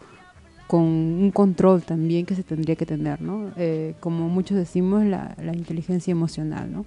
con 0.66 0.80
un 0.80 1.30
control 1.32 1.82
también 1.82 2.26
que 2.26 2.34
se 2.34 2.42
tendría 2.42 2.76
que 2.76 2.86
tener, 2.86 3.20
¿no? 3.20 3.50
Eh, 3.56 3.94
como 4.00 4.28
muchos 4.28 4.56
decimos, 4.56 5.04
la, 5.04 5.34
inteligencia 5.52 6.10
emocional, 6.10 6.72
¿no? 6.72 6.86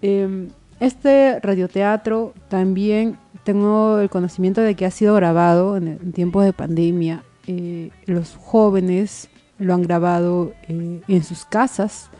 Em, 0.00 0.48
este 0.80 1.40
radioteatro 1.40 2.34
también 2.48 3.18
tengo 3.42 3.98
el 3.98 4.10
conocimiento 4.10 4.60
de 4.60 4.74
que 4.74 4.86
ha 4.86 4.90
sido 4.90 5.14
grabado 5.14 5.76
en, 5.76 6.12
tiempos 6.12 6.44
de 6.44 6.52
pandemia. 6.52 7.24
Eh, 7.46 7.90
los 8.06 8.36
jóvenes 8.36 9.28
lo 9.58 9.74
han 9.74 9.82
grabado 9.82 10.52
eh, 10.68 11.00
en 11.06 11.24
sus 11.24 11.44
casas, 11.44 12.10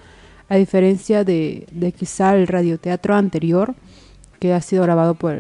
a 0.49 0.57
diferencia 0.57 1.25
de, 1.25 1.95
quizá 1.97 2.35
el 2.37 2.47
radioteatro 2.47 3.15
anterior, 3.15 3.75
que 4.39 4.53
ha 4.53 4.61
sido 4.61 4.83
grabado 4.83 5.15
por, 5.15 5.35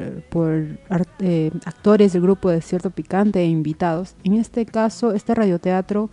eh, 1.18 1.50
actores 1.66 2.12
del 2.12 2.22
grupo 2.22 2.48
Desierto 2.48 2.90
Picante 2.90 3.40
e 3.40 3.46
invitados. 3.46 4.14
En 4.24 4.34
este 4.34 4.64
caso, 4.64 5.12
este 5.12 5.34
radioteatro, 5.34 6.08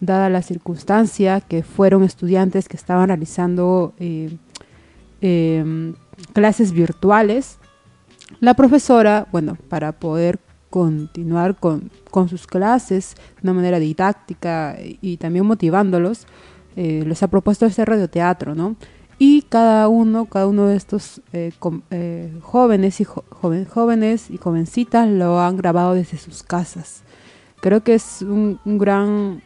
dada 0.00 0.30
la 0.30 0.40
circunstancia 0.40 1.42
que 1.42 1.62
fueron 1.62 2.02
estudiantes 2.02 2.68
que 2.68 2.76
estaban 2.76 3.08
realizando 3.08 3.92
eh, 3.98 4.36
em, 5.20 5.94
clases 6.32 6.72
virtuales, 6.72 7.58
la 8.40 8.54
profesora, 8.54 9.26
bueno, 9.32 9.58
para 9.68 9.92
poder 9.92 10.38
continuar 10.70 11.56
con, 11.56 11.90
con 12.10 12.28
sus 12.28 12.46
clases 12.46 13.16
de 13.42 13.50
una 13.50 13.54
manera 13.54 13.78
didáctica 13.78 14.78
y 14.80 15.16
también 15.18 15.44
motivándolos, 15.44 16.26
eh, 16.76 17.04
les 17.06 17.22
ha 17.22 17.28
propuesto 17.28 17.66
este 17.66 17.84
radioteatro, 17.84 18.54
¿no? 18.54 18.76
Y 19.18 19.42
cada 19.42 19.88
uno, 19.88 20.26
cada 20.26 20.46
uno 20.46 20.66
de 20.66 20.76
estos 20.76 21.20
eh, 21.32 21.52
eh, 21.90 22.32
jóvenes 22.40 23.00
y 23.00 23.04
jóvenes 23.04 24.30
y 24.30 24.36
jovencitas 24.38 25.08
lo 25.08 25.40
han 25.40 25.56
grabado 25.56 25.94
desde 25.94 26.16
sus 26.16 26.42
casas. 26.42 27.02
Creo 27.60 27.82
que 27.82 27.94
es 27.94 28.22
un, 28.22 28.58
gran, 28.64 29.42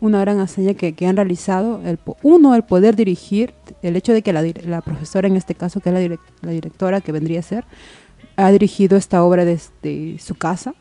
una 0.00 0.20
gran 0.20 0.40
hazaña 0.40 0.72
que, 0.72 1.06
han 1.06 1.16
realizado. 1.16 1.82
El, 1.84 1.98
uno, 2.22 2.54
el 2.54 2.62
poder 2.62 2.96
dirigir, 2.96 3.52
el 3.82 3.96
hecho 3.96 4.14
de 4.14 4.22
que 4.22 4.32
la, 4.32 4.80
profesora, 4.80 5.28
en 5.28 5.36
este 5.36 5.54
caso, 5.54 5.80
que 5.80 5.90
es 5.90 6.18
la, 6.40 6.50
directora 6.50 7.02
que 7.02 7.12
vendría 7.12 7.40
a 7.40 7.42
ser, 7.42 7.64
ha 8.36 8.50
dirigido 8.50 8.96
esta 8.96 9.22
obra 9.22 9.44
desde 9.44 10.18
su 10.18 10.34
casa 10.36 10.74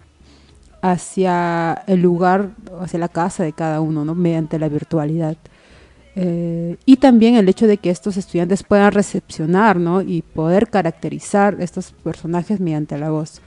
hacia 0.81 1.83
el 1.87 2.01
lugar, 2.01 2.51
hacia 2.79 2.99
la 2.99 3.09
casa 3.09 3.43
de 3.43 3.53
cada 3.53 3.81
uno, 3.81 4.05
¿no? 4.05 4.15
mediante 4.15 4.59
la 4.59 4.69
virtualidad. 4.69 5.37
Eh, 6.15 6.77
y 6.85 6.97
también 6.97 7.35
el 7.35 7.47
hecho 7.47 7.67
de 7.67 7.77
que 7.77 7.91
estos 7.91 8.17
estudiantes 8.17 8.63
puedan 8.63 8.91
recepcionar 8.91 9.77
¿no? 9.77 10.01
y 10.01 10.23
poder 10.23 10.69
caracterizar 10.69 11.57
estos 11.59 11.91
personajes 12.03 12.59
mediante 12.59 12.97
la 12.97 13.11
voz. 13.11 13.41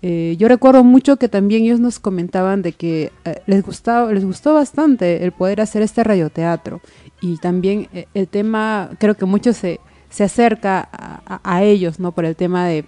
Eh, 0.00 0.36
yo 0.38 0.48
recuerdo 0.48 0.84
mucho 0.84 1.16
que 1.16 1.28
también 1.28 1.64
ellos 1.64 1.80
nos 1.80 1.98
comentaban 1.98 2.62
de 2.62 2.72
que 2.72 3.12
eh, 3.24 3.42
les, 3.46 3.62
gustaba, 3.62 4.12
les 4.12 4.24
gustó 4.24 4.54
bastante 4.54 5.24
el 5.24 5.32
poder 5.32 5.60
hacer 5.60 5.82
este 5.82 6.04
radioteatro 6.04 6.80
y 7.20 7.36
también 7.38 7.88
el 8.14 8.28
tema, 8.28 8.90
creo 8.98 9.16
que 9.16 9.24
mucho 9.24 9.52
se, 9.52 9.80
se 10.08 10.24
acerca 10.24 10.88
a, 10.90 11.40
a, 11.42 11.62
ellos, 11.64 11.98
¿no? 11.98 12.12
Por 12.12 12.24
el 12.24 12.36
tema 12.36 12.66
de, 12.66 12.84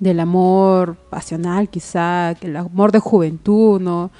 del 0.00 0.20
amor 0.20 0.96
pasional 1.10 1.68
quizá, 1.68 2.32
el 2.40 2.56
amor 2.56 2.92
de 2.92 2.98
juventud, 2.98 3.80
¿no? 3.80 4.10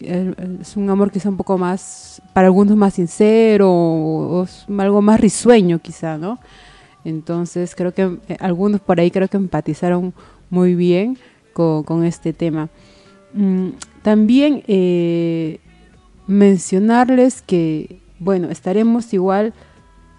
es 0.00 0.76
un 0.76 0.88
amor 0.90 1.10
quizá 1.10 1.28
un 1.28 1.36
poco 1.36 1.58
más, 1.58 2.22
para 2.32 2.46
algunos 2.46 2.76
más 2.76 2.94
sincero, 2.94 3.70
o, 3.70 4.46
algo 4.78 5.02
más 5.02 5.20
risueño 5.20 5.78
quizá, 5.78 6.18
¿no? 6.18 6.38
Entonces 7.04 7.74
creo 7.74 7.92
que 7.92 8.18
eh, 8.28 8.36
algunos 8.40 8.80
por 8.80 9.00
ahí 9.00 9.10
creo 9.10 9.28
que 9.28 9.36
empatizaron 9.36 10.14
muy 10.50 10.74
bien 10.74 11.18
con, 11.52 12.04
este 12.04 12.32
tema. 12.32 12.68
Mm, 13.34 13.70
también 14.02 14.62
eh, 14.66 15.58
mencionarles 16.26 17.42
que, 17.42 18.00
bueno, 18.18 18.50
estaremos 18.50 19.12
igual 19.12 19.52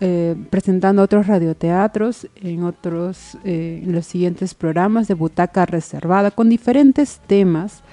eh, 0.06 0.36
presentando 0.50 1.02
otros 1.02 1.28
radioteatros 1.28 2.28
en 2.36 2.64
otros, 2.64 3.38
en 3.44 3.92
los 3.94 4.06
siguientes 4.06 4.54
programas 4.54 5.08
de 5.08 5.14
Butaca 5.14 5.66
Reservada 5.66 6.32
con 6.32 6.50
diferentes 6.50 7.22
temas 7.26 7.84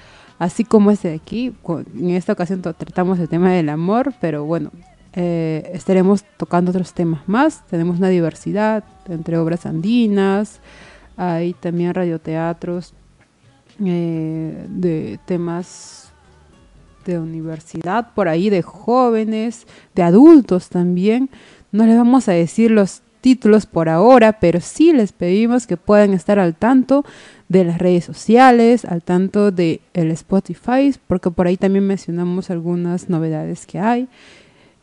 así 0.41 0.65
como 0.65 0.89
este 0.89 1.09
de 1.09 1.15
aquí. 1.15 1.53
En 1.95 2.09
esta 2.09 2.33
ocasión 2.33 2.63
tratamos 2.63 3.19
el 3.19 3.29
tema 3.29 3.51
del 3.51 3.69
amor, 3.69 4.11
pero 4.19 4.43
bueno, 4.43 4.71
eh, 5.13 5.69
estaremos 5.71 6.23
tocando 6.37 6.71
otros 6.71 6.93
temas 6.93 7.21
más. 7.27 7.63
Tenemos 7.67 7.99
una 7.99 8.09
diversidad 8.09 8.83
entre 9.07 9.37
obras 9.37 9.67
andinas, 9.67 10.59
hay 11.15 11.53
también 11.53 11.93
radioteatros 11.93 12.95
eh, 13.85 14.65
de 14.67 15.19
temas 15.25 16.11
de 17.05 17.19
universidad, 17.19 18.11
por 18.15 18.27
ahí 18.27 18.49
de 18.49 18.63
jóvenes, 18.63 19.67
de 19.93 20.01
adultos 20.01 20.69
también. 20.69 21.29
No 21.71 21.85
les 21.85 21.97
vamos 21.97 22.27
a 22.27 22.33
decir 22.33 22.71
los 22.71 23.01
títulos 23.21 23.65
por 23.65 23.87
ahora, 23.87 24.39
pero 24.39 24.59
sí 24.59 24.91
les 24.91 25.13
pedimos 25.13 25.65
que 25.67 25.77
puedan 25.77 26.13
estar 26.13 26.39
al 26.39 26.55
tanto 26.55 27.05
de 27.47 27.63
las 27.63 27.77
redes 27.77 28.03
sociales, 28.03 28.83
al 28.83 29.03
tanto 29.03 29.51
de 29.51 29.79
el 29.93 30.11
Spotify, 30.11 30.93
porque 31.07 31.31
por 31.31 31.47
ahí 31.47 31.55
también 31.57 31.87
mencionamos 31.87 32.49
algunas 32.49 33.09
novedades 33.09 33.65
que 33.65 33.79
hay. 33.79 34.09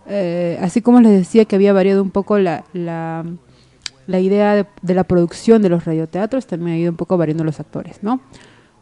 eh, 0.07 0.57
así 0.61 0.81
como 0.81 1.01
les 1.01 1.11
decía 1.11 1.45
que 1.45 1.55
había 1.55 1.73
variado 1.73 2.01
un 2.01 2.11
poco 2.11 2.37
la, 2.37 2.63
la, 2.73 4.19
idea 4.19 4.55
de, 4.55 4.65
de, 4.81 4.93
la 4.93 5.03
producción 5.03 5.61
de 5.61 5.69
los 5.69 5.85
radioteatros, 5.85 6.45
también 6.45 6.77
ha 6.77 6.79
ido 6.79 6.91
un 6.91 6.97
poco 6.97 7.17
variando 7.17 7.43
los 7.43 7.59
actores, 7.59 8.01
¿no? 8.01 8.21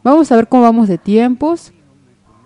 Vamos 0.04 0.30
a 0.30 0.36
ver 0.36 0.48
cómo 0.48 0.62
vamos 0.62 0.86
de 0.86 0.98
tiempos 0.98 1.72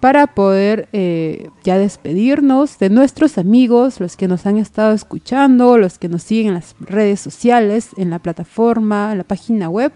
para 0.01 0.29
poder 0.29 0.89
eh, 0.93 1.51
ya 1.65 1.79
despedirnos 1.79 2.79
de 2.79 2.91
nuestros 2.91 3.39
amigos, 3.39 4.01
los 4.01 4.17
que 4.17 4.29
nos 4.29 4.47
han 4.47 4.57
estado 4.57 4.93
escuchando, 4.93 5.79
los 5.79 5.99
que 5.99 6.09
nos 6.09 6.23
siguen 6.23 6.49
en 6.49 6.55
las 6.55 6.75
redes 6.81 7.21
sociales, 7.21 7.91
en 7.97 8.11
la 8.11 8.19
plataforma, 8.19 9.13
en 9.13 9.19
la 9.19 9.25
página 9.25 9.69
web. 9.69 9.93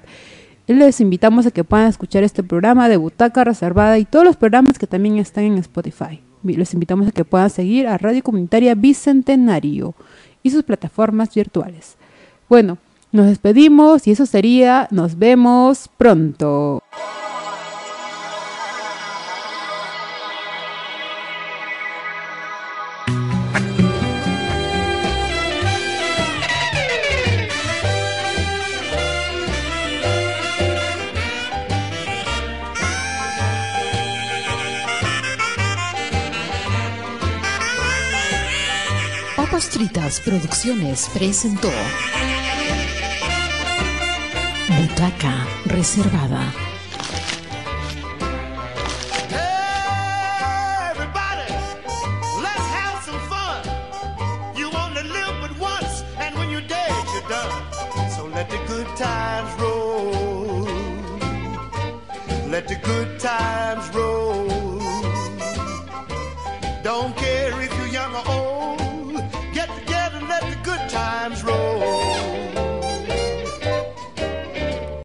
Les 0.67 1.01
invitamos 1.01 1.47
a 1.47 1.51
que 1.51 1.65
puedan 1.65 1.89
escuchar 1.89 2.23
este 2.23 2.43
programa 2.43 2.89
de 2.89 2.97
Butaca 2.97 3.45
Reservada 3.45 3.99
y 3.99 4.05
todos 4.05 4.25
los 4.25 4.37
programas 4.37 4.79
que 4.79 4.87
también 4.87 5.19
están 5.19 5.45
en 5.45 5.59
Spotify. 5.59 6.21
Les 6.43 6.75
invitamos 6.75 7.09
a 7.09 7.13
que 7.13 7.25
puedan 7.25 7.51
seguir 7.51 7.87
a 7.87 7.99
Radio 7.99 8.23
Comunitaria 8.23 8.75
Bicentenario 8.75 9.95
y 10.43 10.51
sus 10.51 10.63
plataformas 10.65 11.35
virtuales. 11.35 11.97
Bueno, 12.49 12.79
nos 13.13 13.27
despedimos 13.27 14.07
y 14.07 14.13
eso 14.13 14.27
sería, 14.27 14.89
nos 14.91 15.19
vemos 15.19 15.89
pronto. 15.97 16.83
Tritas 39.71 40.21
Producciones 40.21 41.09
presentó 41.13 41.71
Butaca 44.69 45.47
Reservada. 45.67 46.53
let 62.53 62.69
the 62.69 62.75
good 62.77 63.19
times 63.19 63.62